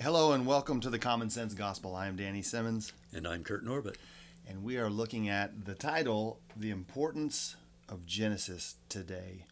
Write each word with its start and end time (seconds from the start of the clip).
Hello 0.00 0.32
and 0.32 0.46
welcome 0.46 0.80
to 0.80 0.90
the 0.90 0.98
Common 0.98 1.28
Sense 1.28 1.52
Gospel. 1.54 1.94
I 1.94 2.06
am 2.06 2.16
Danny 2.16 2.42
Simmons, 2.42 2.92
And 3.14 3.26
I'm 3.26 3.44
Kurt 3.44 3.64
Norbert. 3.64 3.98
and 4.48 4.62
we 4.62 4.78
are 4.78 4.88
looking 4.88 5.28
at 5.28 5.66
the 5.66 5.74
title, 5.74 6.40
The 6.56 6.70
Importance 6.70 7.56
of 7.88 8.06
Genesis 8.06 8.76
today. 8.88 9.44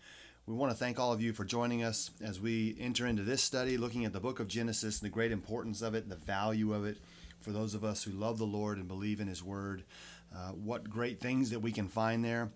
We 0.46 0.54
want 0.54 0.72
to 0.72 0.78
thank 0.78 0.98
all 0.98 1.12
of 1.12 1.20
you 1.20 1.34
for 1.34 1.44
joining 1.44 1.82
us 1.82 2.10
as 2.22 2.40
we 2.40 2.76
enter 2.80 3.06
into 3.06 3.22
this 3.22 3.42
study, 3.42 3.76
looking 3.76 4.06
at 4.06 4.14
the 4.14 4.20
book 4.20 4.40
of 4.40 4.48
Genesis, 4.48 4.98
the 4.98 5.10
great 5.10 5.32
importance 5.32 5.82
of 5.82 5.94
it, 5.94 6.08
the 6.08 6.16
value 6.16 6.72
of 6.72 6.86
it 6.86 6.96
for 7.40 7.52
those 7.52 7.74
of 7.74 7.84
us 7.84 8.02
who 8.02 8.10
love 8.12 8.38
the 8.38 8.46
Lord 8.46 8.78
and 8.78 8.88
believe 8.88 9.20
in 9.20 9.28
His 9.28 9.42
Word. 9.42 9.84
Uh, 10.34 10.50
what 10.50 10.90
great 10.90 11.20
things 11.20 11.50
that 11.50 11.60
we 11.60 11.72
can 11.72 11.88
find 11.88 12.24
there. 12.24 12.50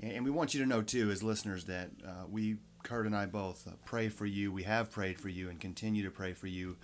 And, 0.00 0.12
and 0.12 0.24
we 0.24 0.30
want 0.30 0.54
you 0.54 0.60
to 0.60 0.66
know, 0.66 0.82
too, 0.82 1.10
as 1.10 1.22
listeners, 1.22 1.64
that 1.64 1.90
uh, 2.06 2.26
we, 2.30 2.56
Kurt 2.82 3.04
and 3.06 3.14
I 3.14 3.26
both, 3.26 3.66
uh, 3.66 3.72
pray 3.84 4.08
for 4.08 4.24
you. 4.24 4.50
We 4.52 4.62
have 4.62 4.90
prayed 4.90 5.18
for 5.18 5.28
you 5.28 5.50
and 5.50 5.60
continue 5.60 6.04
to 6.04 6.10
pray 6.10 6.32
for 6.32 6.46
you, 6.46 6.76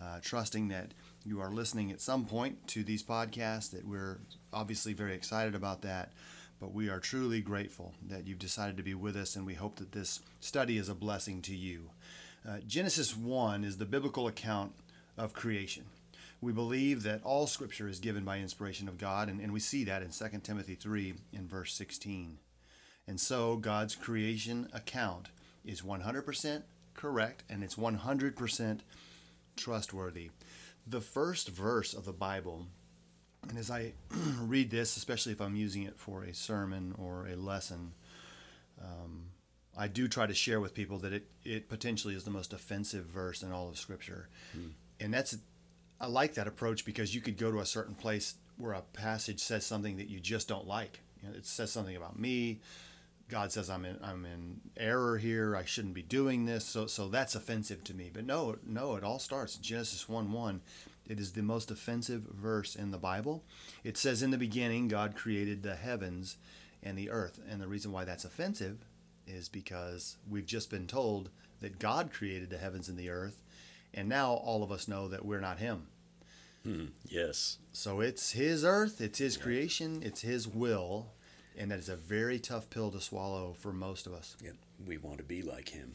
uh, 0.00 0.18
trusting 0.22 0.68
that 0.68 0.92
you 1.24 1.40
are 1.40 1.50
listening 1.50 1.90
at 1.90 2.00
some 2.00 2.24
point 2.24 2.66
to 2.68 2.82
these 2.82 3.02
podcasts, 3.02 3.70
that 3.70 3.86
we're 3.86 4.18
obviously 4.52 4.92
very 4.92 5.14
excited 5.14 5.54
about 5.54 5.82
that. 5.82 6.12
But 6.58 6.72
we 6.72 6.88
are 6.88 7.00
truly 7.00 7.40
grateful 7.40 7.94
that 8.08 8.26
you've 8.26 8.38
decided 8.38 8.76
to 8.76 8.82
be 8.82 8.94
with 8.94 9.16
us, 9.16 9.36
and 9.36 9.46
we 9.46 9.54
hope 9.54 9.76
that 9.76 9.92
this 9.92 10.20
study 10.40 10.76
is 10.76 10.88
a 10.88 10.94
blessing 10.94 11.40
to 11.42 11.54
you. 11.54 11.90
Uh, 12.46 12.58
Genesis 12.66 13.16
1 13.16 13.64
is 13.64 13.78
the 13.78 13.86
biblical 13.86 14.26
account 14.26 14.72
of 15.16 15.32
creation. 15.32 15.84
We 16.40 16.52
believe 16.52 17.02
that 17.02 17.22
all 17.22 17.46
scripture 17.46 17.88
is 17.88 17.98
given 17.98 18.24
by 18.24 18.38
inspiration 18.38 18.88
of 18.88 18.98
God, 18.98 19.28
and, 19.28 19.40
and 19.40 19.52
we 19.52 19.60
see 19.60 19.84
that 19.84 20.02
in 20.02 20.10
2 20.10 20.38
Timothy 20.42 20.74
3 20.74 21.14
in 21.32 21.48
verse 21.48 21.74
16. 21.74 22.38
And 23.06 23.20
so 23.20 23.56
God's 23.56 23.94
creation 23.94 24.68
account 24.72 25.28
is 25.64 25.82
100% 25.82 26.62
correct 26.94 27.44
and 27.48 27.62
it's 27.64 27.74
100% 27.74 28.80
trustworthy. 29.60 30.30
The 30.86 31.00
first 31.00 31.48
verse 31.48 31.94
of 31.94 32.04
the 32.04 32.12
Bible, 32.12 32.66
and 33.48 33.58
as 33.58 33.70
I 33.70 33.92
read 34.40 34.70
this, 34.70 34.96
especially 34.96 35.32
if 35.32 35.40
I'm 35.40 35.56
using 35.56 35.82
it 35.84 35.98
for 35.98 36.24
a 36.24 36.34
sermon 36.34 36.94
or 36.98 37.26
a 37.26 37.36
lesson, 37.36 37.92
um, 38.80 39.26
I 39.76 39.88
do 39.88 40.08
try 40.08 40.26
to 40.26 40.34
share 40.34 40.60
with 40.60 40.74
people 40.74 40.98
that 40.98 41.12
it, 41.12 41.26
it 41.44 41.68
potentially 41.68 42.14
is 42.14 42.24
the 42.24 42.30
most 42.30 42.52
offensive 42.52 43.04
verse 43.04 43.42
in 43.42 43.52
all 43.52 43.68
of 43.68 43.78
Scripture. 43.78 44.28
And 44.98 45.14
that's 45.14 45.36
I 46.00 46.06
like 46.06 46.34
that 46.34 46.48
approach 46.48 46.84
because 46.84 47.14
you 47.14 47.20
could 47.20 47.36
go 47.36 47.52
to 47.52 47.60
a 47.60 47.66
certain 47.66 47.94
place 47.94 48.34
where 48.56 48.72
a 48.72 48.80
passage 48.80 49.40
says 49.40 49.66
something 49.66 49.98
that 49.98 50.08
you 50.08 50.18
just 50.18 50.48
don't 50.48 50.66
like. 50.66 51.00
You 51.22 51.28
know, 51.28 51.34
it 51.34 51.46
says 51.46 51.70
something 51.70 51.96
about 51.96 52.18
me. 52.18 52.60
God 53.30 53.52
says 53.52 53.70
I'm 53.70 53.84
in 53.84 53.98
I'm 54.02 54.24
in 54.24 54.60
error 54.76 55.18
here. 55.18 55.56
I 55.56 55.64
shouldn't 55.64 55.94
be 55.94 56.02
doing 56.02 56.46
this. 56.46 56.64
So 56.64 56.86
so 56.86 57.08
that's 57.08 57.34
offensive 57.34 57.84
to 57.84 57.94
me. 57.94 58.10
But 58.12 58.26
no, 58.26 58.56
no, 58.66 58.96
it 58.96 59.04
all 59.04 59.18
starts 59.18 59.56
Genesis 59.56 60.08
1 60.08 60.32
1. 60.32 60.60
It 61.08 61.18
is 61.18 61.32
the 61.32 61.42
most 61.42 61.70
offensive 61.70 62.22
verse 62.22 62.76
in 62.76 62.90
the 62.90 62.98
Bible. 62.98 63.44
It 63.82 63.96
says 63.96 64.22
in 64.22 64.30
the 64.30 64.38
beginning 64.38 64.88
God 64.88 65.16
created 65.16 65.62
the 65.62 65.76
heavens 65.76 66.36
and 66.82 66.96
the 66.96 67.10
earth. 67.10 67.40
And 67.48 67.60
the 67.60 67.68
reason 67.68 67.92
why 67.92 68.04
that's 68.04 68.24
offensive 68.24 68.84
is 69.26 69.48
because 69.48 70.16
we've 70.28 70.46
just 70.46 70.70
been 70.70 70.86
told 70.86 71.30
that 71.60 71.78
God 71.78 72.12
created 72.12 72.50
the 72.50 72.58
heavens 72.58 72.88
and 72.88 72.98
the 72.98 73.10
earth. 73.10 73.42
And 73.92 74.08
now 74.08 74.34
all 74.34 74.62
of 74.62 74.70
us 74.70 74.88
know 74.88 75.08
that 75.08 75.24
we're 75.24 75.40
not 75.40 75.58
him. 75.58 75.88
Hmm, 76.64 76.86
yes. 77.04 77.58
So 77.72 78.00
it's 78.00 78.32
his 78.32 78.64
earth, 78.64 79.00
it's 79.00 79.18
his 79.18 79.36
creation, 79.36 80.02
it's 80.04 80.20
his 80.20 80.46
will, 80.46 81.12
and 81.56 81.70
that 81.70 81.78
is 81.78 81.88
a 81.88 81.96
very 81.96 82.38
tough 82.38 82.70
pill 82.70 82.90
to 82.90 83.00
swallow 83.00 83.54
for 83.58 83.72
most 83.72 84.06
of 84.06 84.12
us. 84.12 84.36
Yeah, 84.42 84.52
we 84.86 84.96
want 84.96 85.18
to 85.18 85.24
be 85.24 85.42
like 85.42 85.70
him. 85.70 85.92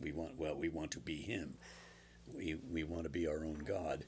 We 0.00 0.12
want 0.12 0.38
well, 0.38 0.56
we 0.56 0.68
want 0.68 0.90
to 0.92 1.00
be 1.00 1.16
him. 1.16 1.56
We 2.32 2.56
we 2.70 2.84
want 2.84 3.04
to 3.04 3.10
be 3.10 3.26
our 3.26 3.44
own 3.44 3.62
God. 3.66 4.04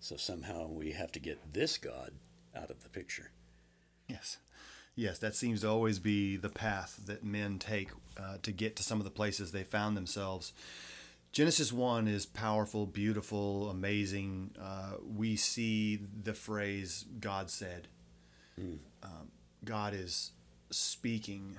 So 0.00 0.16
somehow 0.16 0.68
we 0.68 0.92
have 0.92 1.12
to 1.12 1.18
get 1.18 1.54
this 1.54 1.78
God 1.78 2.12
out 2.54 2.70
of 2.70 2.82
the 2.82 2.90
picture. 2.90 3.30
Yes. 4.08 4.38
Yes, 4.96 5.18
that 5.18 5.34
seems 5.34 5.62
to 5.62 5.68
always 5.68 5.98
be 5.98 6.36
the 6.36 6.48
path 6.48 7.00
that 7.06 7.24
men 7.24 7.58
take 7.58 7.90
uh, 8.16 8.36
to 8.42 8.52
get 8.52 8.76
to 8.76 8.82
some 8.82 8.98
of 8.98 9.04
the 9.04 9.10
places 9.10 9.50
they 9.50 9.64
found 9.64 9.96
themselves. 9.96 10.52
Genesis 11.32 11.72
1 11.72 12.06
is 12.06 12.26
powerful, 12.26 12.86
beautiful, 12.86 13.68
amazing. 13.68 14.54
Uh, 14.60 14.92
we 15.04 15.34
see 15.34 15.96
the 15.96 16.34
phrase 16.34 17.06
God 17.18 17.50
said. 17.50 17.88
Um, 19.02 19.32
God 19.64 19.94
is 19.94 20.32
speaking 20.70 21.58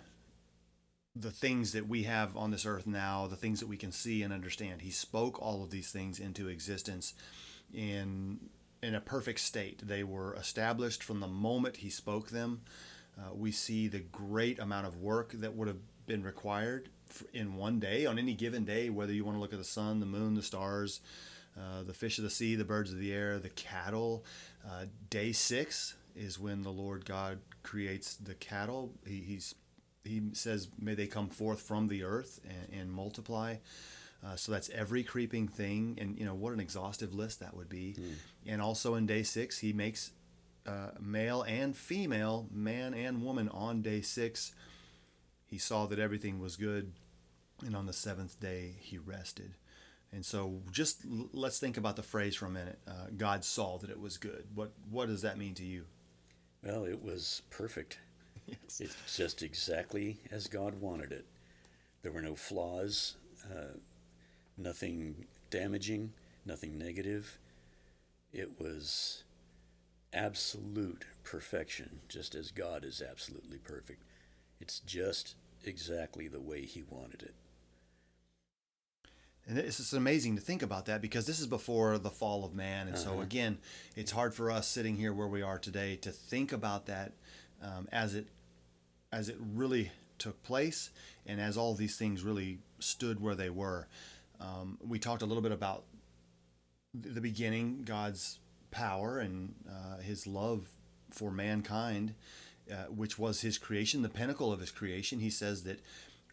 the 1.15 1.31
things 1.31 1.71
that 1.71 1.87
we 1.87 2.03
have 2.03 2.35
on 2.35 2.51
this 2.51 2.65
earth 2.65 2.85
now, 2.85 3.25
the 3.27 3.37
things 3.37 3.61
that 3.61 3.69
we 3.69 3.77
can 3.77 3.91
see 3.91 4.21
and 4.21 4.33
understand. 4.33 4.81
He 4.81 4.91
spoke 4.91 5.41
all 5.41 5.63
of 5.63 5.71
these 5.71 5.91
things 5.91 6.19
into 6.19 6.49
existence 6.49 7.13
in 7.73 8.39
in 8.83 8.93
a 8.93 9.01
perfect 9.01 9.39
state. 9.39 9.87
They 9.87 10.03
were 10.03 10.35
established 10.35 11.01
from 11.01 11.19
the 11.19 11.27
moment 11.27 11.77
he 11.77 11.89
spoke 11.89 12.29
them. 12.29 12.61
Uh, 13.17 13.33
we 13.33 13.51
see 13.51 13.87
the 13.87 13.99
great 13.99 14.59
amount 14.59 14.85
of 14.85 14.97
work 14.97 15.31
that 15.31 15.55
would 15.55 15.67
have 15.67 15.79
been 16.05 16.21
required 16.21 16.89
in 17.33 17.55
one 17.55 17.79
day, 17.79 18.05
on 18.05 18.19
any 18.19 18.33
given 18.33 18.65
day, 18.65 18.89
whether 18.89 19.13
you 19.13 19.23
want 19.23 19.37
to 19.37 19.41
look 19.41 19.53
at 19.53 19.59
the 19.59 19.63
sun, 19.63 20.01
the 20.01 20.05
moon, 20.05 20.35
the 20.35 20.43
stars, 20.43 20.99
uh, 21.57 21.83
the 21.83 21.93
fish 21.93 22.17
of 22.17 22.23
the 22.25 22.29
sea, 22.29 22.55
the 22.55 22.65
birds 22.65 22.91
of 22.91 22.99
the 22.99 23.13
air, 23.13 23.39
the 23.39 23.49
cattle. 23.49 24.25
Uh, 24.69 24.85
day 25.09 25.31
six 25.31 25.95
is 26.15 26.39
when 26.39 26.63
the 26.63 26.71
Lord 26.71 27.05
God 27.05 27.39
creates 27.63 28.15
the 28.15 28.35
cattle. 28.35 28.93
He, 29.05 29.21
he's 29.21 29.55
he 30.03 30.21
says, 30.33 30.69
"May 30.79 30.93
they 30.95 31.07
come 31.07 31.29
forth 31.29 31.61
from 31.61 31.87
the 31.87 32.03
earth 32.03 32.39
and, 32.47 32.81
and 32.81 32.91
multiply." 32.91 33.57
Uh, 34.25 34.35
so 34.35 34.51
that's 34.51 34.69
every 34.69 35.03
creeping 35.03 35.47
thing, 35.47 35.97
and 36.01 36.17
you 36.17 36.25
know 36.25 36.33
what 36.33 36.53
an 36.53 36.59
exhaustive 36.59 37.13
list 37.13 37.39
that 37.41 37.55
would 37.55 37.69
be. 37.69 37.95
And 38.47 38.61
also 38.61 38.95
in 38.95 39.05
day 39.05 39.23
six, 39.23 39.59
he 39.59 39.71
makes 39.73 40.11
uh, 40.65 40.91
male 40.99 41.43
and 41.43 41.75
female, 41.77 42.47
man 42.51 42.93
and 42.93 43.23
woman, 43.23 43.49
on 43.49 43.81
day 43.81 44.01
six. 44.01 44.53
He 45.45 45.57
saw 45.59 45.85
that 45.87 45.99
everything 45.99 46.39
was 46.39 46.55
good, 46.55 46.93
and 47.63 47.75
on 47.75 47.85
the 47.85 47.93
seventh 47.93 48.39
day 48.39 48.75
he 48.79 48.97
rested. 48.97 49.55
And 50.11 50.25
so, 50.25 50.61
just 50.71 51.03
l- 51.05 51.29
let's 51.33 51.59
think 51.59 51.77
about 51.77 51.95
the 51.95 52.03
phrase 52.03 52.35
for 52.35 52.45
a 52.45 52.49
minute. 52.49 52.79
Uh, 52.87 53.07
God 53.15 53.43
saw 53.43 53.77
that 53.79 53.89
it 53.89 53.99
was 53.99 54.17
good. 54.17 54.45
What 54.55 54.71
what 54.89 55.07
does 55.07 55.21
that 55.21 55.37
mean 55.37 55.53
to 55.55 55.63
you? 55.63 55.85
Well, 56.65 56.85
it 56.85 57.03
was 57.03 57.41
perfect. 57.49 57.99
Yes. 58.47 58.79
It's 58.79 59.17
just 59.17 59.41
exactly 59.41 60.17
as 60.29 60.45
God 60.45 60.79
wanted 60.79 61.11
it. 61.11 61.25
There 62.03 62.11
were 62.11 62.21
no 62.21 62.35
flaws, 62.35 63.15
uh, 63.51 63.79
nothing 64.55 65.25
damaging, 65.49 66.13
nothing 66.45 66.77
negative. 66.77 67.39
It 68.31 68.59
was 68.59 69.23
absolute 70.13 71.05
perfection, 71.23 72.01
just 72.07 72.35
as 72.35 72.51
God 72.51 72.85
is 72.85 73.01
absolutely 73.01 73.57
perfect. 73.57 74.03
It's 74.61 74.79
just 74.79 75.33
exactly 75.63 76.27
the 76.27 76.39
way 76.39 76.61
He 76.67 76.83
wanted 76.87 77.23
it. 77.23 77.33
And 79.47 79.57
it's 79.59 79.77
just 79.77 79.93
amazing 79.93 80.35
to 80.35 80.41
think 80.41 80.63
about 80.63 80.85
that 80.87 81.01
because 81.01 81.27
this 81.27 81.39
is 81.39 81.45
before 81.47 81.97
the 81.99 82.09
fall 82.09 82.43
of 82.43 82.55
man. 82.55 82.87
And 82.87 82.97
so, 82.97 83.11
Uh-huh. 83.13 83.21
again, 83.21 83.59
it's 83.95 84.11
hard 84.11 84.33
for 84.33 84.49
us 84.49 84.67
sitting 84.67 84.95
here 84.97 85.13
where 85.13 85.27
we 85.27 85.41
are 85.43 85.59
today 85.59 85.95
to 85.97 86.11
think 86.11 86.51
about 86.51 86.87
that 86.87 87.13
um, 87.61 87.87
as 87.91 88.15
it 88.15 88.27
as 89.11 89.29
it 89.29 89.37
really 89.39 89.91
took 90.17 90.41
place 90.43 90.89
and 91.25 91.39
as 91.39 91.55
all 91.57 91.73
these 91.73 91.95
things 91.95 92.21
really 92.23 92.57
stood 92.79 93.21
where 93.21 93.35
they 93.35 93.49
were. 93.49 93.87
Um, 94.41 94.77
we 94.85 94.99
talked 94.99 95.21
a 95.21 95.25
little 95.25 95.43
bit 95.43 95.51
about 95.53 95.83
the 96.93 97.21
beginning, 97.21 97.83
God's 97.85 98.39
power 98.71 99.19
and 99.19 99.53
uh, 99.69 99.97
His 99.99 100.27
love 100.27 100.67
for 101.11 101.31
mankind, 101.31 102.13
uh, 102.69 102.85
which 102.85 103.17
was 103.17 103.41
His 103.41 103.57
creation, 103.57 104.01
the 104.01 104.09
pinnacle 104.09 104.51
of 104.51 104.59
His 104.59 104.71
creation. 104.71 105.19
He 105.19 105.29
says 105.29 105.63
that 105.63 105.79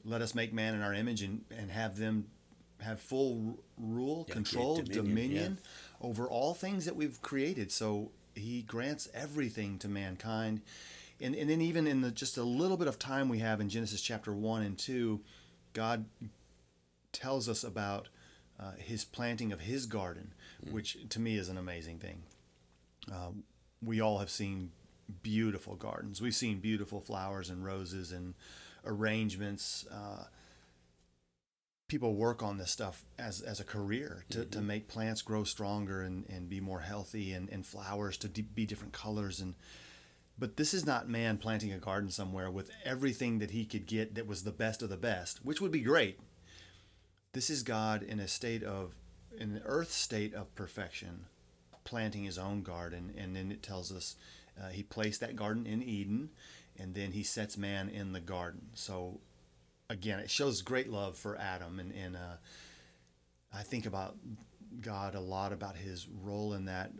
let 0.04 0.22
us 0.22 0.34
make 0.34 0.52
man 0.52 0.74
in 0.74 0.82
our 0.82 0.94
image 0.94 1.22
and, 1.22 1.44
and 1.56 1.70
have 1.70 1.98
them 1.98 2.26
have 2.82 3.00
full 3.00 3.42
r- 3.48 3.54
rule, 3.78 4.24
Yeah, 4.28 4.34
control, 4.34 4.76
dominion, 4.76 5.04
dominion, 5.04 5.58
over 6.00 6.26
all 6.28 6.54
things 6.54 6.84
that 6.84 6.96
we've 6.96 7.20
created. 7.22 7.72
So 7.72 8.10
He 8.34 8.62
grants 8.62 9.08
everything 9.14 9.78
to 9.78 9.88
mankind. 9.88 10.60
And, 11.20 11.34
and 11.34 11.48
then 11.48 11.60
even 11.60 11.86
in 11.86 12.00
the 12.00 12.10
just 12.10 12.36
a 12.36 12.42
little 12.42 12.76
bit 12.76 12.88
of 12.88 12.98
time 12.98 13.28
we 13.28 13.38
have 13.38 13.60
in 13.60 13.68
Genesis 13.68 14.00
chapter 14.02 14.32
one 14.32 14.62
and 14.62 14.76
two, 14.76 15.20
God 15.72 16.04
tells 17.12 17.48
us 17.48 17.62
about 17.62 18.08
uh, 18.58 18.72
his 18.78 19.04
planting 19.04 19.52
of 19.52 19.60
his 19.60 19.86
garden, 19.86 20.34
which 20.70 20.96
to 21.10 21.20
me 21.20 21.36
is 21.36 21.48
an 21.48 21.58
amazing 21.58 21.98
thing. 21.98 22.22
Uh, 23.10 23.30
we 23.82 24.00
all 24.00 24.18
have 24.18 24.30
seen 24.30 24.70
beautiful 25.22 25.74
gardens. 25.76 26.20
We've 26.20 26.34
seen 26.34 26.58
beautiful 26.60 27.00
flowers 27.00 27.50
and 27.50 27.64
roses 27.64 28.12
and 28.12 28.34
arrangements. 28.84 29.86
Uh, 29.92 30.24
people 31.92 32.14
work 32.14 32.42
on 32.42 32.56
this 32.56 32.70
stuff 32.70 33.04
as, 33.18 33.42
as 33.42 33.60
a 33.60 33.64
career 33.64 34.24
to, 34.30 34.46
to 34.46 34.62
make 34.62 34.88
plants 34.88 35.20
grow 35.20 35.44
stronger 35.44 36.00
and, 36.00 36.24
and 36.30 36.48
be 36.48 36.58
more 36.58 36.80
healthy 36.80 37.34
and, 37.34 37.50
and 37.50 37.66
flowers 37.66 38.16
to 38.16 38.28
d- 38.28 38.40
be 38.40 38.64
different 38.64 38.94
colors 38.94 39.40
and 39.40 39.54
but 40.38 40.56
this 40.56 40.72
is 40.72 40.86
not 40.86 41.06
man 41.06 41.36
planting 41.36 41.70
a 41.70 41.76
garden 41.76 42.08
somewhere 42.08 42.50
with 42.50 42.70
everything 42.82 43.40
that 43.40 43.50
he 43.50 43.66
could 43.66 43.84
get 43.84 44.14
that 44.14 44.26
was 44.26 44.42
the 44.42 44.50
best 44.50 44.80
of 44.80 44.88
the 44.88 44.96
best, 44.96 45.44
which 45.44 45.60
would 45.60 45.70
be 45.70 45.82
great. 45.82 46.18
This 47.34 47.50
is 47.50 47.62
God 47.62 48.02
in 48.02 48.18
a 48.18 48.26
state 48.26 48.62
of 48.62 48.94
in 49.38 49.52
the 49.52 49.62
earth 49.62 49.92
state 49.92 50.32
of 50.32 50.54
perfection, 50.54 51.26
planting 51.84 52.24
his 52.24 52.38
own 52.38 52.62
garden, 52.62 53.12
and 53.18 53.36
then 53.36 53.52
it 53.52 53.62
tells 53.62 53.92
us 53.92 54.16
uh, 54.58 54.70
he 54.70 54.82
placed 54.82 55.20
that 55.20 55.36
garden 55.36 55.66
in 55.66 55.82
Eden, 55.82 56.30
and 56.78 56.94
then 56.94 57.12
he 57.12 57.22
sets 57.22 57.58
man 57.58 57.90
in 57.90 58.12
the 58.12 58.20
garden. 58.20 58.70
So 58.72 59.20
again, 59.90 60.18
it 60.18 60.30
shows 60.30 60.62
great 60.62 60.88
love 60.88 61.16
for 61.16 61.36
Adam, 61.36 61.78
and 61.78 61.92
and 61.92 62.16
uh, 62.16 62.36
I 63.52 63.62
think 63.62 63.86
about 63.86 64.16
God 64.80 65.14
a 65.14 65.20
lot 65.20 65.52
about 65.52 65.76
his 65.76 66.08
role 66.08 66.54
in 66.54 66.66
that, 66.66 66.92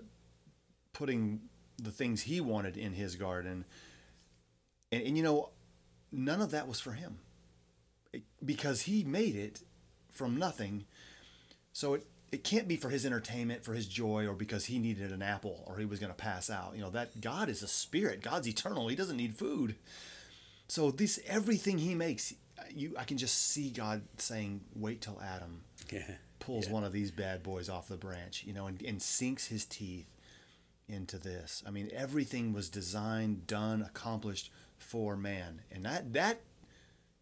putting 0.93 1.41
the 1.81 1.91
things 1.91 2.23
he 2.23 2.41
wanted 2.41 2.77
in 2.77 2.93
his 2.93 3.17
garden, 3.17 3.65
and, 4.91 5.03
and 5.03 5.17
you 5.17 5.23
know, 5.23 5.51
none 6.11 6.41
of 6.41 6.51
that 6.51 6.69
was 6.69 6.81
for 6.81 6.93
him, 6.93 7.19
it, 8.13 8.23
because 8.45 8.83
he 8.83 9.05
made 9.05 9.37
it 9.37 9.63
from 10.11 10.37
nothing. 10.37 10.85
So 11.73 11.95
it 11.95 12.07
it 12.33 12.45
can't 12.45 12.67
be 12.67 12.77
for 12.77 12.89
his 12.89 13.05
entertainment, 13.05 13.63
for 13.63 13.75
his 13.75 13.87
joy, 13.87 14.27
or 14.27 14.35
because 14.35 14.65
he 14.65 14.79
needed 14.79 15.13
an 15.13 15.21
apple 15.23 15.65
or 15.67 15.79
he 15.79 15.85
was 15.85 15.99
going 15.99 16.11
to 16.13 16.17
pass 16.17 16.49
out. 16.49 16.73
You 16.75 16.81
know 16.81 16.91
that 16.91 17.21
God 17.21 17.49
is 17.49 17.63
a 17.63 17.69
spirit. 17.69 18.23
God's 18.23 18.49
eternal. 18.49 18.89
He 18.89 18.97
doesn't 18.97 19.19
need 19.19 19.37
food. 19.37 19.77
So 20.69 20.91
this 20.91 21.21
everything 21.27 21.79
he 21.79 21.95
makes, 21.95 22.33
you 22.71 22.95
I 22.99 23.05
can 23.05 23.19
just 23.19 23.49
see 23.51 23.71
God 23.71 24.03
saying, 24.19 24.61
"Wait 24.75 25.01
till 25.01 25.21
Adam 25.23 25.63
Yeah. 25.93 26.03
pulls 26.39 26.67
Yeah. 26.67 26.73
one 26.73 26.85
of 26.85 26.93
these 26.93 27.11
bad 27.11 27.43
boys 27.43 27.69
off 27.69 27.89
the 27.89 27.97
branch, 27.97 28.45
you 28.47 28.53
know, 28.53 28.67
and, 28.67 28.81
and 28.83 29.01
sinks 29.03 29.47
his 29.49 29.65
teeth 29.65 30.07
into 30.89 31.19
this. 31.19 31.63
I 31.67 31.71
mean, 31.71 31.91
everything 31.95 32.53
was 32.53 32.69
designed, 32.69 33.47
done, 33.47 33.83
accomplished 33.83 34.51
for 34.79 35.17
man, 35.17 35.63
and 35.71 35.85
that 35.85 36.13
that 36.13 36.41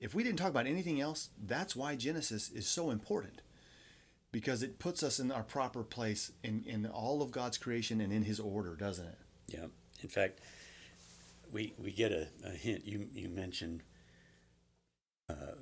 if 0.01 0.15
we 0.15 0.23
didn't 0.25 0.39
talk 0.39 0.49
about 0.51 0.67
anything 0.67 1.01
else, 1.01 1.29
that's 1.47 1.77
why 1.77 1.95
Genesis 1.95 2.51
is 2.51 2.67
so 2.67 2.91
important 2.91 3.43
because 4.33 4.63
it 4.63 4.79
puts 4.79 5.03
us 5.03 5.21
in 5.21 5.31
our 5.31 5.43
proper 5.43 5.83
place 5.83 6.33
in, 6.43 6.65
in 6.67 6.87
all 6.87 7.21
of 7.21 7.31
God's 7.33 7.59
creation 7.59 8.01
and 8.01 8.13
in 8.13 8.23
His 8.23 8.41
order, 8.41 8.75
doesn't 8.77 9.07
it? 9.07 9.19
Yeah. 9.49 9.67
In 10.03 10.09
fact, 10.09 10.41
we 11.53 11.75
we 11.77 11.91
get 11.93 12.13
a, 12.13 12.29
a 12.45 12.51
hint. 12.51 12.87
You 12.87 13.09
you 13.13 13.29
mentioned 13.29 13.83
uh, 15.31 15.55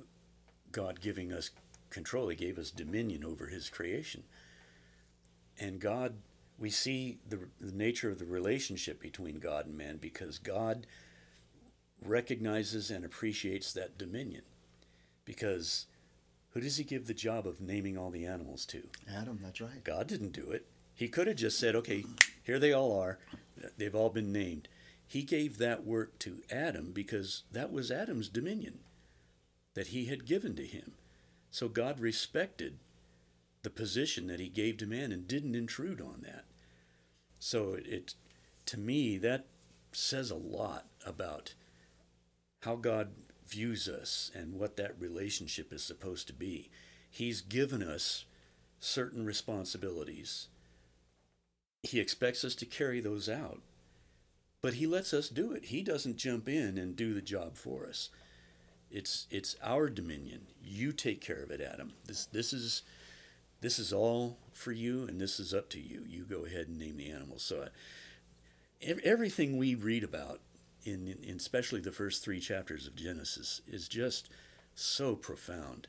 God 0.71 1.01
giving 1.01 1.31
us 1.31 1.51
control. 1.89 2.29
He 2.29 2.35
gave 2.35 2.57
us 2.57 2.71
dominion 2.71 3.23
over 3.23 3.47
His 3.47 3.69
creation, 3.69 4.23
and 5.59 5.79
God. 5.79 6.15
We 6.57 6.69
see 6.69 7.19
the, 7.25 7.39
the 7.61 7.71
nature 7.71 8.11
of 8.11 8.19
the 8.19 8.25
relationship 8.25 9.01
between 9.01 9.39
God 9.39 9.65
and 9.65 9.77
man 9.77 9.95
because 9.95 10.37
God 10.37 10.85
recognizes 12.03 12.91
and 12.91 13.05
appreciates 13.05 13.71
that 13.71 13.97
dominion. 13.97 14.41
Because 15.23 15.85
who 16.49 16.59
does 16.59 16.75
He 16.75 16.83
give 16.83 17.07
the 17.07 17.13
job 17.13 17.47
of 17.47 17.61
naming 17.61 17.97
all 17.97 18.09
the 18.09 18.25
animals 18.25 18.65
to? 18.65 18.89
Adam, 19.09 19.39
that's 19.41 19.61
right. 19.61 19.83
God 19.85 20.07
didn't 20.07 20.33
do 20.33 20.51
it. 20.51 20.65
He 20.93 21.07
could 21.07 21.27
have 21.27 21.37
just 21.37 21.57
said, 21.57 21.77
okay, 21.77 22.03
here 22.43 22.59
they 22.59 22.73
all 22.73 22.99
are. 22.99 23.19
They've 23.77 23.95
all 23.95 24.09
been 24.09 24.33
named. 24.33 24.67
He 25.07 25.23
gave 25.23 25.57
that 25.57 25.85
work 25.85 26.19
to 26.19 26.43
Adam 26.51 26.91
because 26.91 27.43
that 27.53 27.71
was 27.71 27.89
Adam's 27.89 28.27
dominion 28.27 28.79
that 29.73 29.87
he 29.87 30.05
had 30.05 30.25
given 30.25 30.55
to 30.55 30.65
him. 30.65 30.93
So 31.51 31.67
God 31.67 31.99
respected 31.99 32.79
the 33.63 33.69
position 33.69 34.27
that 34.27 34.39
he 34.39 34.49
gave 34.49 34.77
to 34.77 34.85
man 34.85 35.11
and 35.11 35.27
didn't 35.27 35.55
intrude 35.55 36.01
on 36.01 36.21
that. 36.23 36.45
So 37.39 37.73
it, 37.73 37.87
it 37.87 38.13
to 38.67 38.79
me 38.79 39.17
that 39.17 39.47
says 39.91 40.29
a 40.31 40.35
lot 40.35 40.85
about 41.05 41.53
how 42.61 42.75
God 42.75 43.09
views 43.47 43.87
us 43.87 44.31
and 44.35 44.53
what 44.53 44.77
that 44.77 44.99
relationship 44.99 45.73
is 45.73 45.83
supposed 45.83 46.27
to 46.27 46.33
be. 46.33 46.69
He's 47.09 47.41
given 47.41 47.81
us 47.81 48.25
certain 48.79 49.25
responsibilities. 49.25 50.47
He 51.83 51.99
expects 51.99 52.43
us 52.43 52.55
to 52.55 52.65
carry 52.65 52.99
those 52.99 53.27
out, 53.27 53.61
but 54.61 54.75
he 54.75 54.85
lets 54.85 55.13
us 55.13 55.29
do 55.29 55.51
it. 55.53 55.65
He 55.65 55.81
doesn't 55.81 56.17
jump 56.17 56.47
in 56.47 56.77
and 56.77 56.95
do 56.95 57.13
the 57.13 57.21
job 57.21 57.55
for 57.55 57.87
us. 57.87 58.09
It's 58.91 59.27
it's 59.29 59.55
our 59.63 59.89
dominion. 59.89 60.47
You 60.63 60.91
take 60.91 61.21
care 61.21 61.41
of 61.41 61.51
it, 61.51 61.61
Adam. 61.61 61.93
This 62.05 62.25
this 62.25 62.53
is 62.53 62.83
this 63.61 63.77
is 63.77 63.91
all 63.93 64.37
for 64.53 64.71
you, 64.71 65.05
and 65.07 65.19
this 65.19 65.39
is 65.39 65.53
up 65.53 65.69
to 65.71 65.79
you. 65.79 66.03
You 66.07 66.23
go 66.23 66.45
ahead 66.45 66.67
and 66.67 66.79
name 66.79 66.97
the 66.97 67.09
animals. 67.09 67.43
So, 67.43 67.63
uh, 67.63 67.67
ev- 68.81 69.01
everything 69.03 69.57
we 69.57 69.75
read 69.75 70.03
about 70.03 70.39
in, 70.83 71.17
in 71.21 71.35
especially 71.37 71.81
the 71.81 71.91
first 71.91 72.23
three 72.23 72.39
chapters 72.39 72.87
of 72.87 72.95
Genesis 72.95 73.61
is 73.67 73.87
just 73.87 74.29
so 74.75 75.15
profound 75.15 75.87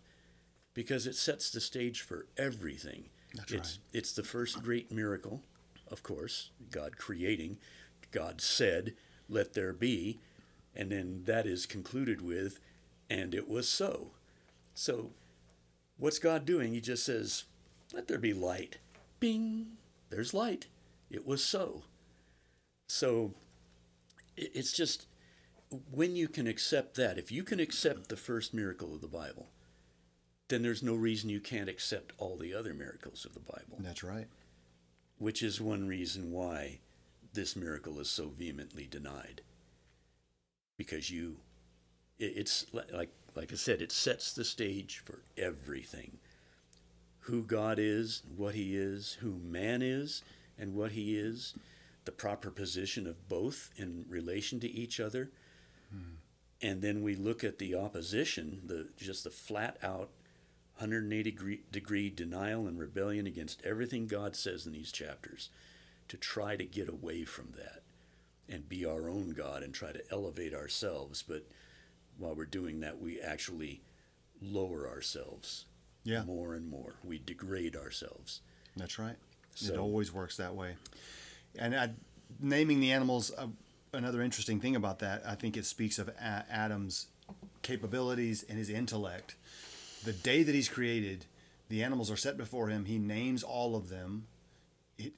because 0.75 1.06
it 1.06 1.14
sets 1.14 1.50
the 1.50 1.61
stage 1.61 2.00
for 2.00 2.26
everything. 2.37 3.05
That's 3.35 3.53
it's 3.53 3.70
right. 3.70 3.99
it's 3.99 4.12
the 4.12 4.25
first 4.25 4.62
great 4.62 4.91
miracle, 4.91 5.43
of 5.88 6.03
course, 6.03 6.50
God 6.70 6.96
creating. 6.96 7.58
God 8.11 8.41
said, 8.41 8.94
"Let 9.29 9.55
there 9.55 9.73
be," 9.73 10.19
and 10.75 10.91
then 10.91 11.23
that 11.26 11.46
is 11.46 11.67
concluded 11.67 12.20
with, 12.20 12.58
"And 13.11 13.35
it 13.35 13.47
was 13.49 13.69
so." 13.69 14.12
So, 14.73 15.12
what's 15.99 16.19
God 16.19 16.47
doing? 16.47 16.73
He 16.73 16.81
just 16.81 17.05
says, 17.05 17.45
"Let 17.93 18.09
there 18.09 18.19
be 18.19 18.33
light." 18.33 18.79
Bing, 19.19 19.77
there's 20.09 20.33
light. 20.33 20.69
It 21.11 21.27
was 21.27 21.45
so. 21.45 21.85
So, 22.89 23.35
it's 24.37 24.73
just 24.73 25.07
when 25.91 26.17
you 26.17 26.29
can 26.29 26.47
accept 26.47 26.95
that, 26.97 27.19
if 27.19 27.31
you 27.31 27.45
can 27.45 27.61
accept 27.61 28.09
the 28.09 28.17
first 28.17 28.55
miracle 28.55 28.95
of 28.95 29.01
the 29.01 29.09
Bible, 29.09 29.51
then 30.49 30.63
there's 30.63 30.83
no 30.83 30.95
reason 30.95 31.31
you 31.31 31.41
can't 31.41 31.69
accept 31.69 32.13
all 32.19 32.37
the 32.37 32.55
other 32.55 32.75
miracles 32.75 33.25
of 33.25 33.35
the 33.35 33.41
Bible, 33.41 33.77
That's 33.79 34.03
right. 34.03 34.27
which 35.19 35.43
is 35.43 35.61
one 35.61 35.87
reason 35.87 36.33
why 36.33 36.81
this 37.33 37.55
miracle 37.55 38.01
is 38.01 38.11
so 38.11 38.31
vehemently 38.31 38.87
denied. 38.87 39.43
Because 40.77 41.11
you, 41.11 41.41
it's 42.20 42.67
like 42.93 43.11
like 43.34 43.52
I 43.52 43.56
said, 43.56 43.81
it 43.81 43.93
sets 43.93 44.32
the 44.32 44.44
stage 44.44 45.02
for 45.05 45.20
everything. 45.37 46.19
Who 47.20 47.43
God 47.43 47.78
is, 47.78 48.22
what 48.37 48.55
He 48.55 48.76
is, 48.76 49.19
who 49.20 49.38
man 49.38 49.82
is, 49.82 50.22
and 50.58 50.75
what 50.75 50.93
He 50.93 51.17
is, 51.17 51.55
the 52.05 52.12
proper 52.12 52.50
position 52.50 53.06
of 53.06 53.28
both 53.28 53.70
in 53.76 54.05
relation 54.08 54.58
to 54.61 54.70
each 54.70 54.99
other. 54.99 55.31
Hmm. 55.90 56.17
And 56.62 56.82
then 56.82 57.02
we 57.02 57.14
look 57.14 57.44
at 57.44 57.58
the 57.58 57.75
opposition, 57.75 58.62
the 58.67 58.88
just 58.96 59.25
the 59.25 59.31
flat 59.31 59.78
out 59.82 60.11
180 60.76 61.31
degree, 61.31 61.61
degree 61.70 62.11
denial 62.11 62.67
and 62.67 62.78
rebellion 62.78 63.26
against 63.26 63.62
everything 63.64 64.06
God 64.06 64.34
says 64.34 64.67
in 64.67 64.72
these 64.72 64.93
chapters 64.93 65.50
to 66.08 66.17
try 66.17 66.56
to 66.56 66.64
get 66.64 66.89
away 66.89 67.24
from 67.24 67.53
that 67.56 67.82
and 68.48 68.69
be 68.69 68.84
our 68.84 69.08
own 69.08 69.31
God 69.31 69.62
and 69.62 69.72
try 69.72 69.93
to 69.93 70.03
elevate 70.10 70.55
ourselves. 70.55 71.22
But 71.22 71.44
while 72.20 72.34
we're 72.34 72.44
doing 72.44 72.81
that, 72.81 73.00
we 73.00 73.20
actually 73.20 73.81
lower 74.41 74.89
ourselves 74.89 75.65
Yeah. 76.05 76.22
more 76.24 76.55
and 76.55 76.69
more. 76.69 76.96
We 77.05 77.19
degrade 77.19 77.74
ourselves. 77.77 78.41
That's 78.77 78.98
right. 78.98 79.17
it 79.62 79.77
always 79.77 80.12
works 80.12 80.36
that 80.36 80.55
way. 80.55 80.77
And 81.58 81.74
I, 81.74 81.91
naming 82.39 82.81
the 82.81 82.93
animals, 82.93 83.31
uh, 83.36 83.48
another 83.93 84.22
interesting 84.22 84.60
thing 84.60 84.77
about 84.77 85.00
that, 85.00 85.27
I 85.27 85.34
think 85.34 85.56
it 85.56 85.67
speaks 85.67 85.98
of 85.98 86.08
a- 86.08 86.46
Adam's 86.48 87.08
capabilities 87.62 88.43
and 88.48 88.56
his 88.58 88.70
intellect. 88.70 89.34
The 90.05 90.12
day 90.12 90.43
that 90.44 90.55
he's 90.55 90.69
created, 90.69 91.27
the 91.69 91.82
animals 91.82 92.10
are 92.10 92.17
set 92.17 92.36
before 92.36 92.69
him. 92.69 92.84
He 92.86 92.98
names 92.98 93.43
all 93.43 93.77
of 93.77 93.89
them. 93.89 94.29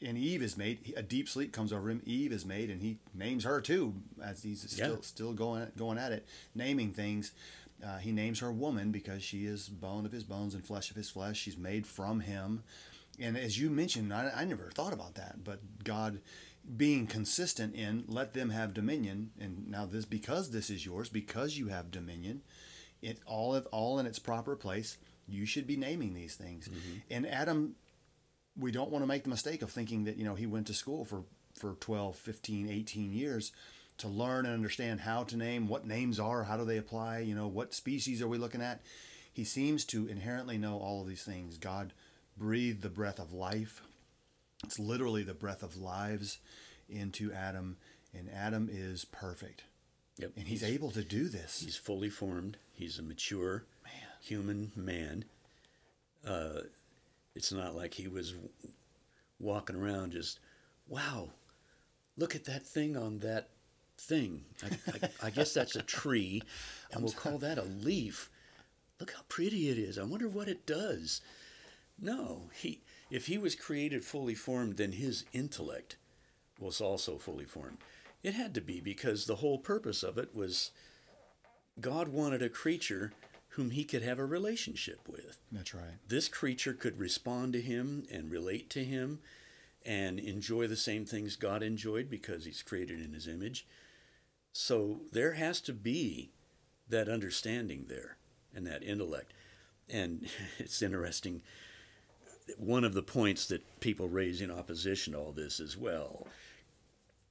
And 0.05 0.17
Eve 0.19 0.43
is 0.43 0.57
made. 0.57 0.93
A 0.97 1.03
deep 1.03 1.29
sleep 1.29 1.53
comes 1.53 1.73
over 1.73 1.91
him. 1.91 2.03
Eve 2.05 2.33
is 2.33 2.45
made, 2.45 2.71
and 2.71 2.81
he 2.83 2.99
names 3.15 3.45
her 3.45 3.61
too, 3.61 3.95
as 4.23 4.43
he's 4.43 4.69
still 4.71 4.95
Yeah. 4.97 5.01
still 5.03 5.33
going 5.33 5.71
going 5.77 5.99
at 5.99 6.13
it, 6.13 6.27
naming 6.55 6.93
things. 6.93 7.33
Uh, 7.85 7.99
he 7.99 8.13
names 8.13 8.39
her 8.39 8.53
woman 8.53 8.93
because 8.93 9.23
she 9.25 9.45
is 9.45 9.69
bone 9.69 10.07
of 10.07 10.13
his 10.13 10.23
bones 10.25 10.55
and 10.55 10.65
flesh 10.65 10.91
of 10.91 10.97
his 10.97 11.11
flesh. 11.11 11.39
She's 11.39 11.57
made 11.57 11.87
from 11.87 12.21
him. 12.21 12.63
And 13.19 13.37
as 13.37 13.59
you 13.59 13.71
mentioned, 13.71 14.13
I, 14.15 14.31
I 14.35 14.45
never 14.45 14.71
thought 14.71 14.93
about 14.93 15.15
that, 15.17 15.43
but 15.45 15.61
God 15.85 16.21
being 16.77 17.07
consistent 17.09 17.75
in 17.75 18.05
let 18.07 18.35
them 18.35 18.51
have 18.51 18.73
dominion, 18.73 19.33
and 19.41 19.69
now 19.69 19.85
this 19.85 20.05
because 20.05 20.51
this 20.53 20.71
is 20.71 20.87
yours, 20.87 21.09
because 21.09 21.59
you 21.59 21.69
have 21.69 21.91
dominion, 21.91 22.43
it 23.03 23.19
all 23.27 23.55
of 23.55 23.67
all 23.67 23.99
in 23.99 24.07
its 24.07 24.21
proper 24.21 24.55
place. 24.55 24.97
You 25.29 25.45
should 25.47 25.67
be 25.67 25.77
naming 25.77 26.15
these 26.15 26.35
things. 26.37 26.69
And 27.11 27.27
Adam, 27.27 27.75
we 28.59 28.71
don't 28.71 28.91
want 28.91 29.03
to 29.03 29.07
make 29.07 29.25
the 29.25 29.31
mistake 29.31 29.63
of 29.63 29.71
thinking 29.71 30.05
that 30.05 30.17
you 30.17 30.25
know 30.25 30.35
he 30.35 30.47
went 30.47 30.67
to 30.69 30.75
school 30.75 31.05
for 31.05 31.25
for 31.59 31.75
12, 31.75 32.17
15, 32.17 32.71
18 32.71 33.13
years 33.13 33.53
to 33.99 34.09
learn 34.09 34.47
and 34.47 34.55
understand 34.55 35.01
how 35.01 35.23
to 35.25 35.37
name 35.37 35.69
what 35.69 35.87
names 35.87 36.19
are, 36.19 36.45
how 36.45 36.57
do 36.57 36.65
they 36.65 36.79
apply, 36.79 37.19
you 37.19 37.35
know, 37.35 37.47
what 37.47 37.75
species 37.75 38.23
are 38.23 38.29
we 38.29 38.39
looking 38.39 38.63
at. 38.63 38.81
He 39.33 39.45
seems 39.45 39.85
to 39.87 40.07
inherently 40.09 40.59
know 40.59 40.79
all 40.79 41.03
of 41.03 41.09
these 41.09 41.23
things. 41.23 41.59
God 41.59 41.93
breathed 42.37 42.83
the 42.83 42.89
breath 42.89 43.19
of 43.19 43.33
life. 43.33 43.83
It's 44.65 44.79
literally 44.79 45.23
the 45.23 45.35
breath 45.35 45.63
of 45.63 45.77
lives 45.77 46.39
into 46.89 47.33
Adam, 47.33 47.77
and 48.17 48.29
Adam 48.35 48.69
is 48.71 49.05
perfect. 49.05 49.65
Yep. 50.19 50.33
And 50.37 50.47
he's, 50.47 50.63
able 50.63 50.91
to 50.91 51.03
do 51.03 51.29
this. 51.29 51.63
He's 51.65 51.77
fully 51.77 52.11
formed. 52.11 52.59
He's 52.73 52.99
a 52.99 53.03
mature 53.03 53.65
Man. 53.83 53.93
human 54.21 54.73
man. 54.77 55.25
Uh, 56.27 56.63
It's 57.35 57.53
not 57.53 57.75
like 57.75 57.95
he 57.95 58.09
was 58.09 58.35
walking 59.39 59.77
around 59.77 60.13
just, 60.13 60.39
wow, 60.87 61.31
look 62.17 62.35
at 62.35 62.45
that 62.45 62.67
thing 62.67 62.97
on 62.97 63.19
that 63.21 63.49
thing. 63.99 64.43
I, 64.63 64.69
I, 64.93 65.27
I 65.27 65.31
guess 65.31 65.55
that's 65.55 65.77
a 65.77 65.83
tree, 65.83 66.43
and 66.93 67.03
we'll 67.03 67.13
call 67.13 67.39
that 67.39 67.59
a 67.59 67.63
leaf. 67.63 68.31
Look 69.01 69.13
how 69.13 69.23
pretty 69.29 69.69
it 69.69 69.79
is. 69.79 69.99
I 69.99 70.05
wonder 70.05 70.29
what 70.29 70.49
it 70.49 70.67
does. 70.67 71.21
No, 72.01 72.51
he 72.55 72.81
if 73.11 73.27
he 73.27 73.37
was 73.37 73.55
created 73.55 74.05
fully 74.05 74.35
formed, 74.35 74.77
then 74.77 74.93
his 74.93 75.25
intellect 75.33 75.97
was 76.59 76.81
also 76.81 77.19
fully 77.19 77.45
formed. 77.45 77.79
It 78.23 78.35
had 78.35 78.55
to 78.55 78.61
be 78.61 78.81
because 78.81 79.27
the 79.27 79.37
whole 79.37 79.59
purpose 79.59 80.03
of 80.03 80.17
it 80.17 80.35
was 80.35 80.71
God 81.81 82.09
wanted 82.09 82.43
a 82.43 82.49
creature 82.49 83.13
whom 83.53 83.71
he 83.71 83.85
could 83.85 84.03
have 84.03 84.19
a 84.19 84.25
relationship 84.25 85.01
with. 85.07 85.39
That's 85.51 85.75
right. 85.75 85.99
This 86.09 86.29
creature 86.29 86.73
could 86.73 86.99
respond 86.99 87.53
to 87.53 87.61
him 87.61 88.05
and 88.11 88.31
relate 88.31 88.71
to 88.71 88.85
him 88.85 89.21
and 89.85 90.19
enjoy 90.19 90.67
the 90.67 90.77
same 90.77 91.05
things 91.05 91.37
God 91.37 91.63
enjoyed 91.63 92.09
because 92.09 92.45
he's 92.45 92.63
created 92.63 93.01
in 93.01 93.13
his 93.13 93.29
image. 93.29 93.67
So 94.53 95.01
there 95.13 95.33
has 95.33 95.61
to 95.63 95.73
be 95.73 96.31
that 96.89 97.09
understanding 97.09 97.87
there 97.89 98.17
and 98.55 98.67
that 98.67 98.83
intellect. 98.83 99.33
And 99.89 100.29
it's 100.59 100.81
interesting. 100.81 101.43
One 102.57 102.85
of 102.85 102.95
the 102.95 103.03
points 103.03 103.47
that 103.47 103.81
people 103.81 104.09
raise 104.09 104.41
in 104.41 104.51
opposition 104.51 105.13
to 105.13 105.19
all 105.19 105.33
this 105.33 105.61
is 105.61 105.77
well, 105.77 106.27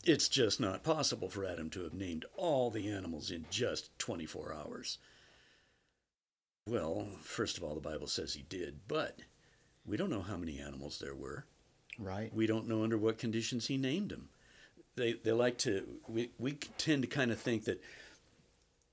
it's 0.04 0.30
just 0.30 0.60
not 0.60 0.84
possible 0.84 1.30
for 1.30 1.46
Adam 1.46 1.70
to 1.72 1.84
have 1.84 1.94
named 1.94 2.26
all 2.36 2.70
the 2.70 2.90
animals 2.90 3.32
in 3.32 3.46
just 3.50 3.98
24 3.98 4.54
hours. 4.54 4.98
Well, 6.68 7.08
first 7.22 7.58
of 7.58 7.64
all, 7.64 7.76
the 7.76 7.82
Bible 7.82 8.08
says 8.08 8.34
he 8.34 8.44
did, 8.44 8.82
but 8.88 9.20
we 9.86 9.98
don't 9.98 10.12
know 10.12 10.22
how 10.22 10.38
many 10.38 10.60
animals 10.60 11.00
there 11.00 11.16
were. 11.16 11.46
Right. 11.98 12.34
We 12.34 12.48
don't 12.48 12.68
know 12.68 12.84
under 12.84 12.98
what 12.98 13.18
conditions 13.18 13.68
he 13.68 13.78
named 13.78 14.10
them. 14.10 14.30
They, 14.96 15.14
they 15.14 15.32
like 15.32 15.58
to, 15.60 15.86
we, 16.08 16.32
we 16.38 16.54
tend 16.78 17.02
to 17.04 17.08
kind 17.08 17.32
of 17.32 17.40
think 17.40 17.66
that 17.66 17.82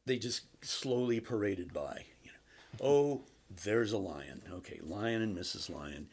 they 0.06 0.18
just 0.18 0.42
slowly 0.64 1.20
paraded 1.20 1.72
by. 1.72 2.06
You 2.24 2.30
know, 2.30 2.86
oh, 2.88 3.20
there's 3.50 3.92
a 3.92 3.98
lion. 3.98 4.42
Okay, 4.50 4.80
lion 4.82 5.22
and 5.22 5.36
Mrs. 5.36 5.68
Lion. 5.68 6.08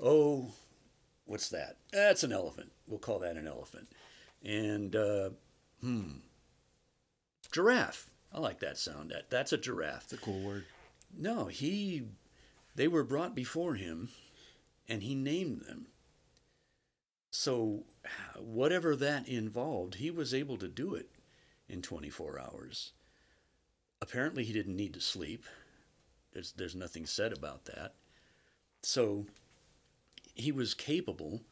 Oh, 0.00 0.52
what's 1.24 1.48
that? 1.48 1.76
That's 1.92 2.22
an 2.22 2.32
elephant. 2.32 2.72
We'll 2.86 2.98
call 2.98 3.18
that 3.20 3.36
an 3.36 3.46
elephant. 3.46 3.88
And, 4.44 4.94
uh, 4.94 5.30
hmm, 5.80 6.18
giraffe. 7.50 8.10
I 8.32 8.40
like 8.40 8.60
that 8.60 8.76
sound. 8.76 9.10
That 9.10 9.30
That's 9.30 9.52
a 9.52 9.58
giraffe. 9.58 10.04
It's 10.04 10.12
a 10.12 10.18
cool 10.18 10.40
word. 10.40 10.66
No, 11.16 11.46
he, 11.46 12.04
they 12.74 12.88
were 12.88 13.04
brought 13.04 13.34
before 13.34 13.74
him 13.74 14.10
and 14.88 15.02
he 15.02 15.14
named 15.14 15.62
them. 15.62 15.88
So, 17.30 17.84
whatever 18.38 18.96
that 18.96 19.28
involved, 19.28 19.96
he 19.96 20.10
was 20.10 20.32
able 20.32 20.56
to 20.58 20.68
do 20.68 20.94
it 20.94 21.10
in 21.68 21.82
24 21.82 22.40
hours. 22.40 22.92
Apparently, 24.00 24.44
he 24.44 24.52
didn't 24.52 24.76
need 24.76 24.94
to 24.94 25.00
sleep. 25.00 25.44
There's, 26.32 26.52
there's 26.52 26.74
nothing 26.74 27.04
said 27.04 27.32
about 27.32 27.66
that. 27.66 27.94
So, 28.82 29.26
he 30.34 30.52
was 30.52 30.72
capable 30.72 31.42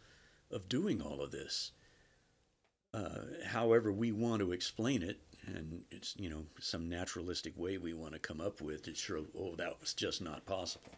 of 0.51 0.69
doing 0.69 1.03
all 1.03 1.21
of 1.21 1.33
this. 1.33 1.73
Uh, 2.95 3.45
however, 3.49 3.93
we 3.93 4.13
want 4.13 4.41
to 4.41 4.53
explain 4.53 5.03
it, 5.03 5.21
and 5.47 5.85
it's 5.91 6.15
you 6.19 6.29
know 6.29 6.45
some 6.61 6.89
naturalistic 6.89 7.57
way 7.57 7.79
we 7.79 7.95
want 7.95 8.13
to 8.13 8.19
come 8.19 8.41
up 8.41 8.61
with 8.61 8.83
to 8.85 8.95
show 8.95 9.27
oh 9.39 9.55
that 9.57 9.81
was 9.81 9.95
just 9.95 10.21
not 10.21 10.47
possible. 10.47 10.93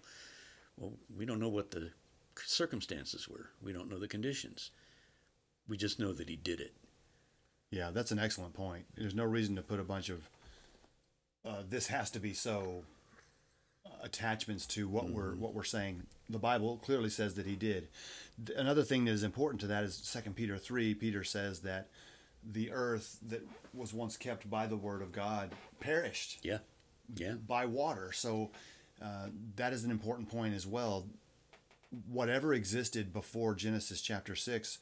Well, 0.77 0.93
we 1.17 1.27
don't 1.27 1.41
know 1.41 1.49
what 1.49 1.73
the 1.73 1.91
circumstances 2.37 3.29
were. 3.29 3.51
We 3.63 3.73
don't 3.73 3.91
know 3.91 3.99
the 3.99 4.09
conditions. 4.09 4.71
We 5.69 5.77
just 5.77 5.99
know 5.99 6.13
that 6.13 6.29
he 6.29 6.37
did 6.37 6.61
it. 6.61 6.75
Yeah, 7.71 7.91
that's 7.91 8.11
an 8.11 8.19
excellent 8.19 8.55
point. 8.55 8.87
There's 8.97 9.15
no 9.15 9.25
reason 9.25 9.57
to 9.57 9.63
put 9.63 9.81
a 9.81 9.85
bunch 9.85 10.09
of 10.09 10.29
uh, 11.45 11.63
this 11.69 11.89
has 11.89 12.11
to 12.11 12.21
be 12.21 12.33
so 12.33 12.85
uh, 13.87 13.91
attachments 14.03 14.67
to 14.67 14.89
what 14.89 15.05
mm-hmm. 15.05 15.15
we're 15.15 15.35
what 15.35 15.55
we're 15.55 15.65
saying. 15.65 16.05
The 16.31 16.39
Bible 16.39 16.79
clearly 16.79 17.11
says 17.11 17.35
that 17.35 17.47
he 17.47 17.57
did. 17.57 17.89
Another 18.57 18.83
thing 18.83 19.05
that 19.07 19.13
is 19.13 19.23
important 19.23 19.61
to 19.63 19.67
that 19.67 19.85
is 19.85 19.95
Second 19.95 20.37
Peter 20.37 20.59
three. 20.59 20.95
Peter 20.95 21.25
says 21.25 21.61
that 21.61 21.89
the 22.45 22.71
earth 22.71 23.19
that 23.29 23.47
was 23.75 23.93
once 23.93 24.17
kept 24.17 24.49
by 24.49 24.67
the 24.67 24.77
word 24.77 25.03
of 25.03 25.13
God 25.13 25.53
perished. 25.81 26.39
Yeah, 26.43 26.59
yeah. 27.15 27.35
By 27.35 27.67
water. 27.67 28.13
So 28.13 28.51
uh, 29.03 29.29
that 29.57 29.73
is 29.73 29.85
an 29.85 29.91
important 29.91 30.29
point 30.29 30.55
as 30.55 30.67
well 30.67 31.07
whatever 32.07 32.53
existed 32.53 33.13
before 33.13 33.55
Genesis 33.55 34.01
chapter 34.01 34.35
6, 34.35 34.79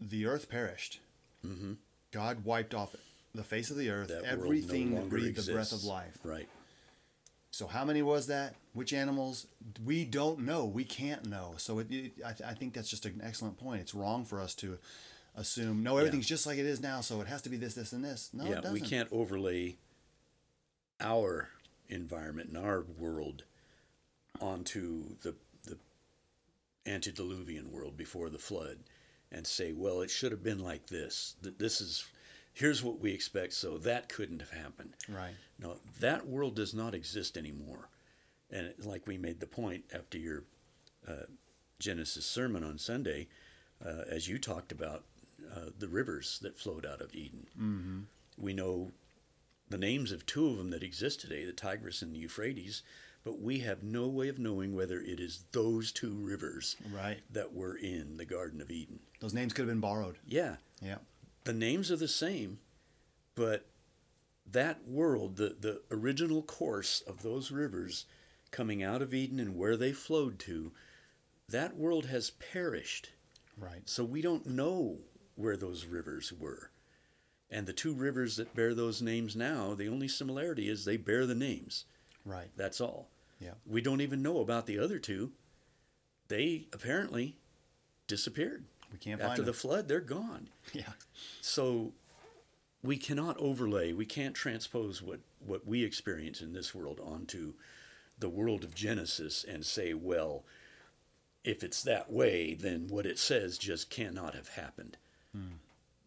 the 0.00 0.26
earth 0.26 0.48
perished. 0.48 1.00
Mm-hmm. 1.46 1.74
God 2.12 2.44
wiped 2.44 2.74
off 2.74 2.94
the 3.34 3.44
face 3.44 3.70
of 3.70 3.76
the 3.76 3.90
earth 3.90 4.08
that 4.08 4.24
everything 4.24 4.94
no 4.94 5.00
that 5.00 5.10
breathed 5.10 5.28
exists. 5.28 5.48
the 5.48 5.54
breath 5.54 5.72
of 5.72 5.84
life. 5.84 6.18
Right. 6.24 6.48
So 7.50 7.66
how 7.66 7.84
many 7.84 8.02
was 8.02 8.26
that? 8.28 8.54
Which 8.72 8.92
animals? 8.92 9.46
We 9.84 10.04
don't 10.04 10.40
know. 10.40 10.64
We 10.64 10.84
can't 10.84 11.26
know. 11.26 11.54
So 11.56 11.80
it, 11.80 11.90
it, 11.90 12.12
I, 12.24 12.50
I, 12.50 12.54
think 12.54 12.74
that's 12.74 12.88
just 12.88 13.06
an 13.06 13.20
excellent 13.24 13.58
point. 13.58 13.80
It's 13.80 13.94
wrong 13.94 14.24
for 14.24 14.40
us 14.40 14.54
to 14.56 14.78
assume 15.40 15.82
no 15.82 15.96
everything's 15.96 16.28
yeah. 16.28 16.34
just 16.34 16.46
like 16.46 16.58
it 16.58 16.66
is 16.66 16.80
now. 16.80 17.00
So 17.00 17.20
it 17.20 17.26
has 17.26 17.42
to 17.42 17.48
be 17.48 17.56
this, 17.56 17.74
this, 17.74 17.92
and 17.92 18.04
this. 18.04 18.30
No, 18.32 18.44
yeah, 18.44 18.72
we 18.72 18.80
can't 18.80 19.08
overlay 19.12 19.76
our 21.00 21.50
environment 21.88 22.50
and 22.50 22.58
our 22.58 22.84
world 22.98 23.44
onto 24.40 25.16
the 25.22 25.34
antediluvian 26.88 27.70
world 27.70 27.96
before 27.96 28.30
the 28.30 28.38
flood 28.38 28.78
and 29.30 29.46
say, 29.46 29.72
well, 29.72 30.00
it 30.00 30.10
should 30.10 30.32
have 30.32 30.42
been 30.42 30.58
like 30.58 30.86
this. 30.86 31.34
This 31.42 31.80
is 31.80 32.04
here's 32.54 32.82
what 32.82 32.98
we 32.98 33.12
expect, 33.12 33.52
so 33.52 33.78
that 33.78 34.08
couldn't 34.08 34.40
have 34.40 34.50
happened. 34.50 34.94
Right. 35.08 35.34
No, 35.60 35.76
that 36.00 36.26
world 36.26 36.56
does 36.56 36.74
not 36.74 36.94
exist 36.94 37.36
anymore. 37.36 37.88
And 38.50 38.72
like 38.82 39.06
we 39.06 39.18
made 39.18 39.40
the 39.40 39.46
point 39.46 39.84
after 39.94 40.18
your 40.18 40.44
uh, 41.06 41.26
Genesis 41.78 42.26
sermon 42.26 42.64
on 42.64 42.78
Sunday, 42.78 43.28
uh, 43.84 44.02
as 44.10 44.28
you 44.28 44.38
talked 44.38 44.72
about 44.72 45.04
uh, 45.54 45.70
the 45.78 45.88
rivers 45.88 46.38
that 46.42 46.58
flowed 46.58 46.86
out 46.86 47.00
of 47.00 47.14
Eden. 47.14 47.46
Mm-hmm. 47.58 47.98
We 48.36 48.52
know 48.52 48.92
the 49.68 49.78
names 49.78 50.12
of 50.12 50.26
two 50.26 50.48
of 50.48 50.56
them 50.56 50.70
that 50.70 50.82
exist 50.82 51.20
today, 51.20 51.44
the 51.44 51.52
Tigris 51.52 52.02
and 52.02 52.14
the 52.14 52.18
Euphrates, 52.18 52.82
but 53.24 53.40
we 53.40 53.58
have 53.60 53.82
no 53.82 54.06
way 54.06 54.28
of 54.28 54.38
knowing 54.38 54.74
whether 54.74 55.00
it 55.00 55.20
is 55.20 55.44
those 55.52 55.92
two 55.92 56.14
rivers 56.14 56.76
right. 56.92 57.20
that 57.30 57.54
were 57.54 57.76
in 57.76 58.16
the 58.16 58.24
Garden 58.24 58.60
of 58.60 58.70
Eden. 58.70 59.00
Those 59.20 59.34
names 59.34 59.52
could 59.52 59.62
have 59.62 59.68
been 59.68 59.80
borrowed. 59.80 60.16
Yeah. 60.26 60.56
Yeah. 60.80 60.98
The 61.44 61.52
names 61.52 61.90
are 61.90 61.96
the 61.96 62.08
same, 62.08 62.58
but 63.34 63.66
that 64.50 64.86
world, 64.88 65.36
the, 65.36 65.56
the 65.60 65.82
original 65.90 66.42
course 66.42 67.02
of 67.06 67.22
those 67.22 67.50
rivers 67.50 68.06
coming 68.50 68.82
out 68.82 69.02
of 69.02 69.12
Eden 69.12 69.40
and 69.40 69.56
where 69.56 69.76
they 69.76 69.92
flowed 69.92 70.38
to, 70.40 70.72
that 71.48 71.76
world 71.76 72.06
has 72.06 72.30
perished. 72.30 73.10
Right. 73.58 73.82
So 73.86 74.04
we 74.04 74.22
don't 74.22 74.46
know 74.46 74.98
where 75.38 75.56
those 75.56 75.86
rivers 75.86 76.32
were. 76.32 76.70
And 77.50 77.66
the 77.66 77.72
two 77.72 77.94
rivers 77.94 78.36
that 78.36 78.54
bear 78.54 78.74
those 78.74 79.00
names 79.00 79.34
now, 79.34 79.72
the 79.74 79.88
only 79.88 80.08
similarity 80.08 80.68
is 80.68 80.84
they 80.84 80.96
bear 80.96 81.24
the 81.24 81.34
names. 81.34 81.84
Right. 82.24 82.50
That's 82.56 82.80
all. 82.80 83.08
Yeah. 83.40 83.52
We 83.64 83.80
don't 83.80 84.00
even 84.00 84.20
know 84.20 84.40
about 84.40 84.66
the 84.66 84.78
other 84.78 84.98
two. 84.98 85.32
They 86.26 86.66
apparently 86.72 87.36
disappeared. 88.06 88.64
We 88.92 88.98
can't 88.98 89.20
after 89.20 89.42
the 89.42 89.52
flood. 89.52 89.88
They're 89.88 90.00
gone. 90.00 90.48
Yeah. 90.74 90.92
So 91.40 91.92
we 92.82 92.98
cannot 92.98 93.38
overlay. 93.38 93.92
We 93.94 94.04
can't 94.04 94.34
transpose 94.34 95.00
what 95.00 95.20
what 95.44 95.66
we 95.66 95.84
experience 95.84 96.42
in 96.42 96.52
this 96.52 96.74
world 96.74 97.00
onto 97.00 97.54
the 98.18 98.28
world 98.28 98.64
of 98.64 98.74
Genesis 98.74 99.44
and 99.48 99.64
say, 99.64 99.94
well, 99.94 100.44
if 101.44 101.62
it's 101.62 101.82
that 101.82 102.12
way, 102.12 102.54
then 102.54 102.88
what 102.88 103.06
it 103.06 103.18
says 103.18 103.56
just 103.56 103.88
cannot 103.88 104.34
have 104.34 104.48
happened. 104.50 104.96
Hmm. 105.34 105.56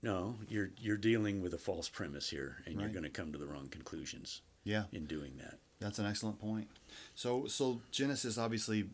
No, 0.04 0.36
you're 0.48 0.72
you're 0.78 0.98
dealing 0.98 1.42
with 1.42 1.54
a 1.54 1.58
false 1.58 1.88
premise 1.88 2.30
here, 2.30 2.58
and 2.66 2.76
right. 2.76 2.84
you're 2.84 2.92
going 2.92 3.04
to 3.04 3.10
come 3.10 3.32
to 3.32 3.38
the 3.38 3.46
wrong 3.46 3.68
conclusions. 3.70 4.42
Yeah. 4.64 4.84
In 4.92 5.06
doing 5.06 5.34
that. 5.38 5.58
That's 5.80 5.98
an 5.98 6.06
excellent 6.06 6.40
point. 6.40 6.68
So, 7.16 7.48
so 7.48 7.82
Genesis, 7.92 8.38
obviously, 8.38 8.90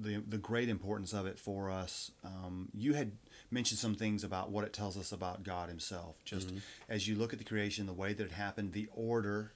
the 0.00 0.22
the 0.26 0.38
great 0.38 0.68
importance 0.68 1.12
of 1.12 1.26
it 1.26 1.38
for 1.38 1.70
us. 1.70 2.10
Um, 2.24 2.68
you 2.74 2.94
had 2.94 3.12
mentioned 3.50 3.78
some 3.78 3.94
things 3.94 4.24
about 4.24 4.50
what 4.50 4.64
it 4.64 4.72
tells 4.72 4.96
us 4.96 5.12
about 5.12 5.42
God 5.42 5.68
Himself. 5.68 6.16
Just 6.24 6.48
mm-hmm. 6.48 6.58
as 6.88 7.08
you 7.08 7.16
look 7.16 7.32
at 7.32 7.38
the 7.38 7.44
creation, 7.44 7.86
the 7.86 7.92
way 7.92 8.12
that 8.12 8.24
it 8.24 8.32
happened, 8.32 8.72
the 8.72 8.88
order, 8.94 9.52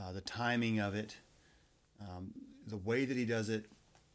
uh, 0.00 0.12
the 0.12 0.20
timing 0.20 0.80
of 0.80 0.94
it, 0.94 1.16
um, 2.00 2.32
the 2.66 2.78
way 2.78 3.04
that 3.04 3.16
He 3.16 3.24
does 3.24 3.48
it, 3.48 3.66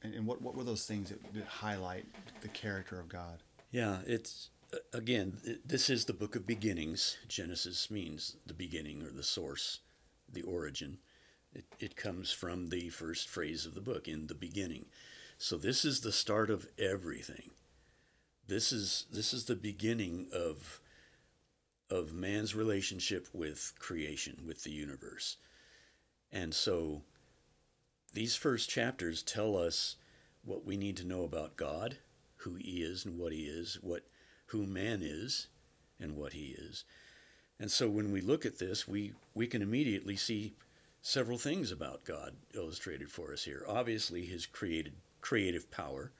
and, 0.01 0.13
and 0.13 0.25
what 0.25 0.41
what 0.41 0.55
were 0.55 0.63
those 0.63 0.85
things 0.85 1.09
that, 1.09 1.33
that 1.33 1.45
highlight 1.45 2.05
the 2.41 2.47
character 2.47 2.99
of 2.99 3.07
God? 3.07 3.43
Yeah, 3.71 3.97
it's 4.07 4.49
again, 4.93 5.59
this 5.65 5.89
is 5.89 6.05
the 6.05 6.13
book 6.13 6.35
of 6.35 6.47
beginnings. 6.47 7.17
Genesis 7.27 7.89
means 7.89 8.37
the 8.45 8.53
beginning 8.53 9.03
or 9.03 9.11
the 9.11 9.23
source, 9.23 9.79
the 10.31 10.41
origin. 10.41 10.97
It, 11.53 11.65
it 11.79 11.95
comes 11.95 12.31
from 12.31 12.69
the 12.69 12.89
first 12.89 13.29
phrase 13.29 13.65
of 13.65 13.75
the 13.75 13.81
book, 13.81 14.07
in 14.07 14.27
the 14.27 14.35
beginning. 14.35 14.85
So 15.37 15.57
this 15.57 15.85
is 15.85 16.01
the 16.01 16.11
start 16.11 16.49
of 16.49 16.67
everything. 16.77 17.51
This 18.47 18.71
is 18.71 19.05
this 19.11 19.33
is 19.33 19.45
the 19.45 19.55
beginning 19.55 20.27
of 20.31 20.79
of 21.89 22.13
man's 22.13 22.55
relationship 22.55 23.27
with 23.33 23.73
creation, 23.79 24.43
with 24.45 24.63
the 24.63 24.71
universe. 24.71 25.37
And 26.31 26.53
so 26.53 27.01
these 28.13 28.35
first 28.35 28.69
chapters 28.69 29.23
tell 29.23 29.57
us 29.57 29.95
what 30.43 30.65
we 30.65 30.77
need 30.77 30.97
to 30.97 31.07
know 31.07 31.23
about 31.23 31.57
God, 31.57 31.97
who 32.37 32.55
he 32.55 32.81
is 32.81 33.05
and 33.05 33.17
what 33.17 33.33
he 33.33 33.43
is, 33.43 33.77
what 33.81 34.05
who 34.55 34.65
man 34.65 35.01
is 35.03 35.47
and 35.99 36.15
what 36.15 36.33
he 36.33 36.55
is. 36.57 36.85
And 37.59 37.69
so 37.69 37.89
when 37.89 38.11
we 38.11 38.21
look 38.21 38.45
at 38.45 38.59
this, 38.59 38.87
we, 38.87 39.13
we 39.33 39.47
can 39.47 39.61
immediately 39.61 40.15
see 40.15 40.53
several 41.01 41.37
things 41.37 41.71
about 41.71 42.05
God 42.05 42.35
illustrated 42.53 43.11
for 43.11 43.33
us 43.33 43.43
here. 43.43 43.63
Obviously, 43.67 44.25
his 44.25 44.45
created 44.45 44.93
creative 45.21 45.69
power, 45.71 46.11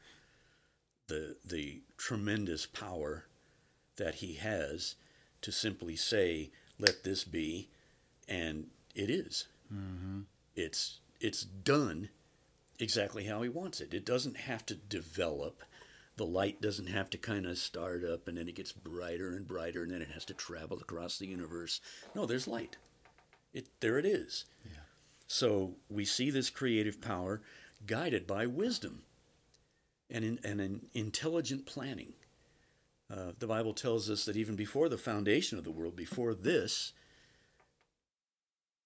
the 1.08 1.36
the 1.46 1.82
tremendous 1.98 2.66
power 2.66 3.26
that 3.98 4.16
he 4.16 4.34
has 4.36 4.96
to 5.42 5.52
simply 5.52 5.96
say, 5.96 6.52
"Let 6.80 7.04
this 7.04 7.24
be," 7.24 7.70
and 8.28 8.68
it 8.96 9.10
is. 9.10 9.48
Mm-hmm. 9.74 10.22
It's 10.56 11.00
it's 11.20 11.44
done 11.44 12.10
exactly 12.80 13.26
how 13.26 13.42
he 13.42 13.50
wants 13.50 13.82
it. 13.82 13.94
It 13.94 14.06
doesn't 14.06 14.38
have 14.38 14.66
to 14.68 14.76
develop. 14.76 15.64
The 16.18 16.26
light 16.26 16.62
doesn't 16.62 16.88
have 16.88 17.10
to 17.10 17.18
kind 17.18 17.46
of 17.46 17.58
start 17.58 18.04
up 18.04 18.28
and 18.28 18.38
then 18.38 18.48
it 18.48 18.56
gets 18.56 18.72
brighter 18.72 19.36
and 19.36 19.48
brighter 19.48 19.84
and 19.84 19.92
then 19.92 20.02
it 20.02 20.12
has 20.14 20.26
to 20.26 20.34
travel 20.34 20.78
across 20.80 21.18
the 21.18 21.28
universe. 21.28 21.82
No, 22.14 22.26
there's 22.26 22.48
light. 22.48 22.78
It 23.54 23.68
there 23.80 23.98
it 23.98 24.06
is. 24.06 24.46
Yeah. 24.66 24.80
So 25.28 25.74
we 25.90 26.06
see 26.06 26.30
this 26.30 26.50
creative 26.50 27.02
power 27.02 27.42
guided 27.86 28.26
by 28.26 28.46
wisdom 28.46 29.04
and, 30.10 30.24
in, 30.24 30.40
and 30.44 30.62
an 30.62 30.86
intelligent 30.94 31.66
planning. 31.66 32.14
Uh, 33.12 33.32
the 33.38 33.48
Bible 33.48 33.74
tells 33.74 34.10
us 34.10 34.26
that 34.26 34.38
even 34.38 34.56
before 34.56 34.90
the 34.90 34.98
foundation 34.98 35.58
of 35.58 35.64
the 35.64 35.72
world, 35.72 35.96
before 35.96 36.34
this, 36.34 36.94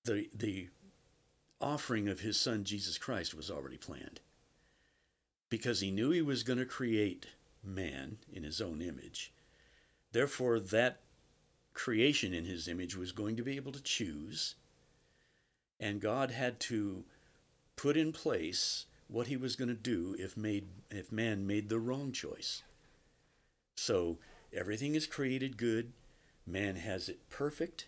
the, 0.03 0.29
the 0.33 0.69
offering 1.61 2.07
of 2.07 2.21
his 2.21 2.39
son 2.39 2.63
Jesus 2.63 2.97
Christ 2.97 3.33
was 3.33 3.49
already 3.49 3.77
planned. 3.77 4.19
Because 5.49 5.79
he 5.79 5.91
knew 5.91 6.11
he 6.11 6.21
was 6.21 6.43
going 6.43 6.59
to 6.59 6.65
create 6.65 7.27
man 7.63 8.17
in 8.31 8.43
his 8.43 8.61
own 8.61 8.81
image. 8.81 9.33
Therefore, 10.11 10.59
that 10.59 11.01
creation 11.73 12.33
in 12.33 12.45
his 12.45 12.67
image 12.67 12.95
was 12.95 13.11
going 13.11 13.35
to 13.35 13.43
be 13.43 13.55
able 13.55 13.71
to 13.71 13.81
choose, 13.81 14.55
and 15.79 16.01
God 16.01 16.31
had 16.31 16.59
to 16.61 17.05
put 17.75 17.95
in 17.95 18.11
place 18.11 18.85
what 19.07 19.27
he 19.27 19.37
was 19.37 19.55
going 19.55 19.69
to 19.69 19.73
do 19.73 20.15
if 20.19 20.35
made 20.35 20.67
if 20.91 21.11
man 21.11 21.47
made 21.47 21.69
the 21.69 21.79
wrong 21.79 22.11
choice. 22.11 22.63
So 23.75 24.19
everything 24.53 24.93
is 24.93 25.07
created 25.07 25.57
good, 25.57 25.93
man 26.45 26.75
has 26.75 27.07
it 27.07 27.29
perfect, 27.29 27.87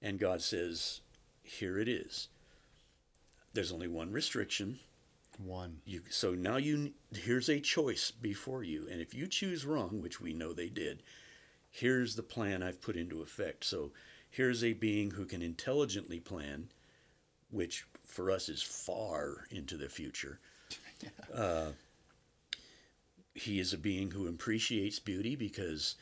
and 0.00 0.18
God 0.18 0.40
says, 0.40 1.00
"Here 1.42 1.78
it 1.78 1.88
is." 1.88 2.28
There's 3.52 3.72
only 3.72 3.88
one 3.88 4.12
restriction. 4.12 4.78
One. 5.44 5.80
You 5.84 6.02
so 6.10 6.34
now 6.34 6.56
you 6.56 6.92
here's 7.14 7.48
a 7.48 7.60
choice 7.60 8.10
before 8.10 8.62
you, 8.62 8.86
and 8.90 9.00
if 9.00 9.14
you 9.14 9.26
choose 9.26 9.64
wrong, 9.64 10.02
which 10.02 10.20
we 10.20 10.32
know 10.32 10.52
they 10.52 10.68
did, 10.68 11.02
here's 11.70 12.16
the 12.16 12.22
plan 12.22 12.62
I've 12.62 12.82
put 12.82 12.96
into 12.96 13.22
effect. 13.22 13.64
So 13.64 13.92
here's 14.28 14.62
a 14.62 14.74
being 14.74 15.12
who 15.12 15.24
can 15.24 15.40
intelligently 15.40 16.20
plan, 16.20 16.68
which 17.50 17.86
for 18.04 18.30
us 18.30 18.48
is 18.48 18.62
far 18.62 19.46
into 19.50 19.76
the 19.76 19.88
future. 19.88 20.40
Uh, 21.34 21.70
he 23.34 23.58
is 23.58 23.72
a 23.72 23.78
being 23.78 24.10
who 24.10 24.28
appreciates 24.28 24.98
beauty 24.98 25.34
because 25.34 25.94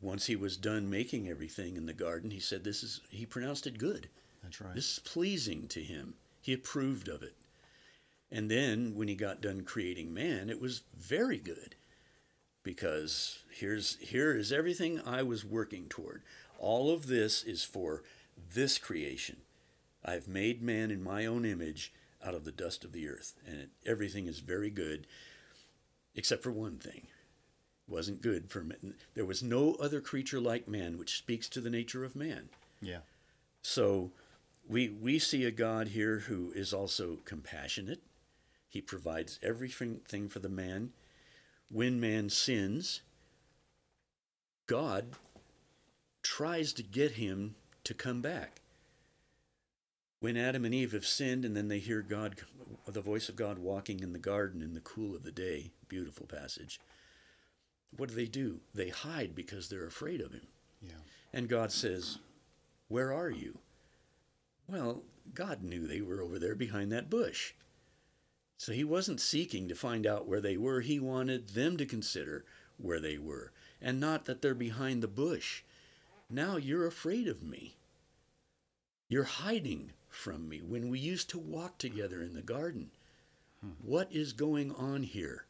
once 0.00 0.26
he 0.26 0.34
was 0.34 0.56
done 0.56 0.90
making 0.90 1.28
everything 1.28 1.76
in 1.76 1.86
the 1.86 1.92
garden, 1.92 2.32
he 2.32 2.40
said, 2.40 2.64
"This 2.64 2.82
is." 2.82 3.00
He 3.08 3.24
pronounced 3.24 3.68
it 3.68 3.78
good. 3.78 4.08
That's 4.42 4.60
right. 4.60 4.74
This 4.74 4.94
is 4.94 4.98
pleasing 4.98 5.68
to 5.68 5.80
him. 5.80 6.14
He 6.40 6.52
approved 6.52 7.06
of 7.06 7.22
it. 7.22 7.36
And 8.30 8.50
then 8.50 8.94
when 8.94 9.08
he 9.08 9.14
got 9.14 9.40
done 9.40 9.62
creating 9.62 10.12
man, 10.12 10.50
it 10.50 10.60
was 10.60 10.82
very 10.96 11.38
good. 11.38 11.76
Because 12.62 13.44
here's 13.50 13.96
here 13.98 14.36
is 14.36 14.50
everything 14.52 15.00
I 15.06 15.22
was 15.22 15.44
working 15.44 15.86
toward. 15.88 16.22
All 16.58 16.90
of 16.90 17.06
this 17.06 17.44
is 17.44 17.62
for 17.62 18.02
this 18.54 18.78
creation. 18.78 19.36
I've 20.04 20.26
made 20.26 20.62
man 20.62 20.90
in 20.90 21.02
my 21.02 21.26
own 21.26 21.44
image 21.44 21.92
out 22.24 22.34
of 22.34 22.44
the 22.44 22.52
dust 22.52 22.84
of 22.84 22.92
the 22.92 23.08
earth, 23.08 23.34
and 23.46 23.60
it, 23.60 23.68
everything 23.84 24.26
is 24.26 24.40
very 24.40 24.70
good, 24.70 25.06
except 26.14 26.42
for 26.42 26.50
one 26.50 26.78
thing. 26.78 27.06
It 27.86 27.92
wasn't 27.92 28.22
good 28.22 28.50
for 28.50 28.62
man. 28.62 28.94
There 29.14 29.24
was 29.24 29.42
no 29.44 29.74
other 29.74 30.00
creature 30.00 30.40
like 30.40 30.66
man, 30.66 30.98
which 30.98 31.18
speaks 31.18 31.48
to 31.50 31.60
the 31.60 31.70
nature 31.70 32.04
of 32.04 32.16
man. 32.16 32.48
yeah. 32.80 33.00
So 33.62 34.10
we 34.68 34.88
we 34.88 35.18
see 35.20 35.44
a 35.44 35.50
God 35.52 35.88
here 35.88 36.20
who 36.20 36.52
is 36.54 36.72
also 36.72 37.18
compassionate. 37.24 38.00
He 38.76 38.82
provides 38.82 39.40
everything 39.42 40.28
for 40.28 40.38
the 40.38 40.50
man. 40.50 40.90
When 41.70 41.98
man 41.98 42.28
sins, 42.28 43.00
God 44.66 45.12
tries 46.22 46.74
to 46.74 46.82
get 46.82 47.12
him 47.12 47.54
to 47.84 47.94
come 47.94 48.20
back. 48.20 48.60
When 50.20 50.36
Adam 50.36 50.66
and 50.66 50.74
Eve 50.74 50.92
have 50.92 51.06
sinned 51.06 51.46
and 51.46 51.56
then 51.56 51.68
they 51.68 51.78
hear 51.78 52.02
God 52.02 52.42
the 52.86 53.00
voice 53.00 53.30
of 53.30 53.36
God 53.36 53.58
walking 53.58 54.00
in 54.00 54.12
the 54.12 54.18
garden 54.18 54.60
in 54.60 54.74
the 54.74 54.80
cool 54.80 55.16
of 55.16 55.22
the 55.22 55.32
day, 55.32 55.70
beautiful 55.88 56.26
passage. 56.26 56.78
What 57.96 58.10
do 58.10 58.14
they 58.14 58.26
do? 58.26 58.60
They 58.74 58.90
hide 58.90 59.34
because 59.34 59.70
they're 59.70 59.86
afraid 59.86 60.20
of 60.20 60.32
him. 60.32 60.48
Yeah. 60.82 61.00
And 61.32 61.48
God 61.48 61.72
says, 61.72 62.18
Where 62.88 63.10
are 63.10 63.30
you? 63.30 63.56
Well, 64.68 65.02
God 65.32 65.62
knew 65.62 65.86
they 65.86 66.02
were 66.02 66.20
over 66.20 66.38
there 66.38 66.54
behind 66.54 66.92
that 66.92 67.08
bush. 67.08 67.54
So 68.56 68.72
he 68.72 68.84
wasn't 68.84 69.20
seeking 69.20 69.68
to 69.68 69.74
find 69.74 70.06
out 70.06 70.26
where 70.26 70.40
they 70.40 70.56
were. 70.56 70.80
He 70.80 70.98
wanted 70.98 71.50
them 71.50 71.76
to 71.76 71.86
consider 71.86 72.44
where 72.78 73.00
they 73.00 73.18
were, 73.18 73.52
and 73.80 74.00
not 74.00 74.24
that 74.24 74.42
they're 74.42 74.54
behind 74.54 75.02
the 75.02 75.08
bush. 75.08 75.62
Now 76.30 76.56
you're 76.56 76.86
afraid 76.86 77.28
of 77.28 77.42
me. 77.42 77.76
You're 79.08 79.24
hiding 79.24 79.92
from 80.08 80.48
me 80.48 80.60
when 80.60 80.88
we 80.88 80.98
used 80.98 81.30
to 81.30 81.38
walk 81.38 81.78
together 81.78 82.20
in 82.22 82.34
the 82.34 82.42
garden. 82.42 82.90
Hmm. 83.60 83.70
What 83.82 84.10
is 84.10 84.32
going 84.32 84.72
on 84.72 85.02
here? 85.04 85.44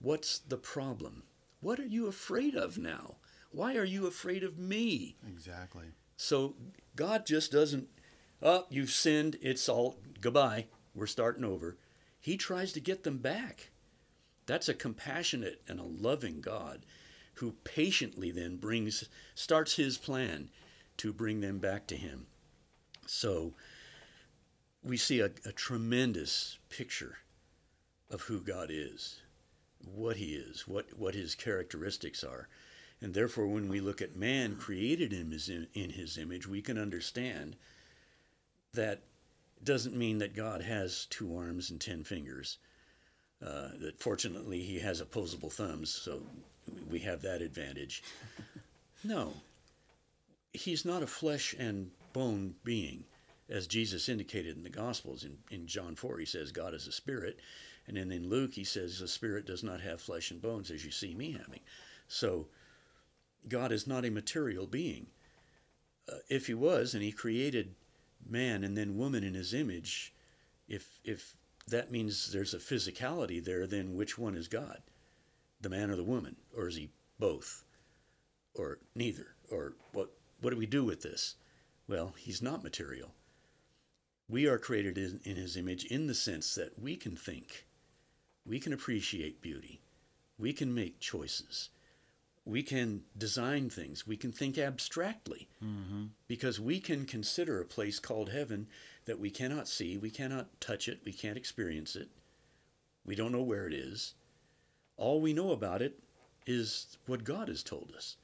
What's 0.00 0.38
the 0.38 0.56
problem? 0.56 1.24
What 1.60 1.78
are 1.78 1.86
you 1.86 2.06
afraid 2.06 2.54
of 2.54 2.78
now? 2.78 3.16
Why 3.50 3.76
are 3.76 3.84
you 3.84 4.06
afraid 4.06 4.42
of 4.42 4.58
me? 4.58 5.16
Exactly. 5.28 5.86
So 6.16 6.54
God 6.96 7.26
just 7.26 7.52
doesn't, 7.52 7.88
oh, 8.42 8.66
you've 8.70 8.90
sinned, 8.90 9.36
it's 9.42 9.68
all 9.68 9.98
goodbye, 10.20 10.66
we're 10.94 11.06
starting 11.06 11.44
over. 11.44 11.76
He 12.20 12.36
tries 12.36 12.72
to 12.72 12.80
get 12.80 13.04
them 13.04 13.18
back. 13.18 13.70
That's 14.46 14.68
a 14.68 14.74
compassionate 14.74 15.62
and 15.68 15.78
a 15.80 15.84
loving 15.84 16.40
God 16.40 16.84
who 17.34 17.52
patiently 17.64 18.30
then 18.30 18.56
brings, 18.56 19.08
starts 19.34 19.76
his 19.76 19.96
plan 19.96 20.50
to 20.98 21.12
bring 21.12 21.40
them 21.40 21.58
back 21.58 21.86
to 21.88 21.96
him. 21.96 22.26
So 23.06 23.54
we 24.82 24.96
see 24.96 25.20
a, 25.20 25.30
a 25.44 25.52
tremendous 25.52 26.58
picture 26.68 27.18
of 28.10 28.22
who 28.22 28.40
God 28.40 28.68
is, 28.70 29.20
what 29.84 30.16
he 30.16 30.34
is, 30.34 30.68
what, 30.68 30.98
what 30.98 31.14
his 31.14 31.34
characteristics 31.34 32.22
are. 32.22 32.48
And 33.00 33.14
therefore, 33.14 33.48
when 33.48 33.68
we 33.68 33.80
look 33.80 34.00
at 34.00 34.14
man 34.14 34.54
created 34.54 35.12
in 35.12 35.32
his, 35.32 35.48
in 35.48 35.90
his 35.90 36.18
image, 36.18 36.46
we 36.46 36.62
can 36.62 36.78
understand 36.78 37.56
that 38.74 39.02
doesn't 39.64 39.96
mean 39.96 40.18
that 40.18 40.34
God 40.34 40.62
has 40.62 41.06
two 41.06 41.36
arms 41.36 41.70
and 41.70 41.80
ten 41.80 42.04
fingers. 42.04 42.58
Uh, 43.44 43.70
that 43.80 43.98
fortunately 43.98 44.60
he 44.60 44.78
has 44.78 45.00
opposable 45.00 45.50
thumbs, 45.50 45.90
so 45.90 46.22
we 46.88 47.00
have 47.00 47.22
that 47.22 47.42
advantage. 47.42 48.02
no, 49.02 49.32
he's 50.52 50.84
not 50.84 51.02
a 51.02 51.08
flesh 51.08 51.54
and 51.58 51.90
bone 52.12 52.54
being, 52.62 53.04
as 53.48 53.66
Jesus 53.66 54.08
indicated 54.08 54.56
in 54.56 54.62
the 54.62 54.70
Gospels. 54.70 55.24
In, 55.24 55.38
in 55.50 55.66
John 55.66 55.96
4, 55.96 56.18
he 56.18 56.24
says, 56.24 56.52
God 56.52 56.72
is 56.72 56.86
a 56.86 56.92
spirit. 56.92 57.40
And 57.88 57.96
then 57.96 58.12
in 58.12 58.28
Luke, 58.28 58.54
he 58.54 58.64
says, 58.64 59.00
a 59.00 59.08
spirit 59.08 59.44
does 59.44 59.64
not 59.64 59.80
have 59.80 60.00
flesh 60.00 60.30
and 60.30 60.40
bones, 60.40 60.70
as 60.70 60.84
you 60.84 60.92
see 60.92 61.14
me 61.14 61.32
having. 61.32 61.60
So, 62.06 62.46
God 63.48 63.72
is 63.72 63.88
not 63.88 64.04
a 64.04 64.10
material 64.10 64.66
being. 64.66 65.08
Uh, 66.08 66.18
if 66.28 66.46
he 66.46 66.54
was, 66.54 66.94
and 66.94 67.02
he 67.02 67.10
created 67.10 67.74
man 68.28 68.64
and 68.64 68.76
then 68.76 68.98
woman 68.98 69.24
in 69.24 69.34
his 69.34 69.54
image, 69.54 70.14
if 70.68 71.00
if 71.04 71.36
that 71.68 71.90
means 71.92 72.32
there's 72.32 72.54
a 72.54 72.58
physicality 72.58 73.44
there, 73.44 73.66
then 73.66 73.96
which 73.96 74.18
one 74.18 74.36
is 74.36 74.48
God? 74.48 74.82
The 75.60 75.70
man 75.70 75.90
or 75.90 75.96
the 75.96 76.04
woman? 76.04 76.36
Or 76.56 76.68
is 76.68 76.76
he 76.76 76.90
both? 77.18 77.64
Or 78.54 78.78
neither? 78.94 79.36
Or 79.50 79.74
what 79.92 80.10
what 80.40 80.50
do 80.50 80.56
we 80.56 80.66
do 80.66 80.84
with 80.84 81.02
this? 81.02 81.36
Well, 81.88 82.14
he's 82.18 82.42
not 82.42 82.64
material. 82.64 83.14
We 84.28 84.46
are 84.46 84.58
created 84.58 84.98
in, 84.98 85.20
in 85.24 85.36
his 85.36 85.56
image 85.56 85.84
in 85.86 86.06
the 86.06 86.14
sense 86.14 86.54
that 86.54 86.78
we 86.80 86.96
can 86.96 87.16
think. 87.16 87.66
we 88.44 88.58
can 88.60 88.72
appreciate 88.72 89.42
beauty. 89.42 89.80
We 90.38 90.52
can 90.52 90.74
make 90.74 91.00
choices. 91.00 91.70
We 92.44 92.62
can 92.62 93.02
design 93.16 93.70
things. 93.70 94.06
We 94.06 94.16
can 94.16 94.32
think 94.32 94.58
abstractly 94.58 95.48
Mm-hmm. 95.64 96.04
because 96.26 96.58
we 96.58 96.80
can 96.80 97.04
consider 97.06 97.60
a 97.60 97.64
place 97.64 97.98
called 98.00 98.30
heaven 98.30 98.66
that 99.04 99.18
we 99.20 99.30
cannot 99.30 99.68
see, 99.68 99.96
we 99.96 100.10
cannot 100.10 100.60
touch 100.60 100.88
it, 100.88 101.00
we 101.04 101.12
can't 101.12 101.36
experience 101.36 101.94
it. 101.96 102.08
We 103.04 103.14
don't 103.14 103.32
know 103.32 103.42
where 103.42 103.66
it 103.66 103.72
is. 103.72 104.14
All 104.96 105.20
we 105.20 105.32
know 105.32 105.52
about 105.52 105.82
it 105.82 105.98
is 106.46 106.96
what 107.06 107.24
God 107.24 107.48
has 107.48 107.62
told 107.62 107.92
us. 107.96 108.16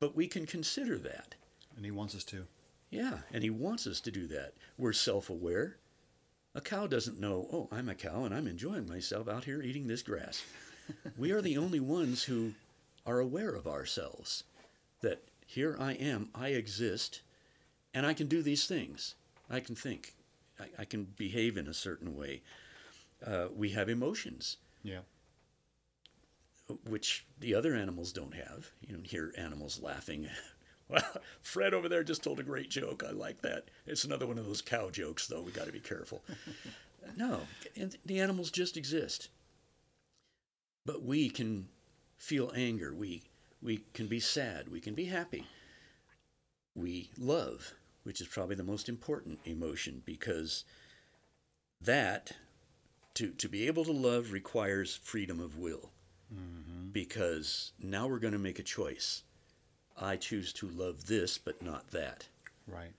But 0.00 0.16
we 0.16 0.26
can 0.26 0.46
consider 0.46 0.98
that. 0.98 1.34
And 1.76 1.84
he 1.84 1.90
wants 1.90 2.14
us 2.14 2.24
to. 2.24 2.46
Yeah, 2.90 3.18
and 3.32 3.42
He 3.42 3.50
wants 3.50 3.86
us 3.86 4.00
to 4.00 4.10
do 4.10 4.26
that. 4.28 4.54
We're 4.78 4.94
self 4.94 5.28
aware. 5.28 5.76
A 6.54 6.62
cow 6.62 6.86
doesn't 6.86 7.20
know, 7.20 7.46
oh, 7.52 7.68
I'm 7.70 7.88
a 7.90 7.94
cow 7.94 8.24
and 8.24 8.34
I'm 8.34 8.46
enjoying 8.46 8.88
myself 8.88 9.28
out 9.28 9.44
here 9.44 9.60
eating 9.60 9.86
this 9.86 10.02
grass. 10.02 10.42
we 11.18 11.30
are 11.30 11.42
the 11.42 11.58
only 11.58 11.80
ones 11.80 12.24
who 12.24 12.54
are 13.08 13.20
aware 13.20 13.50
of 13.54 13.66
ourselves 13.66 14.44
that 15.00 15.22
here 15.46 15.76
I 15.80 15.92
am, 15.94 16.28
I 16.34 16.48
exist, 16.48 17.22
and 17.94 18.04
I 18.04 18.12
can 18.12 18.26
do 18.26 18.42
these 18.42 18.66
things. 18.66 19.14
I 19.48 19.60
can 19.60 19.74
think, 19.74 20.12
I, 20.60 20.66
I 20.80 20.84
can 20.84 21.04
behave 21.16 21.56
in 21.56 21.66
a 21.66 21.72
certain 21.74 22.14
way. 22.14 22.42
Uh, 23.26 23.46
we 23.56 23.70
have 23.70 23.88
emotions 23.88 24.58
Yeah. 24.82 25.00
which 26.86 27.24
the 27.40 27.54
other 27.54 27.74
animals 27.74 28.12
don't 28.12 28.34
have. 28.34 28.72
You 28.86 28.94
don't 28.94 29.06
hear 29.06 29.32
animals 29.38 29.80
laughing. 29.82 30.28
Well, 30.90 31.02
Fred 31.42 31.74
over 31.74 31.86
there 31.86 32.02
just 32.02 32.22
told 32.22 32.40
a 32.40 32.42
great 32.42 32.70
joke. 32.70 33.02
I 33.06 33.10
like 33.10 33.42
that. 33.42 33.64
It's 33.86 34.04
another 34.04 34.26
one 34.26 34.38
of 34.38 34.46
those 34.46 34.62
cow 34.62 34.88
jokes, 34.88 35.26
though. 35.26 35.42
We 35.42 35.52
got 35.52 35.66
to 35.66 35.72
be 35.72 35.80
careful. 35.80 36.24
no, 37.18 37.40
and 37.76 37.94
the 38.06 38.18
animals 38.20 38.50
just 38.50 38.74
exist. 38.74 39.28
But 40.86 41.02
we 41.04 41.28
can 41.28 41.68
feel 42.18 42.52
anger. 42.54 42.92
We 42.94 43.22
we 43.62 43.84
can 43.94 44.06
be 44.06 44.20
sad. 44.20 44.68
We 44.68 44.80
can 44.80 44.94
be 44.94 45.06
happy. 45.06 45.46
We 46.74 47.10
love, 47.18 47.72
which 48.02 48.20
is 48.20 48.28
probably 48.28 48.56
the 48.56 48.62
most 48.62 48.88
important 48.88 49.40
emotion 49.44 50.02
because 50.04 50.64
that 51.80 52.32
to 53.14 53.30
to 53.30 53.48
be 53.48 53.66
able 53.66 53.84
to 53.84 53.92
love 53.92 54.32
requires 54.32 54.96
freedom 54.96 55.40
of 55.40 55.56
will 55.56 55.90
mm-hmm. 56.32 56.90
because 56.92 57.72
now 57.82 58.06
we're 58.06 58.18
going 58.18 58.32
to 58.32 58.38
make 58.38 58.58
a 58.58 58.64
choice. 58.64 59.22
I 60.00 60.16
choose 60.16 60.52
to 60.54 60.68
love 60.68 61.06
this, 61.06 61.38
but 61.38 61.60
not 61.60 61.90
that, 61.90 62.28
Right. 62.68 62.92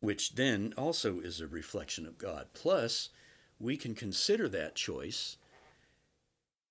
which 0.00 0.34
then 0.34 0.74
also 0.76 1.20
is 1.20 1.40
a 1.40 1.46
reflection 1.46 2.06
of 2.06 2.18
God. 2.18 2.48
Plus, 2.54 3.10
we 3.60 3.76
can 3.76 3.94
consider 3.94 4.48
that 4.48 4.74
choice 4.74 5.36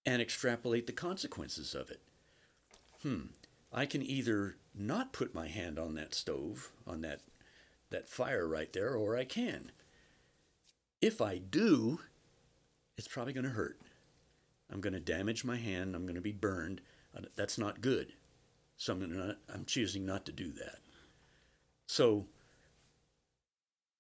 and 0.08 0.22
extrapolate 0.22 0.88
the 0.88 0.94
consequences 0.94 1.76
of 1.76 1.92
it. 1.92 2.02
Hmm, 3.04 3.26
I 3.74 3.86
can 3.86 4.02
either 4.02 4.56
not 4.74 5.12
put 5.12 5.36
my 5.36 5.50
hand 5.50 5.78
on 5.78 5.96
that 5.96 6.16
stove, 6.16 6.72
on 6.88 7.02
that, 7.02 7.20
that 7.90 8.08
fire 8.08 8.48
right 8.48 8.72
there, 8.72 8.96
or 8.96 9.18
I 9.18 9.26
can. 9.26 9.74
If 11.02 11.22
I 11.22 11.40
do, 11.40 12.00
it's 12.98 13.10
probably 13.10 13.34
going 13.34 13.44
to 13.44 13.50
hurt. 13.50 13.82
I'm 14.72 14.80
going 14.80 14.94
to 14.94 15.00
damage 15.02 15.44
my 15.44 15.58
hand. 15.58 15.94
I'm 15.94 16.04
going 16.04 16.16
to 16.16 16.22
be 16.22 16.32
burned. 16.32 16.80
That's 17.36 17.58
not 17.58 17.82
good. 17.82 18.14
So 18.78 18.94
I'm, 18.94 19.00
gonna, 19.02 19.38
I'm 19.54 19.66
choosing 19.66 20.06
not 20.06 20.26
to 20.28 20.32
do 20.32 20.54
that. 20.54 20.80
So 21.88 22.28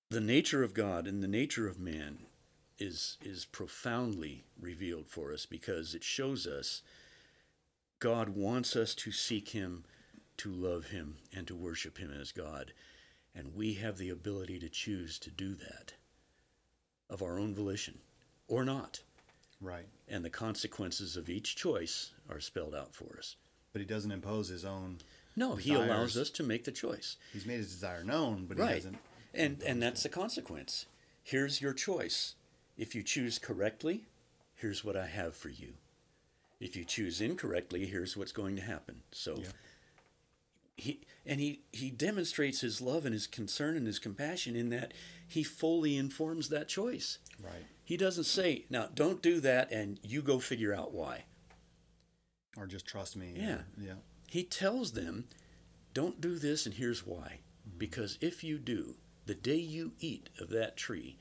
the 0.09 0.21
nature 0.21 0.63
of 0.63 0.73
God 0.73 1.05
and 1.05 1.21
the 1.21 1.27
nature 1.27 1.67
of 1.67 1.79
man 1.79 2.26
is 2.79 3.17
is 3.21 3.45
profoundly 3.45 4.43
revealed 4.59 5.07
for 5.07 5.33
us 5.33 5.45
because 5.45 5.95
it 5.95 6.03
shows 6.03 6.45
us 6.45 6.81
God 7.99 8.29
wants 8.29 8.75
us 8.75 8.93
to 8.95 9.11
seek 9.11 9.49
him, 9.49 9.83
to 10.37 10.51
love 10.51 10.87
him 10.87 11.15
and 11.35 11.47
to 11.47 11.55
worship 11.55 11.97
him 11.97 12.11
as 12.11 12.31
God. 12.31 12.73
And 13.33 13.55
we 13.55 13.73
have 13.75 13.97
the 13.97 14.09
ability 14.09 14.59
to 14.59 14.69
choose 14.69 15.17
to 15.19 15.31
do 15.31 15.55
that 15.55 15.93
of 17.09 17.21
our 17.23 17.39
own 17.39 17.53
volition 17.55 17.99
or 18.47 18.63
not 18.65 19.01
Right. 19.59 19.87
and 20.07 20.23
the 20.23 20.29
consequences 20.29 21.17
of 21.17 21.29
each 21.29 21.55
choice 21.55 22.11
are 22.29 22.39
spelled 22.39 22.75
out 22.75 22.93
for 22.93 23.15
us. 23.17 23.35
But 23.73 23.79
he 23.81 23.87
doesn't 23.87 24.11
impose 24.11 24.49
his 24.49 24.63
own. 24.65 24.99
No, 25.35 25.55
he 25.55 25.73
allows 25.73 26.17
us 26.17 26.29
to 26.31 26.43
make 26.43 26.63
the 26.63 26.71
choice. 26.71 27.17
He's 27.33 27.45
made 27.45 27.57
his 27.57 27.71
desire 27.71 28.03
known, 28.03 28.45
but 28.47 28.57
he 28.57 28.63
right. 28.63 28.75
doesn't. 28.75 28.97
And 29.33 29.61
and 29.63 29.81
that's 29.81 30.03
the 30.03 30.09
consequence. 30.09 30.85
Here's 31.23 31.61
your 31.61 31.73
choice. 31.73 32.35
If 32.77 32.93
you 32.95 33.03
choose 33.03 33.39
correctly, 33.39 34.05
here's 34.55 34.83
what 34.83 34.95
I 34.95 35.07
have 35.07 35.35
for 35.35 35.49
you. 35.49 35.73
If 36.59 36.75
you 36.75 36.85
choose 36.85 37.21
incorrectly, 37.21 37.85
here's 37.85 38.15
what's 38.17 38.31
going 38.31 38.55
to 38.55 38.61
happen. 38.61 39.01
So 39.11 39.37
Yeah. 39.37 39.51
he 40.75 41.01
and 41.25 41.39
he 41.39 41.61
he 41.71 41.89
demonstrates 41.89 42.61
his 42.61 42.81
love 42.81 43.05
and 43.05 43.13
his 43.13 43.27
concern 43.27 43.75
and 43.75 43.85
his 43.87 43.99
compassion 43.99 44.55
in 44.55 44.69
that 44.69 44.93
he 45.27 45.43
fully 45.43 45.97
informs 45.97 46.49
that 46.49 46.67
choice. 46.67 47.17
Right. 47.39 47.65
He 47.83 47.97
doesn't 47.97 48.23
say, 48.25 48.65
"Now 48.69 48.87
don't 48.93 49.21
do 49.21 49.39
that 49.41 49.71
and 49.71 49.99
you 50.03 50.21
go 50.21 50.39
figure 50.39 50.73
out 50.73 50.93
why." 50.93 51.25
Or 52.55 52.65
just 52.65 52.87
trust 52.87 53.15
me. 53.15 53.33
Yeah. 53.35 53.61
Yeah. 53.77 53.93
He 54.27 54.43
tells 54.43 54.93
them, 54.93 55.27
don't 55.93 56.19
do 56.19 56.37
this, 56.39 56.65
and 56.65 56.75
here's 56.75 57.05
why. 57.05 57.39
Mm-hmm. 57.67 57.77
Because 57.77 58.17
if 58.19 58.43
you 58.43 58.57
do, 58.57 58.95
the 59.25 59.35
day 59.35 59.55
you 59.57 59.93
eat 59.99 60.29
of 60.39 60.49
that 60.49 60.75
tree, 60.75 61.17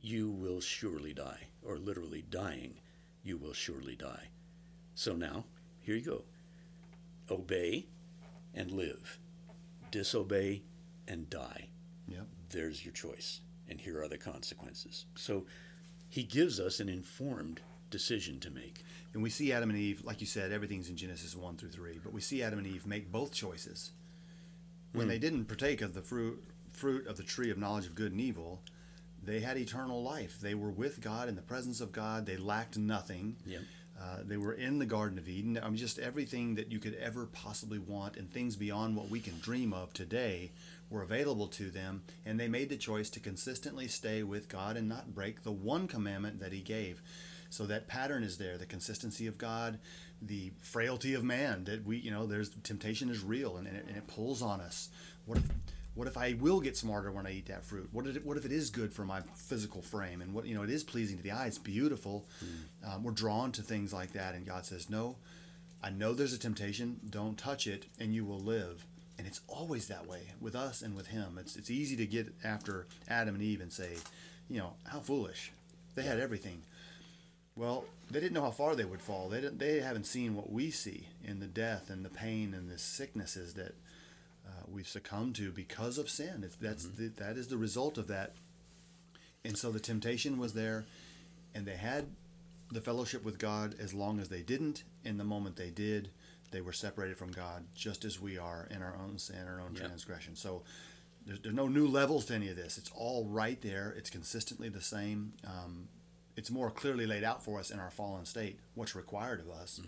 you 0.00 0.30
will 0.30 0.60
surely 0.60 1.12
die, 1.12 1.48
or 1.62 1.76
literally 1.78 2.24
dying, 2.30 2.80
you 3.22 3.36
will 3.36 3.52
surely 3.52 3.96
die. 3.96 4.28
So 4.94 5.14
now, 5.14 5.44
here 5.80 5.94
you 5.96 6.02
go 6.04 6.24
obey 7.30 7.86
and 8.54 8.70
live, 8.72 9.18
disobey 9.90 10.62
and 11.06 11.28
die. 11.28 11.68
Yep. 12.08 12.26
There's 12.50 12.84
your 12.84 12.92
choice, 12.92 13.40
and 13.68 13.80
here 13.80 14.00
are 14.02 14.08
the 14.08 14.16
consequences. 14.18 15.04
So 15.14 15.44
he 16.08 16.22
gives 16.22 16.58
us 16.58 16.80
an 16.80 16.88
informed 16.88 17.60
decision 17.90 18.40
to 18.40 18.50
make. 18.50 18.82
And 19.12 19.22
we 19.22 19.28
see 19.30 19.52
Adam 19.52 19.68
and 19.70 19.78
Eve, 19.78 20.02
like 20.04 20.20
you 20.20 20.26
said, 20.26 20.52
everything's 20.52 20.88
in 20.88 20.96
Genesis 20.96 21.36
1 21.36 21.56
through 21.56 21.70
3, 21.70 22.00
but 22.02 22.12
we 22.12 22.20
see 22.22 22.42
Adam 22.42 22.58
and 22.58 22.68
Eve 22.68 22.86
make 22.86 23.12
both 23.12 23.32
choices. 23.32 23.92
When 24.92 25.04
Hmm. 25.04 25.10
they 25.10 25.18
didn't 25.18 25.44
partake 25.46 25.82
of 25.82 25.92
the 25.92 26.02
fruit, 26.02 26.42
fruit 26.72 27.06
of 27.06 27.16
the 27.18 27.22
tree 27.22 27.50
of 27.50 27.58
knowledge 27.58 27.86
of 27.86 27.94
good 27.94 28.12
and 28.12 28.20
evil, 28.20 28.62
they 29.28 29.40
had 29.40 29.58
eternal 29.58 30.02
life. 30.02 30.40
They 30.40 30.54
were 30.54 30.70
with 30.70 31.00
God 31.00 31.28
in 31.28 31.36
the 31.36 31.42
presence 31.42 31.80
of 31.80 31.92
God. 31.92 32.24
They 32.24 32.36
lacked 32.36 32.78
nothing. 32.78 33.36
Uh, 34.00 34.18
they 34.24 34.36
were 34.36 34.54
in 34.54 34.78
the 34.78 34.86
Garden 34.86 35.18
of 35.18 35.28
Eden. 35.28 35.58
I 35.62 35.66
mean, 35.66 35.76
just 35.76 35.98
everything 35.98 36.54
that 36.54 36.70
you 36.70 36.78
could 36.78 36.94
ever 36.94 37.26
possibly 37.26 37.78
want 37.78 38.16
and 38.16 38.30
things 38.30 38.56
beyond 38.56 38.96
what 38.96 39.10
we 39.10 39.20
can 39.20 39.38
dream 39.40 39.72
of 39.72 39.92
today 39.92 40.52
were 40.88 41.02
available 41.02 41.48
to 41.48 41.68
them. 41.70 42.04
And 42.24 42.38
they 42.38 42.48
made 42.48 42.68
the 42.68 42.76
choice 42.76 43.10
to 43.10 43.20
consistently 43.20 43.88
stay 43.88 44.22
with 44.22 44.48
God 44.48 44.76
and 44.76 44.88
not 44.88 45.14
break 45.14 45.42
the 45.42 45.52
one 45.52 45.88
commandment 45.88 46.40
that 46.40 46.52
He 46.52 46.60
gave. 46.60 47.02
So 47.50 47.66
that 47.66 47.88
pattern 47.88 48.22
is 48.22 48.38
there 48.38 48.56
the 48.56 48.66
consistency 48.66 49.26
of 49.26 49.36
God, 49.36 49.78
the 50.22 50.52
frailty 50.60 51.14
of 51.14 51.24
man 51.24 51.64
that 51.64 51.84
we, 51.84 51.96
you 51.96 52.10
know, 52.10 52.26
there's 52.26 52.50
temptation 52.62 53.10
is 53.10 53.22
real 53.22 53.56
and, 53.56 53.66
and, 53.66 53.76
it, 53.76 53.86
and 53.88 53.96
it 53.96 54.06
pulls 54.06 54.42
on 54.42 54.60
us. 54.60 54.90
What 55.26 55.38
if. 55.38 55.44
What 55.98 56.06
if 56.06 56.16
I 56.16 56.36
will 56.38 56.60
get 56.60 56.76
smarter 56.76 57.10
when 57.10 57.26
I 57.26 57.32
eat 57.32 57.46
that 57.46 57.64
fruit? 57.64 57.88
What 57.90 58.06
if 58.06 58.14
it, 58.14 58.24
what 58.24 58.36
if 58.36 58.44
it 58.44 58.52
is 58.52 58.70
good 58.70 58.94
for 58.94 59.04
my 59.04 59.20
physical 59.34 59.82
frame 59.82 60.22
and 60.22 60.32
what 60.32 60.46
you 60.46 60.54
know 60.54 60.62
it 60.62 60.70
is 60.70 60.84
pleasing 60.84 61.16
to 61.16 61.24
the 61.24 61.32
eye? 61.32 61.48
It's 61.48 61.58
beautiful. 61.58 62.24
Um, 62.86 63.02
we're 63.02 63.10
drawn 63.10 63.50
to 63.50 63.62
things 63.62 63.92
like 63.92 64.12
that, 64.12 64.36
and 64.36 64.46
God 64.46 64.64
says, 64.64 64.88
"No, 64.88 65.16
I 65.82 65.90
know 65.90 66.12
there's 66.14 66.32
a 66.32 66.38
temptation. 66.38 67.00
Don't 67.10 67.36
touch 67.36 67.66
it, 67.66 67.86
and 67.98 68.14
you 68.14 68.24
will 68.24 68.38
live." 68.38 68.86
And 69.18 69.26
it's 69.26 69.40
always 69.48 69.88
that 69.88 70.06
way 70.06 70.20
with 70.40 70.54
us 70.54 70.82
and 70.82 70.94
with 70.94 71.08
Him. 71.08 71.36
It's 71.36 71.56
it's 71.56 71.68
easy 71.68 71.96
to 71.96 72.06
get 72.06 72.32
after 72.44 72.86
Adam 73.08 73.34
and 73.34 73.42
Eve 73.42 73.60
and 73.60 73.72
say, 73.72 73.96
you 74.48 74.58
know, 74.58 74.74
how 74.86 75.00
foolish. 75.00 75.50
They 75.96 76.02
had 76.02 76.20
everything. 76.20 76.62
Well, 77.56 77.86
they 78.08 78.20
didn't 78.20 78.34
know 78.34 78.42
how 78.42 78.52
far 78.52 78.76
they 78.76 78.84
would 78.84 79.02
fall. 79.02 79.28
They 79.28 79.40
didn't, 79.40 79.58
they 79.58 79.80
haven't 79.80 80.06
seen 80.06 80.36
what 80.36 80.52
we 80.52 80.70
see 80.70 81.08
in 81.24 81.40
the 81.40 81.48
death 81.48 81.90
and 81.90 82.04
the 82.04 82.08
pain 82.08 82.54
and 82.54 82.70
the 82.70 82.78
sicknesses 82.78 83.54
that 83.54 83.74
we've 84.72 84.88
succumbed 84.88 85.36
to 85.36 85.50
because 85.52 85.98
of 85.98 86.08
sin. 86.10 86.42
It's, 86.44 86.56
that's 86.56 86.84
the, 86.86 87.08
that 87.18 87.36
is 87.36 87.48
the 87.48 87.56
result 87.56 87.98
of 87.98 88.06
that. 88.08 88.34
And 89.44 89.56
so 89.56 89.70
the 89.70 89.80
temptation 89.80 90.38
was 90.38 90.52
there, 90.54 90.84
and 91.54 91.66
they 91.66 91.76
had 91.76 92.06
the 92.72 92.80
fellowship 92.80 93.24
with 93.24 93.38
God 93.38 93.74
as 93.80 93.94
long 93.94 94.20
as 94.20 94.28
they 94.28 94.42
didn't. 94.42 94.84
In 95.04 95.16
the 95.18 95.24
moment 95.24 95.56
they 95.56 95.70
did, 95.70 96.10
they 96.50 96.60
were 96.60 96.72
separated 96.72 97.16
from 97.16 97.30
God, 97.32 97.64
just 97.74 98.04
as 98.04 98.20
we 98.20 98.36
are 98.38 98.66
in 98.70 98.82
our 98.82 98.96
own 99.02 99.18
sin, 99.18 99.46
our 99.46 99.60
own 99.60 99.74
Yep. 99.74 99.86
transgression. 99.86 100.36
So 100.36 100.62
there's, 101.24 101.40
there's 101.40 101.54
no 101.54 101.68
new 101.68 101.86
levels 101.86 102.26
to 102.26 102.34
any 102.34 102.48
of 102.48 102.56
this. 102.56 102.78
It's 102.78 102.90
all 102.94 103.26
right 103.26 103.60
there. 103.62 103.94
It's 103.96 104.10
consistently 104.10 104.68
the 104.68 104.80
same. 104.82 105.32
Um, 105.46 105.88
it's 106.36 106.50
more 106.50 106.70
clearly 106.70 107.06
laid 107.06 107.24
out 107.24 107.44
for 107.44 107.58
us 107.58 107.70
in 107.70 107.78
our 107.80 107.90
fallen 107.90 108.24
state 108.24 108.60
what's 108.74 108.94
required 108.94 109.40
of 109.40 109.50
us. 109.50 109.80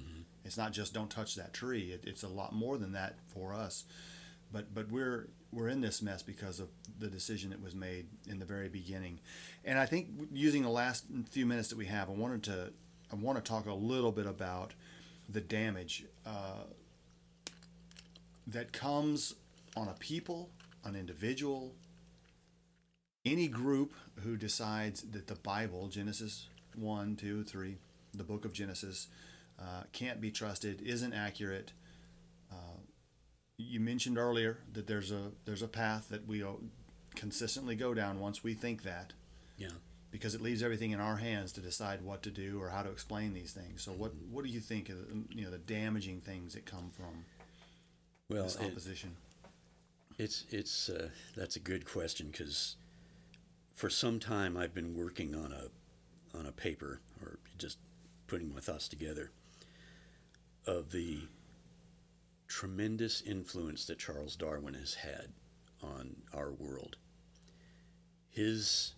It's 0.45 0.57
not 0.57 0.73
just 0.73 0.93
don't 0.95 1.11
touch 1.11 1.35
that 1.37 1.53
tree. 1.53 1.93
It, 1.93 2.05
it's 2.07 2.23
a 2.25 2.29
lot 2.29 2.53
more 2.55 2.77
than 2.77 2.93
that 2.93 3.17
for 3.29 3.53
us. 3.55 3.85
But 4.53 4.75
but 4.75 4.91
we're 4.91 5.29
we're 5.53 5.69
in 5.69 5.81
this 5.81 6.01
mess 6.01 6.23
because 6.23 6.61
of 6.61 6.69
the 6.99 7.09
decision 7.09 7.51
that 7.51 7.63
was 7.63 7.75
made 7.75 8.07
in 8.29 8.39
the 8.39 8.45
very 8.45 8.69
beginning. 8.69 9.19
And 9.65 9.79
I 9.79 9.87
think 9.87 10.09
using 10.33 10.63
the 10.63 10.71
last 10.71 11.05
few 11.31 11.47
minutes 11.47 11.69
that 11.69 11.79
we 11.79 11.87
have, 11.87 12.09
I 12.09 12.13
wanted 12.13 12.43
to 12.45 12.73
I 13.13 13.17
want 13.17 13.43
to 13.43 13.49
talk 13.49 13.67
a 13.67 13.75
little 13.75 14.13
bit 14.13 14.27
about 14.27 14.75
the 15.29 15.41
damage 15.41 16.05
uh, 16.27 16.65
that 18.47 18.73
comes 18.73 19.35
on 19.77 19.89
a 19.89 19.95
people, 19.95 20.51
an 20.85 20.97
individual, 20.97 21.75
any 23.25 23.49
group 23.49 23.93
who 24.23 24.37
decides 24.37 25.03
that 25.03 25.27
the 25.27 25.35
Bible, 25.37 25.89
Genesis 25.89 26.49
1, 26.75 27.17
2, 27.17 27.45
3, 27.45 27.77
the 28.15 28.25
book 28.25 28.45
of 28.45 28.53
Genesis, 28.53 29.09
uh, 29.59 29.83
can't 29.93 30.21
be 30.21 30.31
trusted, 30.31 30.81
isn't 30.81 31.13
accurate. 31.13 31.73
You 33.69 33.81
mentioned 33.81 34.19
earlier 34.19 34.59
that 34.73 34.87
there's 34.87 35.11
a 35.11 35.33
there's 35.45 35.63
a 35.63 35.69
path 35.69 36.09
that 36.11 36.27
we 36.27 36.43
consistently 37.15 37.75
go 37.77 37.95
down 37.95 38.21
once 38.21 38.43
we 38.43 38.55
think 38.55 38.83
that. 38.83 39.13
Yeah. 39.59 39.69
Because 40.11 40.35
it 40.35 40.41
leaves 40.41 40.63
everything 40.63 40.91
in 40.91 41.01
our 41.01 41.17
hands 41.17 41.53
to 41.53 41.61
decide 41.61 42.03
what 42.03 42.23
to 42.25 42.31
do 42.31 42.61
or 42.61 42.71
how 42.71 42.83
to 42.83 42.91
explain 42.91 43.33
these 43.33 43.53
things. 43.53 43.83
So, 43.83 43.93
what 43.93 44.13
what 44.31 44.45
do 44.45 44.51
you 44.51 44.61
think 44.61 44.89
of 44.89 44.97
you 45.31 45.45
know 45.45 45.51
the 45.51 45.59
damaging 45.59 46.21
things 46.21 46.55
that 46.55 46.67
come 46.67 46.91
from 46.91 47.25
well, 48.29 48.45
this 48.45 48.59
opposition? 48.59 49.17
It, 50.19 50.23
it's 50.25 50.45
it's 50.51 50.89
uh, 50.89 51.11
that's 51.37 51.55
a 51.55 51.61
good 51.61 51.85
question 51.85 52.29
because 52.33 52.77
for 53.73 53.89
some 53.89 54.19
time 54.19 54.57
I've 54.57 54.75
been 54.75 54.97
working 54.97 55.35
on 55.35 55.53
a 55.53 56.37
on 56.37 56.47
a 56.47 56.53
paper 56.53 57.01
or 57.23 57.39
just 57.57 57.79
putting 58.27 58.53
my 58.53 58.61
thoughts 58.61 58.89
together 58.89 59.31
of 60.67 60.91
the 60.91 61.21
tremendous 62.51 63.23
influence 63.23 63.87
that 63.87 64.01
Charles 64.01 64.35
Darwin 64.35 64.75
has 64.75 64.95
had 64.95 65.29
on 65.81 66.17
our 66.35 66.53
world. 66.53 66.97
His 68.29 68.95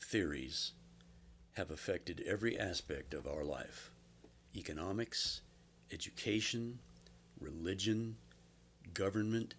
theories 0.00 0.72
have 1.54 1.70
affected 1.70 2.22
every 2.26 2.58
aspect 2.58 3.14
of 3.14 3.26
our 3.26 3.42
life 3.42 3.90
economics, 4.54 5.40
education, 5.90 6.78
religion, 7.40 8.16
government, 8.92 9.54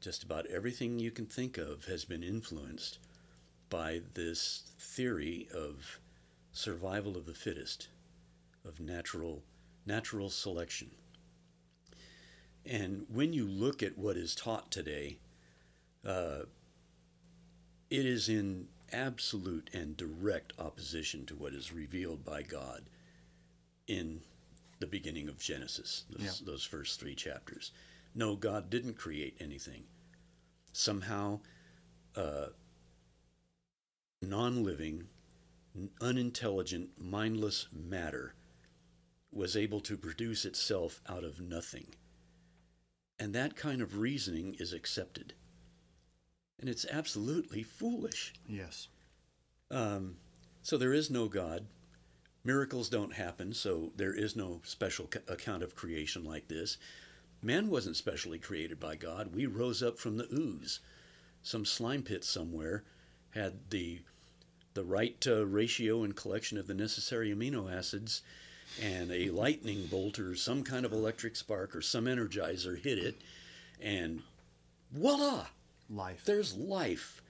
just 0.00 0.22
about 0.22 0.46
everything 0.46 0.98
you 0.98 1.10
can 1.10 1.26
think 1.26 1.56
of 1.56 1.86
has 1.86 2.04
been 2.04 2.22
influenced 2.22 2.98
by 3.70 4.00
this 4.14 4.70
theory 4.78 5.48
of 5.52 5.98
survival 6.52 7.16
of 7.16 7.24
the 7.24 7.34
fittest, 7.34 7.88
of 8.64 8.78
natural 8.78 9.42
natural 9.86 10.28
selection. 10.28 10.90
And 12.68 13.06
when 13.08 13.32
you 13.32 13.46
look 13.46 13.82
at 13.82 13.96
what 13.96 14.16
is 14.16 14.34
taught 14.34 14.70
today, 14.70 15.18
uh, 16.06 16.40
it 17.90 18.04
is 18.04 18.28
in 18.28 18.68
absolute 18.92 19.70
and 19.72 19.96
direct 19.96 20.52
opposition 20.58 21.24
to 21.26 21.34
what 21.34 21.54
is 21.54 21.72
revealed 21.72 22.24
by 22.24 22.42
God 22.42 22.90
in 23.86 24.20
the 24.80 24.86
beginning 24.86 25.28
of 25.28 25.38
Genesis, 25.38 26.04
those, 26.10 26.40
yeah. 26.40 26.46
those 26.46 26.64
first 26.64 27.00
three 27.00 27.14
chapters. 27.14 27.72
No, 28.14 28.36
God 28.36 28.68
didn't 28.68 28.94
create 28.94 29.36
anything. 29.40 29.84
Somehow, 30.72 31.40
uh, 32.14 32.48
non 34.20 34.62
living, 34.62 35.04
unintelligent, 36.00 36.90
mindless 36.98 37.66
matter 37.72 38.34
was 39.32 39.56
able 39.56 39.80
to 39.80 39.96
produce 39.96 40.44
itself 40.44 41.00
out 41.08 41.24
of 41.24 41.40
nothing. 41.40 41.86
And 43.18 43.34
that 43.34 43.56
kind 43.56 43.80
of 43.80 43.98
reasoning 43.98 44.56
is 44.58 44.72
accepted. 44.72 45.34
And 46.60 46.68
it's 46.68 46.86
absolutely 46.90 47.62
foolish. 47.62 48.34
Yes. 48.46 48.88
Um, 49.70 50.16
so 50.62 50.76
there 50.76 50.92
is 50.92 51.10
no 51.10 51.28
God. 51.28 51.66
Miracles 52.44 52.88
don't 52.88 53.14
happen, 53.14 53.52
so 53.52 53.92
there 53.96 54.14
is 54.14 54.36
no 54.36 54.60
special 54.64 55.08
account 55.28 55.62
of 55.62 55.74
creation 55.74 56.24
like 56.24 56.48
this. 56.48 56.78
Man 57.42 57.68
wasn't 57.68 57.96
specially 57.96 58.38
created 58.38 58.80
by 58.80 58.96
God. 58.96 59.34
We 59.34 59.46
rose 59.46 59.82
up 59.82 59.98
from 59.98 60.16
the 60.16 60.28
ooze. 60.32 60.80
Some 61.42 61.64
slime 61.64 62.02
pit 62.02 62.24
somewhere 62.24 62.84
had 63.30 63.70
the 63.70 64.00
the 64.74 64.84
right 64.84 65.26
uh, 65.26 65.44
ratio 65.44 66.04
and 66.04 66.14
collection 66.14 66.56
of 66.56 66.68
the 66.68 66.74
necessary 66.74 67.34
amino 67.34 67.72
acids 67.72 68.22
and 68.82 69.10
a 69.10 69.30
lightning 69.30 69.86
bolt 69.86 70.18
or 70.18 70.34
some 70.34 70.62
kind 70.62 70.84
of 70.84 70.92
electric 70.92 71.36
spark 71.36 71.74
or 71.74 71.80
some 71.80 72.04
energizer 72.04 72.80
hit 72.80 72.98
it, 72.98 73.20
and 73.80 74.22
voila! 74.92 75.46
Life. 75.90 76.24
There's 76.24 76.54
life. 76.54 77.22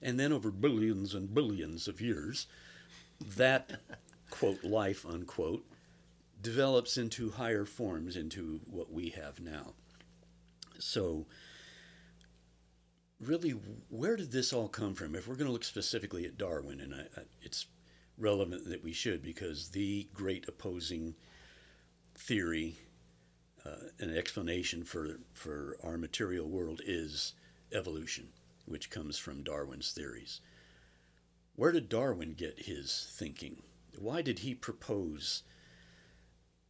And 0.00 0.20
then 0.20 0.32
over 0.32 0.50
billions 0.50 1.14
and 1.14 1.34
billions 1.34 1.88
of 1.88 2.00
years, 2.00 2.46
that, 3.20 3.80
quote, 4.30 4.62
life, 4.62 5.04
unquote, 5.04 5.66
develops 6.40 6.96
into 6.96 7.32
higher 7.32 7.64
forms, 7.64 8.16
into 8.16 8.60
what 8.70 8.92
we 8.92 9.08
have 9.10 9.40
now. 9.40 9.72
So, 10.78 11.26
really, 13.20 13.50
where 13.88 14.16
did 14.16 14.30
this 14.30 14.52
all 14.52 14.68
come 14.68 14.94
from? 14.94 15.16
If 15.16 15.26
we're 15.26 15.34
going 15.34 15.46
to 15.46 15.52
look 15.52 15.64
specifically 15.64 16.24
at 16.24 16.38
Darwin, 16.38 16.80
and 16.80 16.94
I, 16.94 17.20
I, 17.20 17.24
it's 17.42 17.66
relevant 18.18 18.68
that 18.68 18.82
we 18.82 18.92
should 18.92 19.22
because 19.22 19.70
the 19.70 20.08
great 20.12 20.48
opposing 20.48 21.14
theory, 22.14 22.76
uh, 23.64 23.88
an 24.00 24.16
explanation 24.16 24.84
for, 24.84 25.20
for 25.32 25.76
our 25.82 25.96
material 25.96 26.48
world 26.48 26.80
is 26.84 27.34
evolution, 27.72 28.28
which 28.66 28.90
comes 28.90 29.18
from 29.18 29.42
Darwin's 29.42 29.92
theories. 29.92 30.40
Where 31.54 31.72
did 31.72 31.88
Darwin 31.88 32.34
get 32.34 32.66
his 32.66 33.08
thinking? 33.16 33.62
Why 33.98 34.22
did 34.22 34.40
he 34.40 34.54
propose 34.54 35.42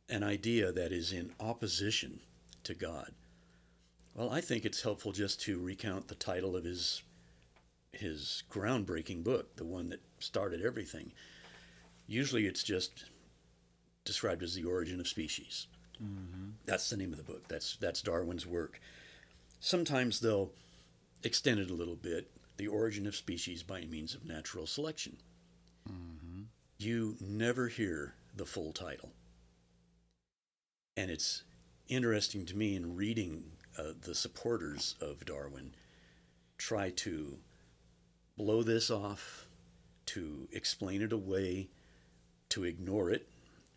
an 0.09 0.23
idea 0.23 0.73
that 0.73 0.93
is 0.93 1.13
in 1.13 1.33
opposition 1.39 2.21
to 2.65 2.75
God? 2.75 3.13
Well, 4.15 4.31
I 4.31 4.41
think 4.41 4.65
it's 4.65 4.83
helpful 4.83 5.13
just 5.13 5.41
to 5.43 5.61
recount 5.61 6.09
the 6.09 6.15
title 6.15 6.57
of 6.57 6.65
his 6.65 7.03
his 7.93 8.43
groundbreaking 8.51 9.25
book, 9.25 9.57
the 9.57 9.65
one 9.65 9.89
that 9.89 10.01
started 10.19 10.65
everything. 10.65 11.13
Usually 12.09 12.47
it's 12.47 12.65
just 12.65 13.05
described 14.05 14.43
as 14.43 14.55
the 14.55 14.65
origin 14.65 14.99
of 14.99 15.07
species. 15.07 15.69
Mm-hmm. 16.03 16.51
That's 16.65 16.91
the 16.91 16.97
name 16.97 17.13
of 17.13 17.19
the 17.19 17.25
book. 17.25 17.47
That's 17.49 17.77
that's 17.77 18.03
Darwin's 18.03 18.47
work. 18.47 18.81
Sometimes 19.61 20.19
they'll 20.19 20.51
extend 21.23 21.61
it 21.61 21.71
a 21.71 21.75
little 21.75 21.97
bit. 21.97 22.31
The 22.57 22.69
origin 22.69 23.07
of 23.07 23.15
species 23.15 23.63
by 23.63 23.85
means 23.85 24.15
of 24.15 24.25
natural 24.25 24.67
selection. 24.67 25.19
Mm-hmm. 25.89 26.43
You 26.79 27.17
never 27.21 27.69
hear 27.69 28.15
the 28.35 28.47
full 28.47 28.73
title, 28.73 29.11
and 30.97 31.11
it's 31.11 31.43
interesting 31.89 32.47
to 32.47 32.57
me 32.57 32.75
in 32.75 32.97
reading 32.97 33.53
uh, 33.79 33.93
the 34.01 34.15
supporters 34.15 34.95
of 35.01 35.25
Darwin 35.25 35.75
try 36.57 36.91
to 36.91 37.39
blow 38.37 38.63
this 38.63 38.91
off, 38.91 39.49
to 40.07 40.49
explain 40.53 41.03
it 41.03 41.13
away, 41.13 41.69
to 42.51 42.65
ignore 42.65 43.11
it, 43.11 43.29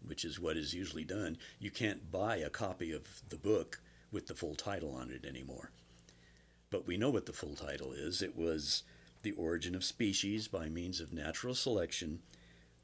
which 0.06 0.26
is 0.26 0.40
what 0.40 0.58
is 0.58 0.74
usually 0.74 1.04
done. 1.04 1.38
You 1.60 1.72
can't 1.72 2.12
buy 2.12 2.38
a 2.38 2.50
copy 2.50 2.92
of 2.92 3.22
the 3.30 3.38
book 3.38 3.82
with 4.12 4.28
the 4.28 4.36
full 4.36 4.56
title 4.56 4.94
on 4.94 5.10
it 5.10 5.26
anymore. 5.26 5.72
But 6.70 6.88
we 6.88 6.98
know 6.98 7.10
what 7.10 7.26
the 7.26 7.34
full 7.34 7.56
title 7.56 7.92
is. 7.92 8.22
It 8.22 8.36
was 8.38 8.84
The 9.24 9.32
Origin 9.34 9.76
of 9.76 9.84
Species 9.84 10.48
by 10.48 10.70
Means 10.70 11.00
of 11.00 11.14
Natural 11.14 11.54
Selection 11.54 12.20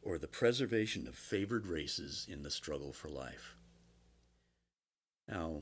or 0.02 0.18
the 0.18 0.28
Preservation 0.28 1.08
of 1.08 1.16
Favored 1.16 1.68
Races 1.68 2.28
in 2.30 2.44
the 2.44 2.52
Struggle 2.52 2.94
for 2.94 3.10
Life. 3.10 3.56
Now, 5.28 5.62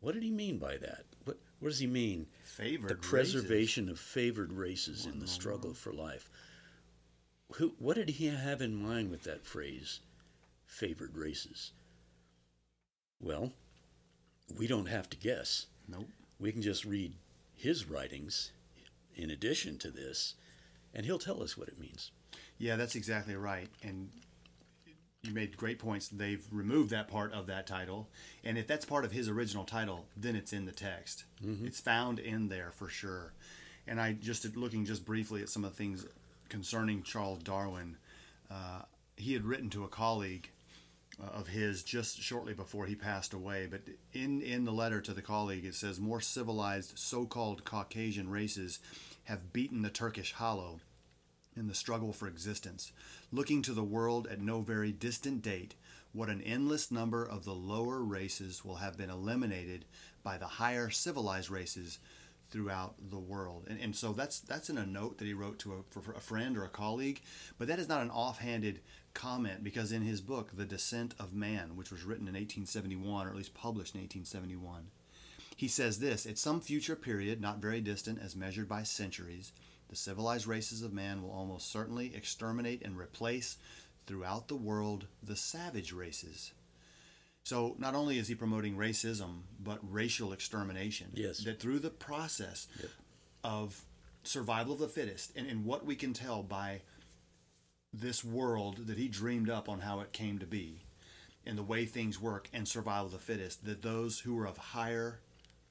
what 0.00 0.14
did 0.14 0.22
he 0.22 0.30
mean 0.30 0.58
by 0.58 0.76
that? 0.78 1.04
What, 1.24 1.38
what 1.60 1.68
does 1.70 1.78
he 1.80 1.86
mean? 1.86 2.26
Favored 2.42 2.90
The 2.90 2.94
preservation 2.94 3.86
races. 3.86 3.98
of 4.00 4.04
favored 4.04 4.52
races 4.52 5.06
in 5.06 5.18
the 5.20 5.26
struggle 5.26 5.74
for 5.74 5.92
life 5.92 6.30
who, 7.54 7.74
what 7.78 7.96
did 7.96 8.10
he 8.10 8.26
have 8.26 8.60
in 8.60 8.74
mind 8.74 9.10
with 9.10 9.22
that 9.24 9.46
phrase, 9.46 10.00
favored 10.66 11.16
races? 11.16 11.72
Well, 13.20 13.52
we 14.56 14.66
don't 14.66 14.88
have 14.88 15.08
to 15.10 15.16
guess. 15.16 15.66
Nope. 15.88 16.08
We 16.38 16.52
can 16.52 16.62
just 16.62 16.84
read 16.84 17.14
his 17.54 17.88
writings 17.88 18.52
in 19.14 19.30
addition 19.30 19.78
to 19.78 19.90
this, 19.90 20.34
and 20.94 21.04
he'll 21.04 21.18
tell 21.18 21.42
us 21.42 21.56
what 21.56 21.68
it 21.68 21.80
means. 21.80 22.12
Yeah, 22.58 22.76
that's 22.76 22.94
exactly 22.94 23.34
right. 23.34 23.68
And 23.82 24.10
you 25.22 25.32
made 25.32 25.56
great 25.56 25.78
points. 25.78 26.08
They've 26.08 26.46
removed 26.52 26.90
that 26.90 27.08
part 27.08 27.32
of 27.32 27.46
that 27.46 27.66
title. 27.66 28.08
And 28.44 28.56
if 28.56 28.66
that's 28.66 28.84
part 28.84 29.04
of 29.04 29.12
his 29.12 29.28
original 29.28 29.64
title, 29.64 30.06
then 30.16 30.36
it's 30.36 30.52
in 30.52 30.64
the 30.64 30.72
text. 30.72 31.24
Mm-hmm. 31.44 31.66
It's 31.66 31.80
found 31.80 32.18
in 32.18 32.48
there 32.48 32.70
for 32.70 32.88
sure. 32.88 33.32
And 33.86 34.00
I 34.00 34.12
just 34.12 34.56
looking 34.56 34.84
just 34.84 35.04
briefly 35.04 35.42
at 35.42 35.48
some 35.48 35.64
of 35.64 35.70
the 35.70 35.76
things 35.76 36.06
concerning 36.48 37.02
Charles 37.02 37.42
Darwin. 37.42 37.96
Uh, 38.50 38.82
he 39.16 39.32
had 39.32 39.44
written 39.44 39.70
to 39.70 39.84
a 39.84 39.88
colleague 39.88 40.50
uh, 41.20 41.26
of 41.36 41.48
his 41.48 41.82
just 41.82 42.20
shortly 42.20 42.54
before 42.54 42.86
he 42.86 42.94
passed 42.94 43.34
away. 43.34 43.66
But 43.70 43.82
in, 44.12 44.40
in 44.40 44.64
the 44.64 44.72
letter 44.72 45.00
to 45.00 45.12
the 45.12 45.22
colleague, 45.22 45.64
it 45.64 45.74
says 45.74 45.98
more 45.98 46.20
civilized 46.20 46.98
so 46.98 47.26
called 47.26 47.64
Caucasian 47.64 48.30
races 48.30 48.78
have 49.24 49.52
beaten 49.52 49.82
the 49.82 49.90
Turkish 49.90 50.32
hollow 50.32 50.80
in 51.56 51.66
the 51.66 51.74
struggle 51.74 52.12
for 52.12 52.28
existence, 52.28 52.92
looking 53.32 53.62
to 53.62 53.72
the 53.72 53.82
world 53.82 54.28
at 54.28 54.40
no 54.40 54.60
very 54.60 54.92
distant 54.92 55.42
date. 55.42 55.74
What 56.12 56.28
an 56.28 56.40
endless 56.42 56.90
number 56.90 57.24
of 57.24 57.44
the 57.44 57.54
lower 57.54 58.00
races 58.00 58.64
will 58.64 58.76
have 58.76 58.96
been 58.96 59.10
eliminated 59.10 59.84
by 60.22 60.38
the 60.38 60.46
higher 60.46 60.88
civilized 60.88 61.50
races 61.50 61.98
throughout 62.50 62.94
the 63.10 63.18
world. 63.18 63.66
And, 63.68 63.80
and 63.80 63.94
so 63.94 64.12
that's 64.12 64.40
that's 64.40 64.70
in 64.70 64.78
a 64.78 64.86
note 64.86 65.18
that 65.18 65.26
he 65.26 65.34
wrote 65.34 65.58
to 65.60 65.72
a, 65.74 66.00
for 66.00 66.12
a 66.12 66.20
friend 66.20 66.56
or 66.56 66.64
a 66.64 66.68
colleague, 66.68 67.20
but 67.58 67.68
that 67.68 67.78
is 67.78 67.88
not 67.88 68.02
an 68.02 68.10
offhanded 68.10 68.80
comment 69.14 69.64
because 69.64 69.92
in 69.92 70.02
his 70.02 70.20
book, 70.20 70.50
The 70.56 70.64
Descent 70.64 71.14
of 71.18 71.34
Man, 71.34 71.76
which 71.76 71.90
was 71.90 72.04
written 72.04 72.28
in 72.28 72.34
1871, 72.34 73.26
or 73.26 73.30
at 73.30 73.36
least 73.36 73.54
published 73.54 73.94
in 73.94 74.00
1871, 74.00 74.88
he 75.56 75.68
says 75.68 75.98
this 75.98 76.24
At 76.24 76.38
some 76.38 76.60
future 76.60 76.96
period, 76.96 77.40
not 77.40 77.58
very 77.58 77.80
distant 77.80 78.20
as 78.22 78.36
measured 78.36 78.68
by 78.68 78.84
centuries, 78.84 79.52
the 79.88 79.96
civilized 79.96 80.46
races 80.46 80.82
of 80.82 80.92
man 80.92 81.22
will 81.22 81.30
almost 81.30 81.70
certainly 81.70 82.14
exterminate 82.14 82.82
and 82.82 82.96
replace 82.96 83.56
throughout 84.06 84.48
the 84.48 84.56
world 84.56 85.06
the 85.22 85.36
savage 85.36 85.92
races. 85.92 86.52
So 87.48 87.74
not 87.78 87.94
only 87.94 88.18
is 88.18 88.28
he 88.28 88.34
promoting 88.34 88.76
racism, 88.76 89.38
but 89.58 89.78
racial 89.82 90.34
extermination. 90.34 91.06
Yes. 91.14 91.38
That 91.38 91.58
through 91.58 91.78
the 91.78 91.88
process 91.88 92.66
Yep. 92.78 92.90
of 93.42 93.84
survival 94.22 94.74
of 94.74 94.80
the 94.80 94.88
fittest, 94.88 95.34
and, 95.34 95.46
and 95.46 95.64
what 95.64 95.86
we 95.86 95.96
can 95.96 96.12
tell 96.12 96.42
by 96.42 96.82
this 97.90 98.22
world 98.22 98.86
that 98.86 98.98
he 98.98 99.08
dreamed 99.08 99.48
up 99.48 99.66
on 99.66 99.80
how 99.80 100.00
it 100.00 100.12
came 100.12 100.38
to 100.40 100.44
be, 100.44 100.82
and 101.46 101.56
the 101.56 101.62
way 101.62 101.86
things 101.86 102.20
work, 102.20 102.50
and 102.52 102.68
survival 102.68 103.06
of 103.06 103.12
the 103.12 103.18
fittest, 103.18 103.64
that 103.64 103.80
those 103.80 104.20
who 104.20 104.38
are 104.38 104.46
of 104.46 104.58
higher 104.58 105.20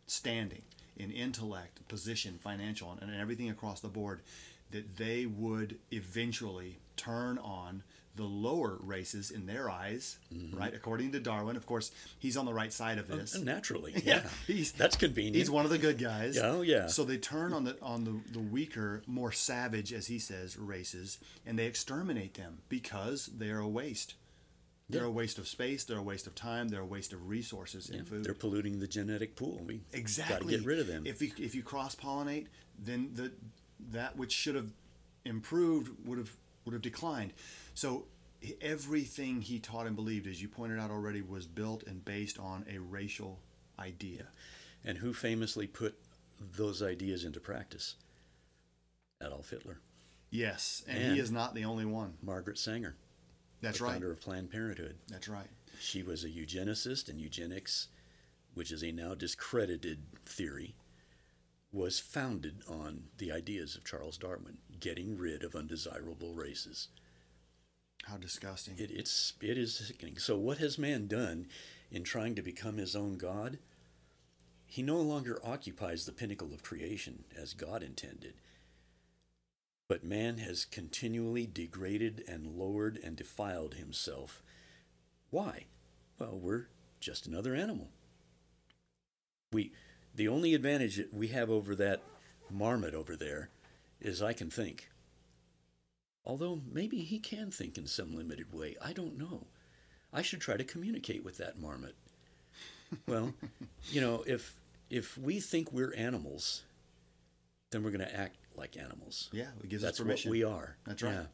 standing 0.07 0.63
in 0.95 1.11
intellect, 1.11 1.87
position, 1.87 2.39
financial, 2.41 2.97
and, 2.99 3.11
and 3.11 3.21
everything 3.21 3.51
across 3.51 3.81
the 3.81 3.87
board, 3.87 4.21
that 4.71 4.97
they 4.97 5.27
would 5.27 5.77
eventually 5.91 6.79
turn 6.95 7.37
on 7.37 7.83
the 8.17 8.23
lower 8.23 8.77
races 8.81 9.31
in 9.31 9.45
their 9.45 9.69
eyes, 9.69 10.17
right? 10.51 10.73
According 10.73 11.13
to 11.13 11.19
Darwin, 11.19 11.55
of 11.55 11.65
course, 11.65 11.91
he's 12.19 12.35
on 12.35 12.45
the 12.45 12.53
right 12.53 12.73
side 12.73 12.97
of 12.97 13.07
this. 13.07 13.35
Uh, 13.35 13.39
Naturally, 13.43 13.93
yeah. 14.05 14.23
he's 14.47 14.73
That's 14.73 14.97
convenient. 14.97 15.37
He's 15.37 15.49
one 15.49 15.63
of 15.63 15.71
the 15.71 15.77
good 15.77 15.97
guys. 15.97 16.35
Yeah, 16.35 16.41
oh, 16.47 16.61
yeah. 16.63 16.87
So 16.87 17.05
they 17.05 17.17
turn 17.17 17.53
on 17.53 17.63
the 17.63 17.77
on 17.81 18.03
the, 18.03 18.19
the 18.33 18.39
weaker, 18.39 19.03
more 19.07 19.31
savage, 19.31 19.93
as 19.93 20.07
he 20.07 20.19
says, 20.19 20.57
races, 20.57 21.19
and 21.45 21.57
they 21.57 21.65
exterminate 21.67 22.33
them 22.33 22.57
because 22.67 23.27
they're 23.27 23.59
a 23.59 23.67
waste. 23.67 24.15
They're 24.89 25.01
Yeah. 25.03 25.07
a 25.07 25.11
waste 25.11 25.37
of 25.37 25.47
space. 25.47 25.83
They're 25.83 25.97
a 25.97 26.03
waste 26.03 26.27
of 26.27 26.33
time. 26.35 26.69
They're 26.69 26.81
a 26.81 26.85
waste 26.85 27.13
of 27.13 27.27
resources 27.29 27.89
and 27.89 28.07
food. 28.07 28.23
They're 28.23 28.33
polluting 28.33 28.79
the 28.79 28.87
genetic 28.87 29.35
pool. 29.35 29.61
We 29.65 29.81
Exactly. 29.93 30.33
got 30.35 30.41
to 30.43 30.57
get 30.57 30.65
rid 30.65 30.79
of 30.79 30.87
them. 30.87 31.05
If 31.05 31.21
you 31.21 31.31
if 31.37 31.53
you 31.55 31.61
cross 31.61 31.93
pollinate, 31.95 32.47
then 32.79 33.11
the 33.13 33.31
that 33.91 34.17
which 34.17 34.31
should 34.31 34.55
have 34.55 34.71
improved 35.25 35.91
would 36.07 36.17
have 36.17 36.35
would 36.67 36.73
have 36.73 36.81
declined. 36.81 37.31
So 37.73 38.07
everything 38.61 39.41
he 39.41 39.57
taught 39.57 39.87
and 39.87 39.95
believed, 39.95 40.27
as 40.27 40.41
you 40.41 40.49
pointed 40.49 40.79
out 40.79 40.91
already, 40.91 41.21
was 41.21 41.47
built 41.47 41.83
and 41.87 42.03
based 42.03 42.37
on 42.37 42.65
a 42.69 42.77
racial 42.79 43.39
idea. 43.79 44.27
and 44.83 44.97
who 44.99 45.11
famously 45.13 45.65
put 45.67 45.97
those 46.39 46.81
ideas 46.83 47.23
into 47.25 47.39
practice? 47.39 47.95
Adolf 49.23 49.49
Hitler, 49.49 49.79
Yes, 50.29 50.83
and, 50.87 50.97
And- 50.97 51.13
he 51.15 51.19
is 51.19 51.31
not 51.31 51.55
the 51.55 51.63
only 51.65 51.85
one. 51.85 52.17
Margaret 52.21 52.57
Sanger, 52.59 52.95
That's 53.61 53.79
the 53.79 53.85
right. 53.85 53.93
founder 53.93 54.11
of 54.11 54.19
Planned 54.21 54.51
Parenthood. 54.51 54.97
That's 55.07 55.27
right. 55.29 55.47
She 55.79 56.03
was 56.03 56.23
a 56.23 56.29
eugenicist, 56.29 57.07
and 57.09 57.19
eugenics, 57.19 57.87
which 58.53 58.71
is 58.71 58.83
a 58.83 58.91
now 58.91 59.15
discredited 59.15 60.03
theory, 60.23 60.75
was 61.71 61.99
founded 61.99 62.61
on 62.67 63.09
the 63.17 63.31
ideas 63.31 63.75
of 63.75 63.83
Charles 63.83 64.17
Darwin, 64.17 64.57
getting 64.79 65.17
rid 65.17 65.43
of 65.43 65.55
undesirable 65.55 66.33
races. 66.33 66.87
How 68.05 68.17
disgusting. 68.17 68.75
It, 68.77 68.91
it's 68.91 69.33
it 69.41 69.57
is 69.57 69.75
sickening. 69.75 70.17
So 70.17 70.37
what 70.37 70.59
has 70.59 70.77
man 70.77 71.07
done 71.07 71.47
in 71.91 72.03
trying 72.03 72.35
to 72.35 72.41
become 72.41 72.77
his 72.77 72.95
own 72.95 73.17
God? 73.17 73.57
He 74.65 74.81
no 74.81 74.97
longer 74.97 75.39
occupies 75.43 76.05
the 76.05 76.11
pinnacle 76.11 76.53
of 76.53 76.63
creation 76.63 77.23
as 77.35 77.53
God 77.53 77.83
intended. 77.83 78.35
But 79.87 80.03
man 80.03 80.39
has 80.39 80.65
continually 80.65 81.45
degraded 81.45 82.23
and 82.27 82.57
lowered 82.57 82.99
and 83.01 83.15
defiled 83.15 83.75
himself. 83.75 84.41
Why? 85.29 85.65
Well, 86.19 86.37
we're 86.37 86.67
just 86.99 87.27
another 87.27 87.55
animal. 87.55 87.89
We 89.53 89.71
the 90.13 90.27
only 90.27 90.53
advantage 90.53 90.97
that 90.97 91.13
we 91.13 91.27
have 91.27 91.49
over 91.49 91.75
that 91.75 92.01
marmot 92.49 92.93
over 92.93 93.15
there 93.15 93.49
is 94.01 94.21
I 94.21 94.33
can 94.33 94.49
think. 94.49 94.89
Although 96.25 96.59
maybe 96.71 96.99
he 96.99 97.19
can 97.19 97.51
think 97.51 97.77
in 97.77 97.87
some 97.87 98.15
limited 98.15 98.53
way. 98.53 98.75
I 98.83 98.93
don't 98.93 99.17
know. 99.17 99.47
I 100.13 100.21
should 100.21 100.41
try 100.41 100.57
to 100.57 100.63
communicate 100.63 101.23
with 101.23 101.37
that 101.37 101.59
marmot. 101.59 101.95
Well, 103.07 103.33
you 103.89 104.01
know, 104.01 104.23
if 104.27 104.55
if 104.89 105.17
we 105.17 105.39
think 105.39 105.71
we're 105.73 105.93
animals, 105.95 106.63
then 107.71 107.83
we're 107.83 107.91
going 107.91 108.05
to 108.05 108.15
act 108.15 108.37
like 108.55 108.77
animals. 108.77 109.29
yeah, 109.31 109.47
it 109.61 109.69
gives 109.69 109.83
That's 109.83 109.97
us 109.97 109.99
what 109.99 110.05
permission. 110.07 110.31
we 110.31 110.43
are. 110.43 110.77
That's 110.85 111.03
right. 111.03 111.13
Yeah. 111.13 111.25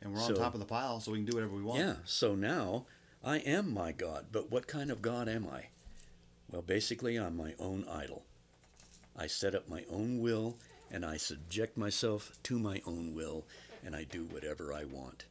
And 0.00 0.12
we're 0.12 0.20
on 0.20 0.26
So- 0.28 0.34
top 0.34 0.54
of 0.54 0.60
the 0.60 0.66
pile, 0.66 1.00
so 1.00 1.12
we 1.12 1.18
can 1.18 1.26
do 1.26 1.36
whatever 1.36 1.54
we 1.54 1.62
want. 1.62 1.78
Yeah. 1.80 1.96
So 2.04 2.34
now 2.34 2.86
I 3.22 3.38
am 3.38 3.72
my 3.72 3.92
God, 3.92 4.26
but 4.32 4.50
what 4.50 4.66
kind 4.66 4.90
of 4.90 5.00
God 5.02 5.28
am 5.28 5.46
I? 5.46 5.66
Well, 6.50 6.62
basically, 6.62 7.16
I'm 7.16 7.36
my 7.36 7.54
own 7.58 7.84
idol. 7.88 8.24
I 9.16 9.26
set 9.28 9.54
up 9.54 9.68
my 9.68 9.84
own 9.90 10.20
will 10.20 10.58
and 10.94 11.04
I 11.04 11.16
subject 11.16 11.76
myself 11.76 12.32
to 12.44 12.58
my 12.58 12.80
own 12.86 13.14
will 13.14 13.44
and 13.84 13.96
I 13.96 14.04
do 14.04 14.24
whatever 14.24 14.72
I 14.72 14.84
want. 14.84 15.24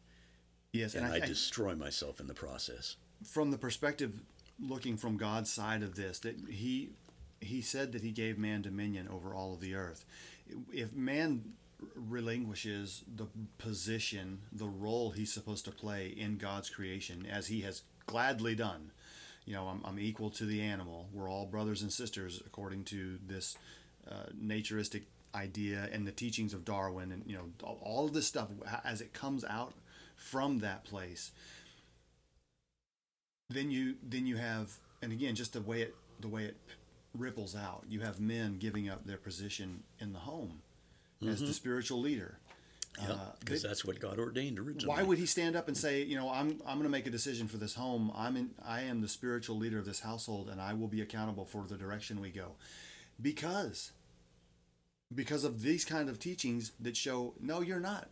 Yes, 0.74 0.94
And 0.94 1.06
and 1.06 1.14
I, 1.14 1.18
I, 1.18 1.20
destroy 1.22 1.74
myself 1.74 2.20
in 2.20 2.28
the 2.28 2.34
process. 2.34 2.98
from 3.26 3.52
the 3.52 3.58
perspective 3.58 4.22
looking 4.60 4.98
from 4.98 5.18
God's 5.18 5.52
side 5.52 5.82
of 5.82 5.96
this, 5.96 6.20
that 6.20 6.36
he 6.50 6.90
he 7.40 7.62
said 7.62 7.92
that 7.94 8.02
he 8.02 8.12
gave 8.12 8.38
man 8.38 8.62
dominion 8.62 9.08
over 9.08 9.34
all 9.34 9.54
of 9.54 9.60
the 9.60 9.76
earth. 9.76 10.06
If 10.72 10.94
man 10.94 11.54
relinquishes 11.96 13.04
the 13.16 13.28
position, 13.58 14.40
the 14.52 14.68
role 14.68 15.12
he's 15.12 15.34
supposed 15.34 15.66
to 15.66 15.72
play 15.72 16.08
in 16.08 16.38
God's 16.38 16.70
creation, 16.70 17.26
as 17.30 17.48
he 17.48 17.62
has 17.62 17.84
gladly 18.06 18.56
done, 18.56 18.92
you 19.46 19.54
know, 19.54 19.68
I'm, 19.68 19.82
I'm 19.84 20.00
equal 20.00 20.30
to 20.32 20.46
the 20.46 20.62
animal. 20.62 21.08
We're 21.14 21.30
all 21.30 21.46
brothers 21.46 21.82
and 21.82 21.92
sisters 21.92 22.42
according 22.46 22.86
to 22.86 23.18
this 23.26 23.58
uh, 24.10 24.28
naturistic 24.40 25.04
idea 25.36 25.90
and 25.92 26.06
the 26.08 26.12
teachings 26.12 26.54
of 26.54 26.64
Darwin, 26.66 27.12
and 27.12 27.24
you 27.26 27.36
know, 27.36 27.50
all- 27.82 28.06
of 28.06 28.14
this 28.14 28.28
stuff 28.28 28.50
as 28.84 29.02
it 29.02 29.14
comes 29.14 29.44
out 29.46 29.74
from 30.16 30.60
that 30.60 30.84
place 30.84 31.32
then 33.50 33.70
you 33.70 33.96
then 34.02 34.26
you 34.26 34.38
have 34.38 34.72
and 35.02 35.12
again 35.12 35.36
just 35.36 35.54
the 35.54 35.62
way 35.62 35.82
it 35.82 35.96
the 36.22 36.28
way 36.28 36.46
it 36.46 36.58
ripples 37.18 37.56
out 37.56 37.84
you 37.88 38.00
have 38.00 38.20
men 38.20 38.58
giving 38.58 38.90
up 38.90 39.06
their 39.06 39.18
position 39.18 39.84
in 40.00 40.14
the 40.14 40.20
home 40.20 40.62
as 41.28 41.40
the 41.40 41.54
spiritual 41.54 42.02
leader. 42.02 42.38
Yeah, 43.02 43.12
Uh, 43.14 43.32
because 43.40 43.62
they- 43.62 43.68
that's 43.70 43.86
what 43.86 43.98
God 44.00 44.20
ordained 44.20 44.60
originally. 44.60 44.88
why 44.88 45.04
would 45.04 45.18
he 45.18 45.26
stand 45.26 45.56
up 45.56 45.68
and 45.68 45.78
say 45.78 46.04
you 46.04 46.16
know 46.16 46.30
i'm 46.30 46.52
i'm 46.66 46.78
going 46.78 46.84
to 46.84 46.90
make 46.90 47.06
a 47.08 47.12
decision 47.12 47.48
for 47.48 47.58
this 47.58 47.76
home. 47.76 48.12
I'm 48.16 48.36
in 48.38 48.54
i 48.64 48.82
am 48.82 49.02
the 49.02 49.08
spiritual 49.08 49.58
leader 49.58 49.80
of 49.80 49.86
this 49.86 50.02
household 50.02 50.50
and 50.50 50.60
i 50.62 50.74
will 50.74 50.88
be 50.90 51.02
accountable 51.02 51.46
for 51.46 51.66
the 51.68 51.78
direction 51.78 52.20
we 52.22 52.30
go. 52.30 52.56
Because 53.22 53.92
because 55.14 55.44
of 55.44 55.62
these 55.62 55.86
kind 55.86 56.10
of 56.10 56.20
teachings 56.20 56.72
that 56.80 56.98
show 56.98 57.34
no 57.40 57.62
you're 57.62 57.80
not 57.80 58.10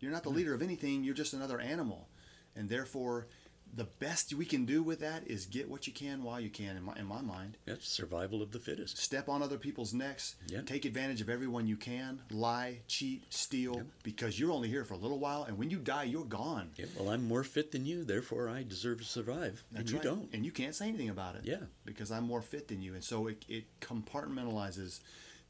you're 0.00 0.12
not 0.12 0.22
the 0.22 0.30
hmm. 0.30 0.36
leader 0.36 0.54
of 0.54 0.62
anything 0.62 1.04
you're 1.04 1.14
just 1.14 1.32
another 1.34 1.60
animal 1.60 2.08
and 2.56 2.68
therefore 2.68 3.26
the 3.74 3.84
best 3.84 4.34
we 4.34 4.44
can 4.44 4.66
do 4.66 4.82
with 4.82 5.00
that 5.00 5.26
is 5.26 5.46
get 5.46 5.66
what 5.66 5.86
you 5.86 5.94
can 5.94 6.22
while 6.22 6.38
you 6.38 6.50
can 6.50 6.76
in 6.76 6.82
my, 6.82 6.94
in 6.96 7.06
my 7.06 7.22
mind 7.22 7.56
That's 7.64 7.88
survival 7.88 8.42
of 8.42 8.50
the 8.50 8.58
fittest. 8.58 8.98
step 8.98 9.30
on 9.30 9.42
other 9.42 9.56
people's 9.56 9.94
necks 9.94 10.36
Yeah. 10.46 10.60
take 10.60 10.84
advantage 10.84 11.22
of 11.22 11.30
everyone 11.30 11.66
you 11.66 11.78
can 11.78 12.20
lie 12.30 12.80
cheat 12.86 13.24
steal 13.32 13.82
because 14.02 14.38
you're 14.38 14.50
only 14.52 14.68
here 14.68 14.84
for 14.84 14.92
a 14.92 14.98
little 14.98 15.18
while 15.18 15.44
and 15.44 15.56
when 15.56 15.70
you 15.70 15.78
die 15.78 16.04
you're 16.04 16.24
gone 16.24 16.72
Yeah, 16.76 16.84
well, 16.98 17.08
I'm 17.08 17.26
more 17.26 17.44
fit 17.44 17.72
than 17.72 17.86
you, 17.86 18.04
therefore 18.04 18.50
I 18.50 18.62
deserve 18.62 18.98
to 18.98 19.04
survive, 19.04 19.64
that's 19.72 19.80
and 19.80 19.90
you 19.90 19.96
right. 19.96 20.04
don't. 20.04 20.28
And 20.34 20.44
you 20.44 20.52
can't 20.52 20.74
say 20.74 20.88
anything 20.88 21.08
about 21.08 21.36
it. 21.36 21.42
Yeah. 21.44 21.64
Because 21.86 22.10
I'm 22.10 22.24
more 22.24 22.42
fit 22.42 22.68
than 22.68 22.82
you. 22.82 22.92
And 22.94 23.02
so 23.02 23.26
it, 23.28 23.44
it 23.48 23.64
compartmentalizes 23.80 25.00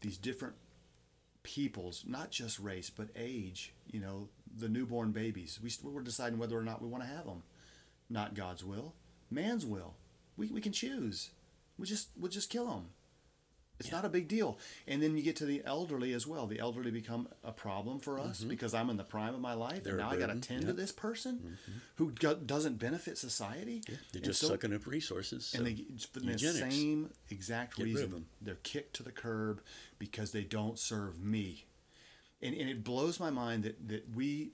these 0.00 0.16
different 0.18 0.54
peoples, 1.42 2.04
not 2.06 2.30
just 2.30 2.58
race, 2.58 2.90
but 2.90 3.08
age. 3.16 3.72
You 3.90 4.00
know, 4.00 4.28
the 4.58 4.68
newborn 4.68 5.12
babies. 5.12 5.58
We, 5.62 5.70
we're 5.82 6.02
deciding 6.02 6.38
whether 6.38 6.58
or 6.58 6.62
not 6.62 6.82
we 6.82 6.88
want 6.88 7.02
to 7.04 7.10
have 7.10 7.26
them. 7.26 7.42
Not 8.10 8.34
God's 8.34 8.64
will, 8.64 8.94
man's 9.30 9.64
will. 9.64 9.94
We, 10.36 10.48
we 10.48 10.60
can 10.60 10.72
choose. 10.72 11.30
We 11.78 11.86
just 11.86 12.08
we'll 12.18 12.30
just 12.30 12.50
kill 12.50 12.66
them. 12.66 12.88
It's 13.82 13.90
Yeah. 13.90 13.96
not 13.96 14.04
a 14.04 14.08
big 14.08 14.28
deal. 14.28 14.58
And 14.86 15.02
then 15.02 15.16
you 15.16 15.24
get 15.24 15.34
to 15.36 15.44
the 15.44 15.60
elderly 15.64 16.12
as 16.12 16.24
well. 16.24 16.46
The 16.46 16.60
elderly 16.60 16.92
become 16.92 17.26
a 17.42 17.50
problem 17.50 17.98
for 17.98 18.20
us 18.20 18.44
because 18.44 18.74
I'm 18.74 18.88
in 18.90 18.96
the 18.96 19.02
prime 19.02 19.34
of 19.34 19.40
my 19.40 19.54
life, 19.54 19.72
Mm-hmm. 19.78 19.82
They're 19.84 19.92
and 19.94 20.02
now 20.02 20.10
I 20.10 20.16
got 20.16 20.26
to 20.32 20.38
tend 20.40 20.60
Yeah. 20.62 20.68
to 20.68 20.72
this 20.74 20.92
person 20.92 21.58
who 21.96 22.12
go- 22.12 22.36
doesn't 22.36 22.78
benefit 22.78 23.18
society. 23.18 23.82
They're 23.86 23.98
And 24.14 24.24
just 24.24 24.40
so- 24.40 24.48
sucking 24.48 24.72
up 24.72 24.86
resources. 24.86 25.52
and 25.54 25.60
so 25.60 25.64
they, 25.64 25.74
for 26.12 26.20
the 26.20 26.26
eugenics. 26.32 26.74
same 26.76 27.10
exact 27.30 27.76
Get 27.76 27.84
reason, 27.84 28.10
them. 28.10 28.26
they're 28.40 28.54
kicked 28.62 28.94
to 28.96 29.02
the 29.02 29.10
curb 29.12 29.60
because 29.98 30.30
they 30.30 30.44
don't 30.44 30.78
serve 30.78 31.20
me. 31.20 31.66
And, 32.40 32.54
and 32.54 32.70
it 32.70 32.84
blows 32.84 33.18
my 33.18 33.30
mind 33.30 33.64
that, 33.64 33.88
that 33.88 34.14
we, 34.14 34.52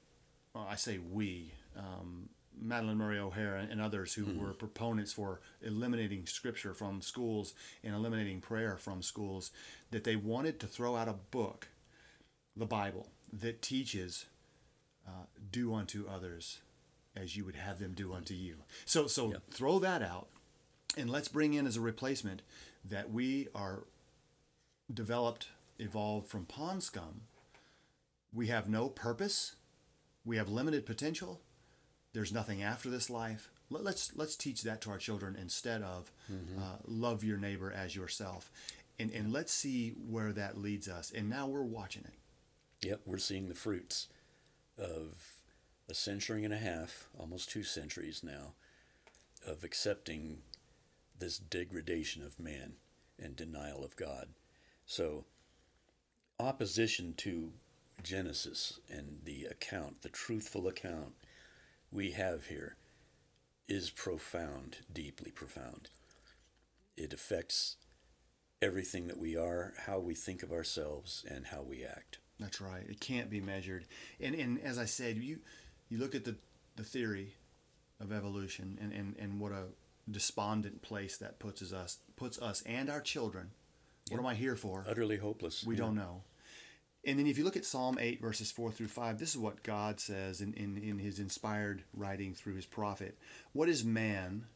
well, 0.55 0.66
I 0.68 0.76
say 0.76 0.99
we, 0.99 1.53
um, 1.76 2.31
Madalyn 2.62 2.96
Murray 2.96 3.18
O'Hair 3.18 3.56
and 3.56 3.80
others 3.80 4.14
who 4.14 4.24
Mm-hmm. 4.24 4.42
were 4.44 4.52
proponents 4.52 5.12
for 5.12 5.40
eliminating 5.62 6.26
scripture 6.26 6.74
from 6.74 7.00
schools 7.00 7.54
and 7.84 7.94
eliminating 7.94 8.40
prayer 8.40 8.76
from 8.76 9.02
schools, 9.02 9.50
that 9.90 10.04
they 10.04 10.16
wanted 10.16 10.59
to 10.61 10.66
throw 10.66 10.96
out 10.96 11.09
a 11.09 11.12
book, 11.14 11.68
the 12.56 12.66
Bible, 12.66 13.09
that 13.32 13.62
teaches 13.62 14.26
uh, 15.06 15.26
do 15.50 15.72
unto 15.74 16.06
others 16.09 16.59
as 17.16 17.36
you 17.36 17.44
would 17.44 17.56
have 17.56 17.78
them 17.78 17.92
do 17.94 18.12
unto 18.12 18.34
you. 18.34 18.56
So, 18.84 19.06
so 19.06 19.30
Yeah. 19.32 19.38
throw 19.50 19.78
that 19.80 20.02
out, 20.02 20.28
and 20.96 21.09
let's 21.11 21.28
bring 21.28 21.54
in 21.54 21.66
as 21.66 21.76
a 21.76 21.80
replacement 21.80 22.42
that 22.84 23.11
we 23.11 23.48
are 23.54 23.84
developed, 24.92 25.48
evolved 25.78 26.28
from 26.28 26.44
pond 26.46 26.82
scum. 26.82 27.22
We 28.32 28.48
have 28.48 28.68
no 28.68 28.88
purpose. 28.88 29.56
We 30.24 30.36
have 30.36 30.48
limited 30.48 30.84
potential. 30.86 31.40
There's 32.19 32.33
nothing 32.33 32.64
after 32.64 32.91
this 32.91 33.09
life. 33.11 33.49
Let- 33.71 33.85
Let's 33.85 34.11
let's 34.16 34.35
teach 34.35 34.62
that 34.64 34.81
to 34.81 34.91
our 34.91 34.99
children 34.99 35.37
instead 35.41 35.83
of 35.83 36.11
uh, 36.59 36.79
love 36.85 37.23
your 37.23 37.37
neighbor 37.39 37.71
as 37.73 37.95
yourself, 37.95 38.51
and 38.99 39.12
and 39.12 39.33
let's 39.33 39.53
see 39.53 39.91
where 39.91 40.33
that 40.33 40.59
leads 40.59 40.89
us. 40.89 41.12
And 41.14 41.31
now 41.31 41.47
we're 41.47 41.62
watching 41.62 42.03
it. 42.05 42.85
Yep, 42.89 43.03
we're 43.07 43.19
seeing 43.19 43.47
the 43.47 43.55
fruits 43.55 44.09
of 44.77 45.35
a 45.89 45.95
century 45.95 46.43
and 46.45 46.53
a 46.53 46.59
half, 46.59 47.07
almost 47.16 47.51
two 47.51 47.62
centuries 47.62 48.25
now, 48.25 48.55
of 49.47 49.62
accepting 49.62 50.39
this 51.21 51.39
degradation 51.39 52.25
of 52.25 52.41
man 52.41 52.73
and 53.16 53.37
denial 53.37 53.85
of 53.85 53.95
God. 53.95 54.31
So, 54.87 55.25
opposition 56.41 57.14
to 57.19 57.53
Genesis 58.03 58.81
and 58.91 59.21
the 59.25 59.45
account, 59.45 60.03
the 60.03 60.09
truthful 60.09 60.66
account 60.66 61.14
we 61.91 62.12
have 62.12 62.47
here, 62.47 62.76
is 63.68 63.91
profound, 63.91 64.78
deeply 64.93 65.30
profound. 65.30 65.91
It 66.97 67.12
affects 67.12 67.76
everything 68.61 69.07
that 69.07 69.18
we 69.18 69.36
are, 69.36 69.74
how 69.86 69.99
we 69.99 70.14
think 70.14 70.43
of 70.43 70.53
ourselves, 70.53 71.24
and 71.30 71.47
how 71.47 71.62
we 71.62 71.84
act. 71.84 72.18
That's 72.41 72.61
right. 72.61 72.84
It 72.89 73.01
can't 73.01 73.30
be 73.30 73.41
measured. 73.41 73.86
And 74.20 74.34
and 74.34 74.61
as 74.61 74.78
I 74.78 74.84
said, 74.84 75.16
you 75.16 75.39
you 75.89 75.99
look 75.99 76.14
at 76.14 76.24
the 76.24 76.36
the 76.76 76.84
theory 76.84 77.34
of 78.01 78.12
evolution 78.12 78.78
and, 78.80 78.93
and, 78.93 79.16
and 79.18 79.41
what 79.41 79.51
a 79.51 79.64
despondent 80.09 80.80
place 80.80 81.16
that 81.18 81.41
puts 81.41 81.72
us 81.72 81.99
puts 82.16 82.39
us 82.41 82.62
and 82.62 82.89
our 82.89 83.01
children. 83.01 83.51
What 84.11 84.18
am 84.18 84.26
I 84.26 84.34
here 84.34 84.57
for? 84.57 84.84
Utterly 84.89 85.16
hopeless. 85.18 85.64
We 85.64 85.74
Yeah. 85.74 85.80
don't 85.80 85.97
know. 85.97 86.22
And 87.05 87.18
then 87.18 87.26
if 87.26 87.38
you 87.38 87.44
look 87.44 87.57
at 87.57 87.64
Psalm 87.64 87.96
8, 88.01 88.20
verses 88.20 88.51
4 88.51 88.72
through 88.72 88.88
5, 88.88 89.18
this 89.18 89.30
is 89.30 89.38
what 89.38 89.62
God 89.62 90.01
says 90.01 90.40
in, 90.40 90.53
in, 90.55 90.76
in 90.76 90.99
his 90.99 91.18
inspired 91.18 91.84
writing 91.94 92.34
through 92.34 92.57
his 92.57 92.66
prophet. 92.66 93.16
What 93.53 93.68
is 93.68 93.84
man 93.84 94.46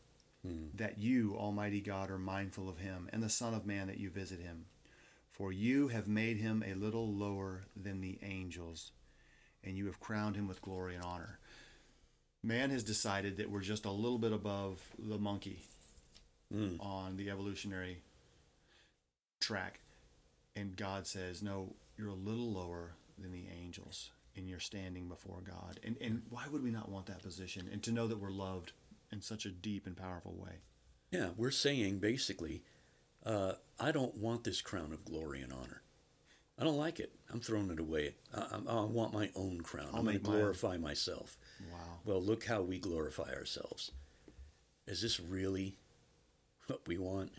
hmm. 0.44 0.66
that 0.74 0.98
you, 0.98 1.36
Almighty 1.38 1.80
God, 1.80 2.10
are 2.10 2.18
mindful 2.18 2.68
of 2.68 2.78
him, 2.78 3.08
and 3.12 3.22
the 3.22 3.28
Son 3.28 3.54
of 3.54 3.64
Man 3.64 3.86
that 3.86 3.98
you 3.98 4.10
visit 4.10 4.40
him? 4.40 4.66
For 5.30 5.52
you 5.52 5.88
have 5.88 6.08
made 6.08 6.38
him 6.38 6.62
a 6.66 6.74
little 6.74 7.10
lower 7.10 7.62
than 7.76 8.00
the 8.00 8.18
angels, 8.22 8.90
and 9.64 9.76
you 9.76 9.86
have 9.86 10.00
crowned 10.00 10.36
him 10.36 10.48
with 10.48 10.60
glory 10.60 10.94
and 10.94 11.04
honor. 11.04 11.38
Man 12.42 12.70
has 12.70 12.82
decided 12.82 13.36
that 13.36 13.50
we're 13.50 13.60
just 13.60 13.86
a 13.86 13.90
little 13.90 14.18
bit 14.18 14.32
above 14.32 14.82
the 14.98 15.18
monkey 15.18 15.60
hmm. 16.52 16.74
on 16.80 17.16
the 17.16 17.30
evolutionary 17.30 18.02
track. 19.40 19.80
And 20.56 20.76
God 20.76 21.06
says, 21.06 21.42
No, 21.42 21.74
you're 21.96 22.08
a 22.08 22.14
little 22.14 22.52
lower 22.52 22.94
than 23.18 23.32
the 23.32 23.46
angels, 23.60 24.10
and 24.36 24.48
you're 24.48 24.60
standing 24.60 25.08
before 25.08 25.42
God. 25.46 25.78
And, 25.84 25.96
and 26.00 26.22
why 26.30 26.44
would 26.50 26.62
we 26.62 26.70
not 26.70 26.88
want 26.88 27.06
that 27.06 27.22
position? 27.22 27.68
And 27.72 27.82
to 27.82 27.92
know 27.92 28.06
that 28.06 28.18
we're 28.18 28.30
loved 28.30 28.72
in 29.10 29.20
such 29.20 29.44
a 29.44 29.50
deep 29.50 29.86
and 29.86 29.96
powerful 29.96 30.34
way. 30.34 30.60
Yeah, 31.10 31.28
we're 31.36 31.50
saying 31.50 31.98
basically, 31.98 32.62
uh, 33.24 33.52
I 33.78 33.92
don't 33.92 34.16
want 34.16 34.44
this 34.44 34.62
crown 34.62 34.92
of 34.92 35.04
glory 35.04 35.42
and 35.42 35.52
honor. 35.52 35.82
I 36.58 36.64
don't 36.64 36.76
like 36.78 37.00
it. 37.00 37.12
I'm 37.32 37.40
throwing 37.40 37.70
it 37.70 37.80
away. 37.80 38.14
I, 38.34 38.40
I, 38.40 38.78
I 38.78 38.84
want 38.84 39.12
my 39.12 39.30
own 39.34 39.60
crown. 39.60 39.88
I'll 39.92 39.98
I'm 39.98 40.04
going 40.04 40.18
to 40.18 40.22
glorify 40.22 40.76
myself. 40.76 41.36
Wow. 41.72 41.78
Well, 42.04 42.22
look 42.22 42.44
how 42.44 42.62
we 42.62 42.78
glorify 42.78 43.32
ourselves. 43.34 43.90
Is 44.86 45.02
this 45.02 45.20
really 45.20 45.76
what 46.66 46.80
we 46.86 46.98
want? 46.98 47.32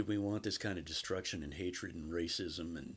Do 0.00 0.06
we 0.06 0.16
want 0.16 0.44
this 0.44 0.56
kind 0.56 0.78
of 0.78 0.86
destruction 0.86 1.42
and 1.42 1.52
hatred 1.52 1.94
and 1.94 2.10
racism 2.10 2.74
and 2.74 2.96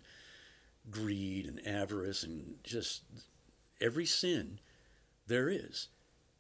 greed 0.90 1.46
and 1.46 1.60
avarice 1.68 2.24
and 2.24 2.56
just 2.64 3.02
every 3.82 4.06
sin 4.06 4.62
there 5.28 5.50
is 5.50 5.90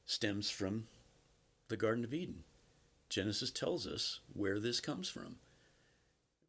stems 0.05 0.49
from 0.49 0.88
the 1.68 1.76
Garden 1.76 2.05
of 2.05 2.14
Eden? 2.14 2.45
Genesis 3.09 3.51
tells 3.51 3.86
us 3.86 4.22
where 4.32 4.57
this 4.57 4.80
comes 4.80 5.09
from. 5.09 5.36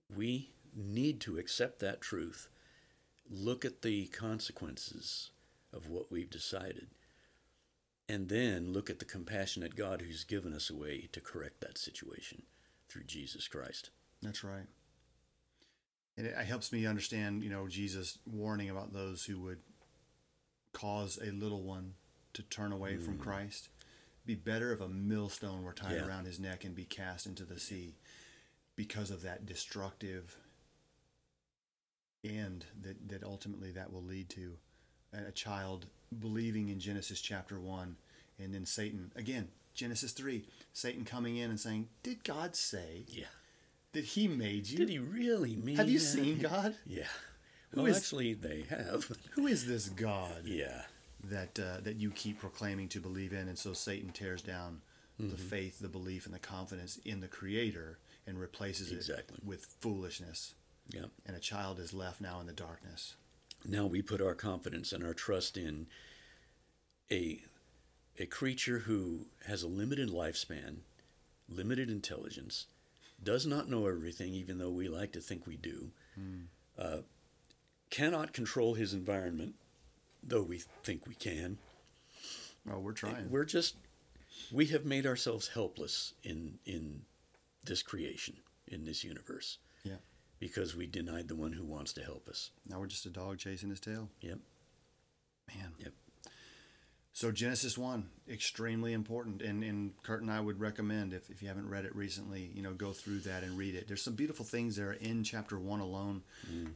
We 0.08 0.50
need 0.76 1.20
to 1.22 1.36
accept 1.36 1.80
that 1.80 2.00
truth, 2.00 2.46
look 3.28 3.64
at 3.64 3.82
the 3.82 4.06
consequences 4.06 5.30
of 5.72 5.88
what 5.88 6.12
we've 6.12 6.30
decided, 6.30 6.86
and 8.08 8.28
then 8.28 8.72
look 8.72 8.88
at 8.88 9.00
the 9.00 9.04
compassionate 9.04 9.74
God 9.74 10.02
who's 10.02 10.22
given 10.22 10.52
us 10.52 10.70
a 10.70 10.76
way 10.76 11.08
to 11.10 11.20
correct 11.20 11.60
that 11.62 11.78
situation 11.78 12.42
through 12.88 13.06
Jesus 13.06 13.48
Christ. 13.48 13.90
That's 14.24 14.42
right. 14.42 14.66
And 16.16 16.26
it, 16.26 16.36
helps 16.36 16.72
me 16.72 16.86
understand, 16.86 17.42
you 17.42 17.50
know, 17.50 17.68
Jesus' 17.68 18.18
warning 18.24 18.70
about 18.70 18.92
those 18.92 19.24
who 19.24 19.40
would 19.40 19.58
cause 20.72 21.18
a 21.22 21.30
little 21.32 21.62
one 21.62 21.94
to 22.34 22.42
turn 22.42 22.72
away 22.72 22.96
from 22.96 23.18
mm. 23.18 23.20
Christ. 23.20 23.68
Be 24.24 24.34
better 24.34 24.72
if 24.72 24.80
a 24.80 24.88
millstone 24.88 25.62
were 25.62 25.72
tied 25.72 25.96
Yeah. 25.96 26.06
around 26.06 26.24
his 26.26 26.40
neck 26.40 26.64
and 26.64 26.74
be 26.74 26.84
cast 26.84 27.26
into 27.26 27.44
the 27.44 27.60
sea 27.60 27.96
because 28.76 29.10
of 29.10 29.22
that 29.22 29.46
destructive 29.46 30.38
end 32.24 32.66
that, 32.80 33.08
that 33.08 33.22
ultimately 33.22 33.70
that 33.72 33.92
will 33.92 34.02
lead 34.02 34.28
to 34.30 34.56
a 35.12 35.28
a 35.28 35.30
child 35.30 35.86
believing 36.18 36.68
in 36.68 36.80
Genesis 36.80 37.20
chapter 37.20 37.60
1 37.60 37.96
and 38.38 38.52
then 38.52 38.66
Satan 38.66 39.12
again 39.14 39.48
Genesis 39.74 40.10
3 40.12 40.44
Satan 40.72 41.04
coming 41.04 41.36
in 41.36 41.50
and 41.50 41.60
saying 41.60 41.88
did 42.02 42.24
God 42.24 42.56
say 42.56 43.04
Yeah. 43.06 43.26
That 43.94 44.04
he 44.04 44.28
made 44.28 44.68
you 44.68 44.78
Did 44.78 44.88
he 44.90 44.98
really 44.98 45.56
mean 45.56 45.76
have 45.76 45.88
you 45.88 45.98
that? 45.98 46.04
seen 46.04 46.38
God 46.52 46.74
Yeah. 46.86 47.06
Who 47.70 47.82
Well, 47.82 47.90
is- 47.90 47.96
actually, 47.96 48.34
they 48.34 48.62
have. 48.68 49.10
who 49.32 49.46
is 49.48 49.66
this 49.66 49.88
God 49.88 50.42
yeah. 50.44 50.82
that 51.24 51.58
uh, 51.58 51.80
that 51.82 51.96
you 51.96 52.10
keep 52.10 52.38
proclaiming 52.38 52.88
to 52.90 53.00
believe 53.00 53.32
in 53.32 53.48
and 53.48 53.58
so 53.58 53.72
Satan 53.72 54.10
tears 54.10 54.42
down 54.42 54.82
Mm-hmm. 55.22 55.30
the 55.30 55.36
faith 55.36 55.78
the 55.78 55.88
belief 55.88 56.26
and 56.26 56.34
the 56.34 56.40
confidence 56.40 56.98
in 57.04 57.20
the 57.20 57.28
creator 57.28 57.98
and 58.26 58.36
replaces 58.36 58.90
Exactly. 58.90 59.36
it 59.38 59.44
with 59.46 59.64
foolishness 59.80 60.54
Yeah. 60.92 61.04
and 61.24 61.36
a 61.36 61.38
child 61.40 61.78
is 61.78 61.94
left 61.94 62.20
now 62.20 62.40
in 62.40 62.46
the 62.48 62.52
darkness 62.52 63.14
Now 63.64 63.86
we 63.86 64.02
put 64.02 64.20
our 64.20 64.34
confidence 64.34 64.92
and 64.92 65.04
our 65.04 65.14
trust 65.14 65.56
in 65.56 65.86
a 67.12 67.42
a 68.18 68.26
creature 68.26 68.80
who 68.80 69.26
has 69.46 69.62
a 69.62 69.68
limited 69.68 70.08
lifespan, 70.08 70.78
limited 71.48 71.88
intelligence, 71.90 72.66
does 73.22 73.46
not 73.46 73.68
know 73.68 73.86
everything, 73.86 74.34
even 74.34 74.58
though 74.58 74.70
we 74.70 74.88
like 74.88 75.12
to 75.12 75.20
think 75.20 75.46
we 75.46 75.56
do, 75.56 75.90
uh, 76.78 76.98
cannot 77.90 78.32
control 78.32 78.74
his 78.74 78.92
environment, 78.92 79.54
though 80.22 80.42
we 80.42 80.62
think 80.82 81.06
we 81.06 81.14
can. 81.14 81.58
oh 82.70 82.78
we're 82.78 82.92
trying 82.92 83.30
We're 83.30 83.44
just 83.44 83.76
we 84.52 84.66
have 84.66 84.84
made 84.84 85.06
ourselves 85.06 85.48
helpless 85.48 86.14
in 86.22 86.58
in 86.66 87.02
this 87.64 87.82
creation, 87.82 88.36
in 88.66 88.84
this 88.84 89.04
universe, 89.04 89.58
yeah 89.84 89.96
because 90.40 90.76
we 90.76 90.86
denied 90.86 91.28
the 91.28 91.36
one 91.36 91.52
who 91.52 91.64
wants 91.64 91.92
to 91.94 92.02
help 92.02 92.28
us. 92.28 92.50
now 92.68 92.78
we're 92.78 92.86
just 92.86 93.06
a 93.06 93.10
dog 93.10 93.38
chasing 93.38 93.70
his 93.70 93.80
tail 93.80 94.10
Yep. 94.20 94.38
man 95.48 95.72
Yep. 95.78 95.92
So 97.16 97.30
Genesis 97.30 97.78
one, 97.78 98.08
extremely 98.28 98.92
important, 98.92 99.40
and 99.40 99.62
and 99.62 99.92
Kurt 100.02 100.20
and 100.20 100.30
I 100.32 100.40
would 100.40 100.58
recommend 100.58 101.12
if, 101.14 101.30
if 101.30 101.42
you 101.42 101.48
haven't 101.48 101.70
read 101.70 101.84
it 101.84 101.94
recently, 101.94 102.50
you 102.52 102.60
know, 102.60 102.74
go 102.74 102.92
through 102.92 103.20
that 103.20 103.44
and 103.44 103.56
read 103.56 103.76
it. 103.76 103.86
There's 103.86 104.02
some 104.02 104.16
beautiful 104.16 104.44
things 104.44 104.74
there 104.74 104.92
in 104.92 105.22
chapter 105.22 105.56
one 105.56 105.78
alone, 105.78 106.24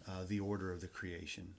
uh, 0.08 0.22
the 0.28 0.38
order 0.38 0.70
of 0.70 0.80
the 0.80 0.86
creation, 0.86 1.54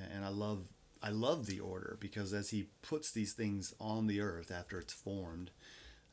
and 0.00 0.24
I 0.24 0.30
love 0.30 0.66
I 1.00 1.10
love 1.10 1.46
the 1.46 1.60
order 1.60 1.96
because 2.00 2.32
as 2.32 2.50
he 2.50 2.70
puts 2.82 3.12
these 3.12 3.34
things 3.34 3.72
on 3.78 4.08
the 4.08 4.20
earth 4.20 4.50
after 4.50 4.80
it's 4.80 4.92
formed, 4.92 5.52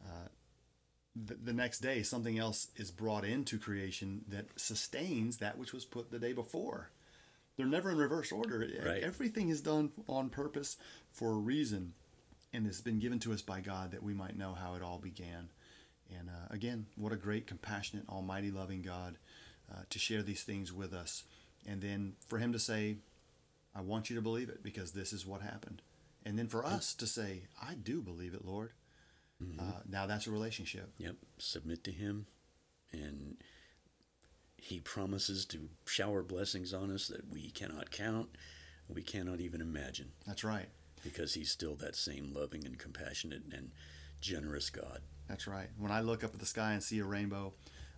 uh, 0.06 0.28
the, 1.16 1.34
the 1.44 1.54
next 1.54 1.80
day 1.80 2.04
something 2.04 2.38
else 2.38 2.68
is 2.76 2.92
brought 2.92 3.26
into 3.26 3.58
creation 3.58 4.26
that 4.28 4.46
sustains 4.58 5.38
that 5.38 5.58
which 5.58 5.74
was 5.74 5.86
put 5.86 6.12
the 6.12 6.20
day 6.20 6.34
before. 6.34 6.92
They're 7.60 7.68
never 7.68 7.92
in 7.92 7.98
reverse 7.98 8.32
order. 8.32 8.66
Right. 8.86 9.04
Everything 9.04 9.50
is 9.50 9.60
done 9.60 9.92
on 10.08 10.30
purpose 10.30 10.78
for 11.12 11.34
a 11.34 11.38
reason, 11.38 11.92
and 12.54 12.66
it's 12.66 12.80
been 12.80 13.00
given 13.00 13.20
to 13.20 13.34
us 13.34 13.42
by 13.42 13.60
God 13.60 13.92
that 13.92 14.02
we 14.02 14.14
might 14.14 14.38
know 14.38 14.54
how 14.54 14.76
it 14.76 14.82
all 14.82 14.98
began. 14.98 15.50
And 16.18 16.30
uh, 16.30 16.48
again, 16.52 16.86
what 16.96 17.12
a 17.12 17.18
great, 17.18 17.48
compassionate, 17.48 18.08
almighty, 18.08 18.50
loving 18.50 18.82
God 18.82 19.18
uh, 19.70 19.82
to 19.90 20.00
share 20.00 20.24
these 20.24 20.44
things 20.44 20.72
with 20.72 20.94
us. 20.94 21.26
And 21.68 21.82
then 21.82 22.14
for 22.30 22.38
Him 22.38 22.54
to 22.54 22.60
say, 22.60 22.96
I 23.76 23.82
want 23.82 24.10
you 24.10 24.16
to 24.16 24.22
believe 24.22 24.48
it 24.48 24.64
because 24.64 24.92
this 24.92 25.12
is 25.12 25.26
what 25.26 25.42
happened. 25.42 25.82
And 26.26 26.40
then 26.40 26.48
for 26.48 26.66
us 26.66 26.94
to 26.94 27.06
say, 27.06 27.42
I 27.62 27.74
do 27.74 28.02
believe 28.02 28.34
it, 28.34 28.46
Lord. 28.46 28.72
Uh, 29.60 29.82
now 29.86 30.06
that's 30.06 30.28
a 30.28 30.32
relationship. 30.32 30.94
Yep. 30.98 31.16
Submit 31.38 31.84
to 31.84 31.92
Him, 31.92 32.26
and 32.94 33.36
He 34.62 34.80
promises 34.80 35.46
to 35.46 35.70
shower 35.86 36.22
blessings 36.24 36.74
on 36.74 36.92
us 36.92 37.08
that 37.08 37.32
we 37.32 37.50
cannot 37.52 37.92
count, 37.92 38.30
we 38.88 39.02
cannot 39.02 39.40
even 39.40 39.62
imagine, 39.62 40.12
That's 40.26 40.44
right. 40.44 40.68
because 41.04 41.34
He's 41.34 41.52
still 41.52 41.76
that 41.76 41.96
same 41.96 42.34
loving 42.34 42.66
and 42.66 42.78
compassionate 42.78 43.44
and 43.52 43.72
generous 44.22 44.70
God. 44.70 45.02
That's 45.28 45.48
right. 45.48 45.70
When 45.78 45.92
I 45.92 46.02
look 46.02 46.24
up 46.24 46.34
at 46.34 46.40
the 46.40 46.46
sky 46.46 46.74
and 46.74 46.84
see 46.84 47.00
a 47.00 47.06
rainbow, 47.06 47.54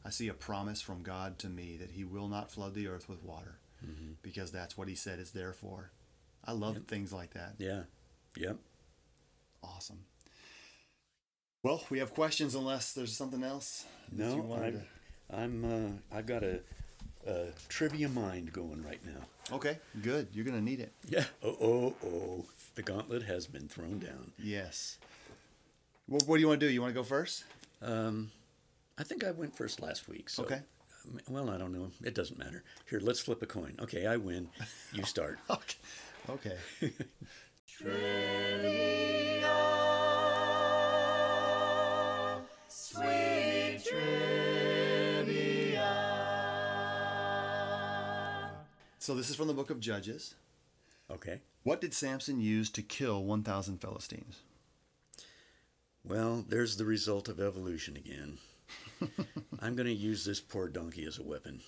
I 0.06 0.10
see 0.10 0.28
a 0.28 0.34
promise 0.34 0.82
from 0.82 1.04
God 1.04 1.40
to 1.40 1.50
me 1.50 1.78
that 1.78 1.92
He 1.92 2.04
will 2.04 2.28
not 2.28 2.52
flood 2.52 2.74
the 2.74 2.88
earth 2.88 3.08
with 3.08 3.24
water 3.24 3.60
mm-hmm. 3.86 4.14
because 4.22 4.52
that's 4.52 4.78
what 4.78 4.88
He 4.88 4.96
said 4.96 5.20
it's 5.20 5.32
there 5.32 5.54
for. 5.54 5.92
I 6.44 6.54
love 6.54 6.78
things 6.88 7.14
like 7.14 7.34
that. 7.34 7.56
Yeah. 7.60 7.84
Yep. 8.36 8.58
Awesome. 9.64 10.06
Well, 11.64 11.84
we 11.90 12.00
have 12.00 12.14
questions 12.14 12.56
unless 12.56 12.94
there's 12.94 13.16
something 13.16 13.44
else. 13.44 13.86
No, 14.12 14.38
wanted 14.38 14.82
I'm, 15.32 15.64
I'm 15.64 15.66
uh, 16.12 16.18
I've 16.18 16.26
got 16.26 16.44
a, 16.44 16.60
a 17.28 17.46
trivia 17.70 18.10
mind 18.10 18.52
going 18.54 18.84
right 18.84 19.00
now. 19.06 19.56
Okay, 19.56 19.78
good. 20.02 20.28
You're 20.34 20.46
going 20.46 20.58
to 20.58 20.64
need 20.64 20.80
it. 20.80 20.92
Yeah. 21.10 21.26
Oh, 21.44 21.58
oh, 21.62 21.96
oh. 22.06 22.46
The 22.76 22.82
gauntlet 22.84 23.24
has 23.24 23.48
been 23.48 23.68
thrown 23.68 24.00
down. 24.00 24.32
Yes. 24.42 24.98
Well, 26.08 26.22
what 26.26 26.38
do 26.38 26.42
you 26.42 26.48
want 26.48 26.60
to 26.60 26.68
do? 26.68 26.72
You 26.72 26.82
want 26.82 26.94
to 26.94 27.00
go 27.00 27.04
first? 27.04 27.44
Um, 27.82 28.32
I 28.98 29.04
think 29.04 29.24
I 29.24 29.32
went 29.32 29.56
first 29.56 29.82
last 29.82 30.08
week. 30.08 30.30
So, 30.30 30.44
Okay. 30.44 30.62
um, 31.06 31.20
Well, 31.30 31.50
I 31.50 31.58
don't 31.58 31.74
know. 31.74 31.92
It 32.04 32.16
doesn't 32.16 32.38
matter. 32.40 32.64
Here, 32.90 33.00
let's 33.02 33.20
flip 33.20 33.42
a 33.42 33.46
coin. 33.46 33.76
Okay, 33.82 34.06
I 34.06 34.18
win. 34.18 34.50
You 34.94 35.04
start. 35.04 35.40
Okay. 36.30 36.58
Okay. 36.82 36.94
So 49.02 49.16
this 49.16 49.32
is 49.32 49.36
from 49.36 49.48
the 49.48 49.56
book 49.56 49.72
of 49.72 49.80
Judges. 49.80 50.36
okay. 51.10 51.40
What 51.64 51.82
did 51.82 51.92
Samson 51.92 52.40
use 52.40 52.70
to 52.70 52.84
kill 52.84 53.24
1,000 53.24 53.80
Philistines? 53.82 54.42
Well, 56.04 56.46
there's 56.48 56.78
the 56.78 56.86
result 56.86 57.28
of 57.28 57.40
evolution 57.40 57.98
again. 57.98 58.38
I'm 59.60 59.76
going 59.76 59.88
to 59.88 59.92
use 59.92 60.24
this 60.24 60.40
poor 60.40 60.68
donkey 60.70 61.04
as 61.06 61.18
a 61.18 61.24
weapon. 61.24 61.62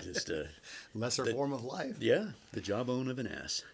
Just, 0.00 0.30
a 0.30 0.46
Lesser 0.94 1.26
form 1.26 1.52
of 1.52 1.64
life. 1.64 1.96
yeah, 1.98 2.26
the 2.52 2.60
jawbone 2.60 3.08
of 3.08 3.18
an 3.18 3.26
ass. 3.26 3.64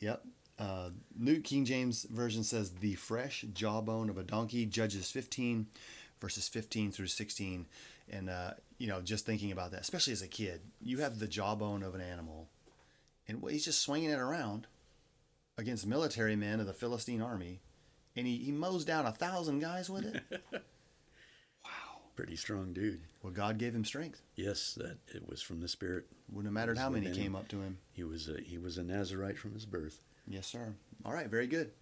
Yep. 0.00 0.24
Uh, 0.58 0.90
New 1.16 1.40
King 1.40 1.64
James 1.64 2.04
Version 2.10 2.42
says 2.42 2.70
the 2.70 2.96
fresh 2.96 3.44
jawbone 3.54 4.10
of 4.10 4.18
a 4.18 4.24
donkey, 4.24 4.66
Judges 4.66 5.08
15, 5.12 5.66
verses 6.20 6.48
15 6.48 6.90
through 6.90 7.06
16. 7.06 7.66
And, 8.10 8.30
uh, 8.30 8.52
you 8.78 8.86
know, 8.86 9.00
just 9.00 9.26
thinking 9.26 9.50
about 9.52 9.72
that, 9.72 9.80
especially 9.80 10.12
as 10.12 10.22
a 10.22 10.28
kid, 10.28 10.60
you 10.80 10.98
have 10.98 11.18
the 11.18 11.26
jawbone 11.26 11.82
of 11.82 11.94
an 11.94 12.00
animal, 12.00 12.48
and 13.26 13.42
he's 13.50 13.64
just 13.64 13.80
swinging 13.82 14.10
it 14.10 14.18
around 14.18 14.66
against 15.58 15.86
military 15.86 16.36
men 16.36 16.60
of 16.60 16.66
the 16.66 16.72
Philistine 16.72 17.20
army, 17.22 17.60
and 18.14 18.26
he, 18.26 18.36
he 18.38 18.52
mows 18.52 18.84
down 18.84 19.06
a 19.06 19.12
thousand 19.12 19.58
guys 19.60 19.90
with 19.90 20.04
it. 20.04 20.22
Wow. 21.64 21.98
Pretty 22.14 22.36
strong 22.36 22.72
dude. 22.72 23.00
well, 23.22 23.32
God 23.32 23.58
gave 23.58 23.74
him 23.74 23.84
strength. 23.84 24.22
Yes, 24.36 24.74
that 24.76 24.98
it 25.08 25.28
was 25.28 25.42
from 25.42 25.60
the 25.60 25.68
Spirit. 25.68 26.06
Wouldn't 26.30 26.46
have 26.46 26.52
mattered 26.54 26.78
how 26.78 26.88
many 26.90 27.10
came 27.10 27.34
up 27.34 27.48
to 27.48 27.60
him. 27.60 27.78
He 27.92 28.04
was 28.04 28.28
a 28.28 28.40
he 28.40 28.56
was 28.58 28.78
a 28.78 28.82
Nazarite 28.82 29.38
from 29.38 29.52
his 29.54 29.66
birth. 29.66 30.00
Yes, 30.28 30.46
sir. 30.46 30.74
All 31.04 31.12
right, 31.12 31.28
very 31.28 31.46
good. 31.46 31.72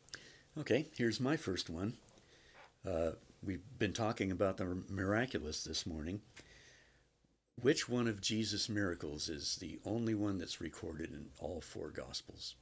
Okay, 0.59 0.87
here's 0.97 1.21
my 1.21 1.37
first 1.37 1.69
one. 1.71 1.95
Uh, 2.89 3.11
we've 3.45 3.63
been 3.79 3.93
talking 3.93 4.31
about 4.31 4.57
the 4.57 4.83
miraculous 4.89 5.63
this 5.65 5.87
morning. 5.87 6.21
Which 7.61 7.89
one 7.89 8.09
of 8.09 8.21
Jesus' 8.21 8.69
miracles 8.69 9.29
is 9.29 9.57
the 9.57 9.79
only 9.85 10.15
one 10.15 10.39
that's 10.39 10.61
recorded 10.61 11.11
in 11.13 11.27
all 11.39 11.61
four 11.61 11.91
Gospels? 11.91 12.57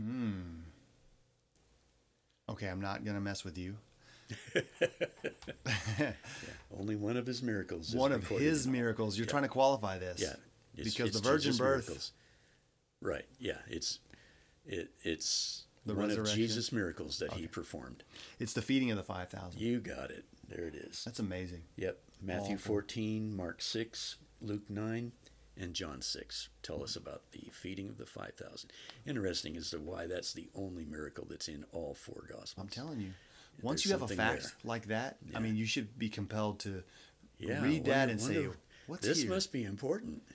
Hmm. 0.00 0.60
Okay, 2.48 2.68
I'm 2.68 2.80
not 2.80 3.04
going 3.04 3.16
to 3.16 3.20
mess 3.20 3.44
with 3.44 3.56
you. 3.58 3.76
Only 6.76 6.96
one 6.96 7.16
of 7.16 7.26
his 7.26 7.42
miracles. 7.42 7.90
Is 7.90 7.94
one 7.94 8.12
of 8.12 8.26
his 8.26 8.66
miracles. 8.66 9.16
You're 9.16 9.26
trying 9.26 9.42
to 9.44 9.48
qualify 9.48 9.98
this. 9.98 10.20
Yeah, 10.20 10.34
it's- 10.76 10.94
because 10.94 11.08
it's 11.08 11.20
the 11.20 11.22
virgin 11.28 11.48
Jesus' 11.52 11.58
birth, 11.58 11.86
miracles. 11.88 12.12
Right. 13.00 13.24
Yeah. 13.38 13.58
It's 13.68 13.98
it 14.66 14.90
it's 15.02 15.64
The 15.86 15.94
one 15.94 16.10
of. 16.10 16.26
Jesus' 16.26 16.72
miracles 16.72 17.18
that 17.18 17.32
he 17.34 17.46
performed. 17.46 18.04
it's 18.38 18.52
the 18.54 18.62
feeding 18.62 18.90
of 18.90 18.96
the 18.96 19.02
5,000. 19.02 19.60
You 19.60 19.80
got 19.80 20.10
it. 20.10 20.24
There 20.48 20.66
it 20.66 20.74
is. 20.74 21.04
That's 21.04 21.18
amazing. 21.18 21.62
Yep. 21.76 21.98
Matthew 22.22 22.54
Awful. 22.56 22.72
14, 22.74 23.36
Mark 23.36 23.60
6, 23.60 24.16
Luke 24.40 24.68
9, 24.70 25.12
and 25.58 25.74
John 25.74 26.00
6 26.02 26.48
tell 26.62 26.82
us 26.82 26.96
about 26.96 27.22
the 27.32 27.50
feeding 27.52 27.88
of 27.88 27.98
the 27.98 28.06
5,000. 28.06 28.70
Interesting 29.06 29.56
as 29.56 29.70
to 29.70 29.78
why 29.78 30.06
that's 30.06 30.32
the 30.32 30.48
only 30.54 30.84
miracle 30.84 31.26
that's 31.28 31.48
in 31.48 31.64
all 31.72 31.94
four 31.94 32.24
Gospels. 32.28 32.54
I'm 32.58 32.68
telling 32.68 33.00
you. 33.00 33.10
Once 33.62 33.82
There's 33.84 33.92
you 33.92 34.00
have 34.00 34.10
a 34.10 34.14
fact 34.14 34.42
there. 34.42 34.52
like 34.64 34.86
that, 34.88 35.18
I 35.34 35.38
mean, 35.38 35.54
you 35.56 35.66
should 35.66 35.96
be 35.98 36.08
compelled 36.08 36.58
to 36.60 36.82
yeah, 37.38 37.62
read 37.62 37.82
I 37.88 37.92
that 37.92 37.98
wonder- 38.08 38.12
and 38.12 38.20
say, 38.20 38.34
wonder- 38.38 38.56
what's 38.86 39.06
this 39.06 39.20
here? 39.22 39.30
must 39.30 39.52
be 39.52 39.64
important. 39.64 40.22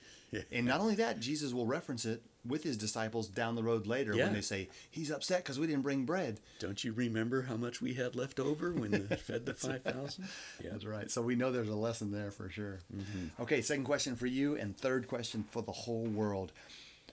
And 0.52 0.64
not 0.64 0.78
only 0.80 0.94
that, 0.94 1.18
Jesus 1.18 1.52
will 1.52 1.66
reference 1.66 2.04
it 2.04 2.22
with 2.46 2.62
his 2.62 2.76
disciples 2.76 3.28
down 3.28 3.54
the 3.54 3.62
road 3.62 3.86
later 3.86 4.14
Yeah. 4.14 4.24
when 4.24 4.32
they 4.32 4.40
say, 4.40 4.68
he's 4.90 5.10
upset 5.10 5.42
because 5.44 5.58
we 5.58 5.66
didn't 5.66 5.82
bring 5.82 6.04
bread. 6.04 6.40
Don't 6.58 6.82
you 6.82 6.92
remember 6.92 7.42
how 7.42 7.56
much 7.56 7.82
we 7.82 7.94
had 7.94 8.16
left 8.16 8.40
over 8.40 8.72
when 8.72 8.90
they 8.92 8.98
fed 9.16 9.44
the 9.46 9.54
5,000? 9.54 10.26
Yeah. 10.62 10.70
That's 10.72 10.84
right. 10.86 11.10
So 11.10 11.20
we 11.22 11.36
know 11.36 11.52
there's 11.52 11.68
a 11.68 11.74
lesson 11.74 12.12
there 12.12 12.30
for 12.30 12.48
sure. 12.48 12.80
Mm-hmm. 12.94 13.42
Okay, 13.42 13.60
second 13.60 13.84
question 13.84 14.16
for 14.16 14.26
you, 14.26 14.56
and 14.56 14.76
third 14.76 15.06
question 15.08 15.44
for 15.50 15.62
the 15.62 15.72
whole 15.72 16.06
world. 16.06 16.52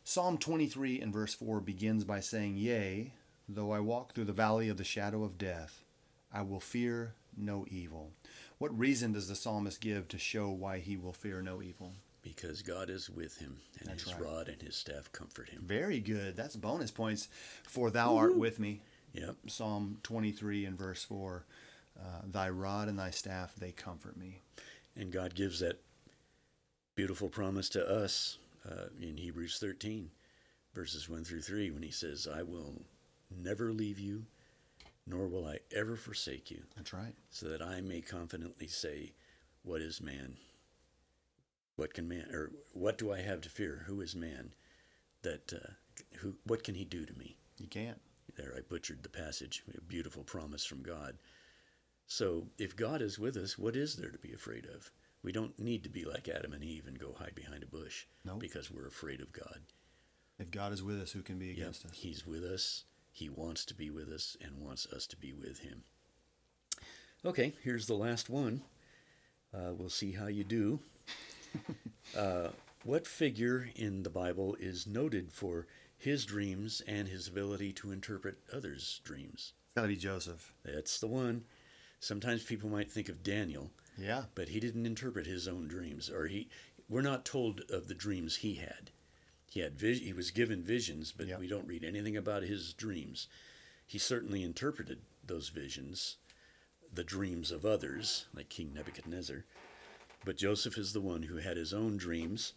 Psalm 0.03 0.37
23 0.37 1.01
and 1.01 1.11
verse 1.11 1.33
4 1.33 1.59
begins 1.59 2.05
by 2.05 2.21
saying, 2.21 2.55
Yea, 2.55 3.11
though 3.49 3.71
I 3.71 3.81
walk 3.81 4.13
through 4.13 4.25
the 4.25 4.33
valley 4.33 4.69
of 4.69 4.77
the 4.77 4.83
shadow 4.85 5.23
of 5.23 5.37
death, 5.37 5.83
I 6.33 6.41
will 6.43 6.61
fear 6.61 7.15
no 7.35 7.65
evil. 7.69 8.11
What 8.57 8.77
reason 8.77 9.11
does 9.11 9.27
the 9.27 9.35
psalmist 9.35 9.81
give 9.81 10.07
to 10.07 10.17
show 10.17 10.49
why 10.49 10.79
he 10.79 10.95
will 10.97 11.13
fear 11.13 11.41
no 11.41 11.61
evil? 11.61 11.91
Because 12.35 12.61
God 12.61 12.89
is 12.89 13.09
with 13.09 13.37
him, 13.37 13.57
and 13.79 13.89
That's 13.89 14.03
his 14.03 14.13
right. 14.13 14.23
rod 14.23 14.47
and 14.49 14.61
his 14.61 14.75
staff 14.75 15.11
comfort 15.11 15.49
him. 15.49 15.63
Very 15.65 15.99
good. 15.99 16.35
That's 16.35 16.55
bonus 16.55 16.91
points 16.91 17.29
for 17.63 17.89
Thou 17.89 18.17
art 18.17 18.35
with 18.37 18.59
me. 18.59 18.81
Yep. 19.13 19.35
Psalm 19.47 19.99
23 20.03 20.65
and 20.65 20.77
verse 20.77 21.03
4. 21.03 21.45
Uh, 21.99 22.01
thy 22.25 22.49
rod 22.49 22.89
and 22.89 22.99
thy 22.99 23.09
staff, 23.11 23.55
they 23.55 23.71
comfort 23.71 24.17
me. 24.17 24.41
And 24.95 25.11
God 25.11 25.35
gives 25.35 25.59
that 25.61 25.79
beautiful 26.95 27.29
promise 27.29 27.69
to 27.69 27.87
us 27.87 28.37
uh, 28.69 28.87
in 29.01 29.17
Hebrews 29.17 29.57
13, 29.59 30.09
verses 30.73 31.07
1 31.09 31.23
through 31.23 31.41
3, 31.41 31.71
when 31.71 31.83
he 31.83 31.91
says, 31.91 32.27
I 32.31 32.43
will 32.43 32.81
never 33.35 33.71
leave 33.71 33.99
you, 33.99 34.25
nor 35.07 35.27
will 35.27 35.47
I 35.47 35.59
ever 35.75 35.95
forsake 35.95 36.51
you, 36.51 36.63
That's 36.75 36.93
right. 36.93 37.15
so 37.29 37.47
that 37.47 37.61
I 37.61 37.81
may 37.81 38.01
confidently 38.01 38.67
say, 38.67 39.13
What 39.63 39.81
is 39.81 40.01
man? 40.01 40.35
What 41.77 41.93
can 41.93 42.07
man, 42.09 42.27
or 42.33 42.51
what 42.73 42.97
do 42.97 43.13
I 43.13 43.21
have 43.21 43.39
to 43.41 43.49
fear? 43.49 43.83
Who 43.87 44.01
is 44.01 44.15
man? 44.15 44.53
That, 45.21 45.53
uh, 45.53 45.73
who, 46.17 46.35
what 46.43 46.63
can 46.63 46.75
he 46.75 46.83
do 46.83 47.05
to 47.05 47.13
me? 47.13 47.37
You 47.57 47.67
can't. 47.67 48.01
There, 48.35 48.53
I 48.55 48.61
butchered 48.61 49.03
the 49.03 49.09
passage. 49.09 49.63
A 49.75 49.81
beautiful 49.81 50.23
promise 50.23 50.65
from 50.65 50.83
God. 50.83 51.17
So, 52.07 52.47
if 52.57 52.75
God 52.75 53.01
is 53.01 53.19
with 53.19 53.37
us, 53.37 53.57
what 53.57 53.75
is 53.75 53.95
there 53.95 54.09
to 54.09 54.17
be 54.17 54.33
afraid 54.33 54.65
of? 54.65 54.91
We 55.23 55.31
don't 55.31 55.57
need 55.59 55.83
to 55.83 55.89
be 55.89 56.05
like 56.05 56.27
Adam 56.27 56.53
and 56.53 56.63
Eve 56.63 56.85
and 56.87 56.99
go 56.99 57.15
hide 57.17 57.35
behind 57.35 57.63
a 57.63 57.67
bush 57.67 58.05
Nope. 58.25 58.39
because 58.39 58.71
we're 58.71 58.87
afraid 58.87 59.21
of 59.21 59.33
God. 59.33 59.59
If 60.39 60.51
God 60.51 60.71
is 60.71 60.83
with 60.83 61.01
us, 61.01 61.11
who 61.11 61.21
can 61.21 61.37
be 61.37 61.47
Yep, 61.47 61.57
against 61.57 61.85
us? 61.85 61.91
He's 61.95 62.25
with 62.25 62.43
us. 62.43 62.85
He 63.11 63.29
wants 63.29 63.65
to 63.65 63.73
be 63.73 63.89
with 63.89 64.09
us 64.09 64.37
and 64.41 64.59
wants 64.59 64.85
us 64.87 65.07
to 65.07 65.17
be 65.17 65.33
with 65.33 65.59
Him. 65.59 65.83
Okay, 67.25 67.53
here's 67.63 67.87
the 67.87 67.95
last 67.95 68.29
one. 68.29 68.61
Uh, 69.53 69.73
we'll 69.73 69.89
see 69.89 70.11
how 70.11 70.27
you 70.27 70.43
do. 70.43 70.79
uh, 72.17 72.49
what 72.83 73.07
figure 73.07 73.69
in 73.75 74.03
the 74.03 74.09
Bible 74.09 74.55
is 74.59 74.87
noted 74.87 75.31
for 75.31 75.67
his 75.97 76.25
dreams 76.25 76.81
and 76.87 77.07
his 77.07 77.27
ability 77.27 77.73
to 77.73 77.91
interpret 77.91 78.37
others' 78.53 79.01
dreams? 79.03 79.53
It's 79.65 79.75
got 79.75 79.81
to 79.83 79.87
be 79.87 79.95
Joseph. 79.95 80.53
That's 80.63 80.99
the 80.99 81.07
one. 81.07 81.43
Sometimes 81.99 82.43
people 82.43 82.69
might 82.69 82.91
think 82.91 83.09
of 83.09 83.23
Daniel, 83.23 83.71
Yeah. 83.97 84.25
but 84.35 84.49
he 84.49 84.59
didn't 84.59 84.85
interpret 84.85 85.25
his 85.25 85.47
own 85.47 85.67
dreams, 85.67 86.09
or 86.09 86.27
he. 86.27 86.47
We're 86.89 87.01
not 87.01 87.25
told 87.25 87.61
of 87.69 87.87
the 87.87 87.95
dreams 87.95 88.37
he 88.37 88.55
had. 88.55 88.91
He 89.49 89.59
had 89.61 89.77
vis- 89.77 89.99
he 89.99 90.13
was 90.13 90.31
given 90.31 90.63
visions, 90.63 91.11
but 91.11 91.27
Yeah. 91.27 91.37
we 91.37 91.47
don't 91.47 91.67
read 91.67 91.83
anything 91.83 92.15
about 92.15 92.43
his 92.43 92.71
dreams. 92.73 93.27
He 93.85 93.97
certainly 93.97 94.43
interpreted 94.43 95.01
those 95.25 95.49
visions, 95.49 96.17
the 96.93 97.03
dreams 97.03 97.51
of 97.51 97.65
others, 97.65 98.25
like 98.33 98.49
King 98.49 98.73
Nebuchadnezzar. 98.73 99.43
But 100.27 100.35
Joseph 100.35 100.77
is 100.77 100.91
the 100.91 100.99
one 100.99 101.23
who 101.23 101.37
had 101.37 101.55
his 101.55 101.73
own 101.73 101.95
dreams. 101.95 102.51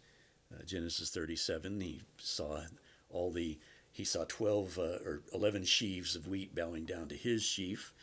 Uh, 0.53 0.61
Genesis 0.65 1.09
37, 1.09 1.79
he 1.79 2.01
saw 2.17 2.63
all 3.09 3.31
the 3.31 3.59
he 3.93 4.03
saw 4.03 4.25
12 4.27 4.77
uh, 4.77 4.81
or 5.05 5.21
11 5.33 5.63
sheaves 5.63 6.17
of 6.17 6.27
wheat 6.27 6.53
bowing 6.53 6.83
down 6.83 7.07
to 7.07 7.15
his 7.15 7.43
sheaf. 7.43 7.93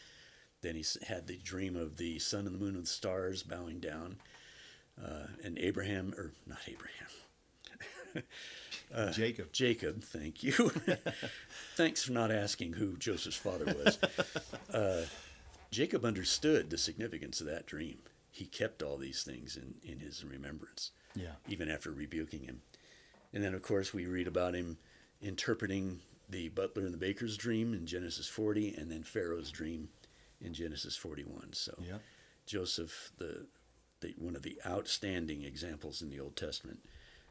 Then 0.63 0.75
he 0.75 0.87
had 1.07 1.27
the 1.27 1.37
dream 1.37 1.77
of 1.77 1.99
the 1.99 2.19
sun 2.19 2.47
and 2.47 2.55
the 2.55 2.59
moon 2.59 2.77
and 2.77 2.85
the 2.85 2.89
stars 2.89 3.43
bowing 3.43 3.79
down. 3.79 4.17
Uh, 4.99 5.27
and 5.45 5.59
Abraham, 5.59 6.15
or 6.17 6.33
not 6.47 6.61
Abraham, 6.67 8.23
Jacob. 9.13 9.53
Jacob, 9.53 10.03
thank 10.03 10.43
you. 10.43 10.53
Thanks 11.77 12.03
for 12.03 12.13
not 12.13 12.33
asking 12.33 12.73
who 12.73 12.97
Joseph's 12.97 13.37
father 13.37 13.67
was. 13.67 13.99
uh, 14.73 15.05
Jacob 15.71 16.07
understood 16.07 16.71
the 16.71 16.79
significance 16.79 17.43
of 17.43 17.47
that 17.49 17.67
dream. 17.67 17.99
He 18.39 18.45
kept 18.47 18.85
all 18.85 18.97
these 18.97 19.25
things 19.25 19.57
in, 19.57 19.75
in 19.83 19.99
his 19.99 20.25
remembrance, 20.25 20.93
Yeah. 21.17 21.33
even 21.49 21.69
after 21.69 21.91
rebuking 21.91 22.45
him. 22.45 22.63
And 23.33 23.43
then, 23.43 23.53
of 23.53 23.63
course, 23.63 23.93
we 23.93 24.07
read 24.07 24.29
about 24.29 24.55
him 24.55 24.79
interpreting 25.21 26.01
the 26.29 26.49
butler 26.51 26.85
and 26.85 26.95
the 26.95 26.99
baker's 26.99 27.37
dream 27.37 27.75
in 27.75 27.85
Genesis 27.85 28.29
40, 28.29 28.75
and 28.75 28.93
then 28.93 29.03
Pharaoh's 29.03 29.51
dream 29.51 29.89
in 30.41 30.55
Genesis 30.55 30.95
41. 30.97 31.53
So, 31.55 31.75
Yep. 31.85 32.01
Joseph, 32.47 33.11
the, 33.19 33.47
the 34.01 34.15
one 34.19 34.37
of 34.37 34.43
the 34.43 34.61
outstanding 34.65 35.43
examples 35.43 36.01
in 36.01 36.09
the 36.09 36.21
Old 36.21 36.37
Testament, 36.37 36.79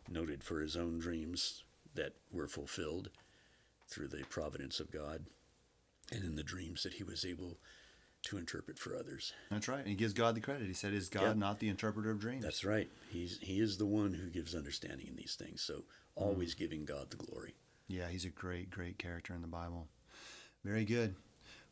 noted 0.10 0.44
for 0.44 0.60
his 0.60 0.76
own 0.76 1.00
dreams 1.00 1.64
that 1.96 2.16
were 2.34 2.48
fulfilled 2.50 3.12
through 3.88 4.10
the 4.10 4.26
providence 4.30 4.82
of 4.82 4.92
God, 4.92 5.26
and 6.12 6.26
in 6.26 6.36
the 6.36 6.44
dreams 6.44 6.84
that 6.84 6.96
he 6.96 7.04
was 7.04 7.24
able 7.24 7.58
to 8.28 8.38
interpret 8.38 8.80
for 8.80 8.96
others. 8.96 9.34
That's 9.52 9.68
right. 9.68 9.80
And 9.80 9.88
he 9.88 9.96
gives 9.96 10.14
God 10.14 10.36
the 10.36 10.42
credit. 10.42 10.68
He 10.68 10.74
said, 10.74 10.94
Is 10.94 11.10
God 11.10 11.22
Yeah. 11.24 11.34
not 11.34 11.60
the 11.60 11.70
interpreter 11.70 12.12
of 12.12 12.20
dreams? 12.20 12.44
That's 12.44 12.64
right. 12.64 12.90
He's 13.10 13.40
he 13.42 13.60
is 13.60 13.78
the 13.78 13.86
one 13.86 14.14
who 14.14 14.30
gives 14.30 14.56
understanding 14.56 15.08
in 15.08 15.16
these 15.16 15.36
things. 15.36 15.62
So 15.62 15.84
always 16.16 16.54
giving 16.54 16.86
God 16.86 17.10
the 17.12 17.18
glory. 17.18 17.56
Yeah, 17.88 18.08
he's 18.10 18.26
a 18.26 18.30
great, 18.30 18.70
great 18.70 18.98
character 18.98 19.34
in 19.34 19.42
the 19.42 19.48
Bible. 19.48 19.88
Very 20.64 20.84
good. 20.86 21.16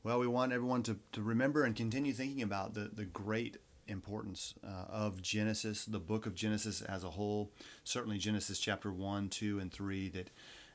Well, 0.04 0.20
we 0.20 0.28
want 0.28 0.54
everyone 0.54 0.84
to, 0.84 0.98
to 1.14 1.22
remember 1.22 1.64
and 1.64 1.76
continue 1.76 2.14
thinking 2.14 2.42
about 2.44 2.74
the, 2.76 2.92
the 2.94 3.06
great 3.06 3.58
importance 3.88 4.54
uh, 4.64 4.86
of 4.90 5.22
Genesis, 5.22 5.84
the 5.86 6.00
book 6.00 6.26
of 6.26 6.36
Genesis 6.36 6.82
as 6.82 7.04
a 7.04 7.10
whole. 7.12 7.52
Certainly, 7.84 8.20
Genesis 8.20 8.60
chapter 8.60 8.92
1, 8.92 9.30
2, 9.30 9.60
and 9.60 9.72
3, 9.72 10.10
that 10.10 10.30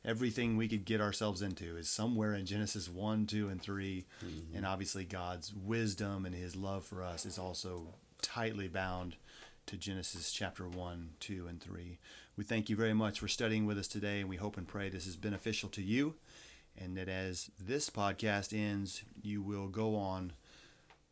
everything 0.05 0.57
we 0.57 0.69
could 0.69 0.85
get 0.85 1.01
ourselves 1.01 1.43
into 1.43 1.77
is 1.77 1.89
somewhere 1.89 2.35
in 2.35 2.47
Genesis 2.47 2.89
1, 2.89 3.27
2, 3.27 3.49
and 3.49 3.61
3. 3.61 4.05
Mm-hmm. 4.25 4.57
And 4.57 4.67
obviously, 4.67 5.05
God's 5.05 5.53
wisdom 5.55 6.25
and 6.25 6.35
his 6.35 6.57
love 6.57 6.85
for 6.85 7.03
us 7.03 7.27
is 7.27 7.39
also 7.39 7.95
tightly 8.23 8.69
bound 8.69 9.17
to 9.67 9.77
Genesis 9.77 10.33
chapter 10.33 10.67
1, 10.67 11.11
2, 11.21 11.47
and 11.49 11.61
3. 11.61 11.99
We 12.37 12.45
thank 12.45 12.69
you 12.69 12.77
very 12.77 12.95
much 12.95 13.21
for 13.21 13.29
studying 13.29 13.67
with 13.67 13.79
us 13.79 13.89
today, 13.89 14.21
and 14.21 14.29
we 14.29 14.37
hope 14.37 14.57
and 14.57 14.67
pray 14.67 14.89
this 14.89 15.07
is 15.07 15.17
beneficial 15.17 15.69
to 15.71 15.83
you, 15.83 16.15
and 16.77 16.97
that 16.97 17.09
as 17.09 17.51
this 17.61 17.91
podcast 17.91 18.57
ends, 18.57 19.03
you 19.23 19.43
will 19.43 19.69
go 19.69 19.97
on 19.97 20.33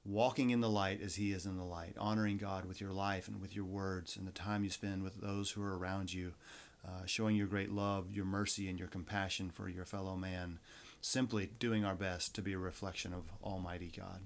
walking 0.05 0.51
in 0.51 0.61
the 0.61 0.70
light 0.70 1.03
as 1.03 1.16
He 1.16 1.32
is 1.32 1.45
in 1.45 1.59
the 1.59 1.64
light, 1.64 1.95
honoring 1.99 2.39
God 2.39 2.64
with 2.64 2.80
your 2.80 2.93
life 2.93 3.28
and 3.28 3.41
with 3.41 3.55
your 3.55 3.66
words 3.66 4.16
and 4.16 4.26
the 4.26 4.32
time 4.32 4.64
you 4.64 4.70
spend 4.70 5.03
with 5.03 5.20
those 5.20 5.51
who 5.51 5.62
are 5.62 5.76
around 5.76 6.12
you, 6.12 6.32
uh, 6.89 7.05
showing 7.05 7.36
your 7.36 7.47
great 7.47 7.70
love, 7.70 8.11
your 8.11 8.24
mercy, 8.24 8.68
and 8.68 8.78
your 8.78 8.89
compassion 8.89 9.51
for 9.51 9.68
your 9.68 9.84
fellow 9.84 10.16
man, 10.16 10.59
simply 11.01 11.51
doing 11.59 11.84
our 11.84 11.95
best 11.95 12.34
to 12.34 12.43
be 12.43 12.55
a 12.55 12.59
reflection 12.59 13.12
of 13.12 13.24
Almighty 13.45 13.93
God. 13.95 14.22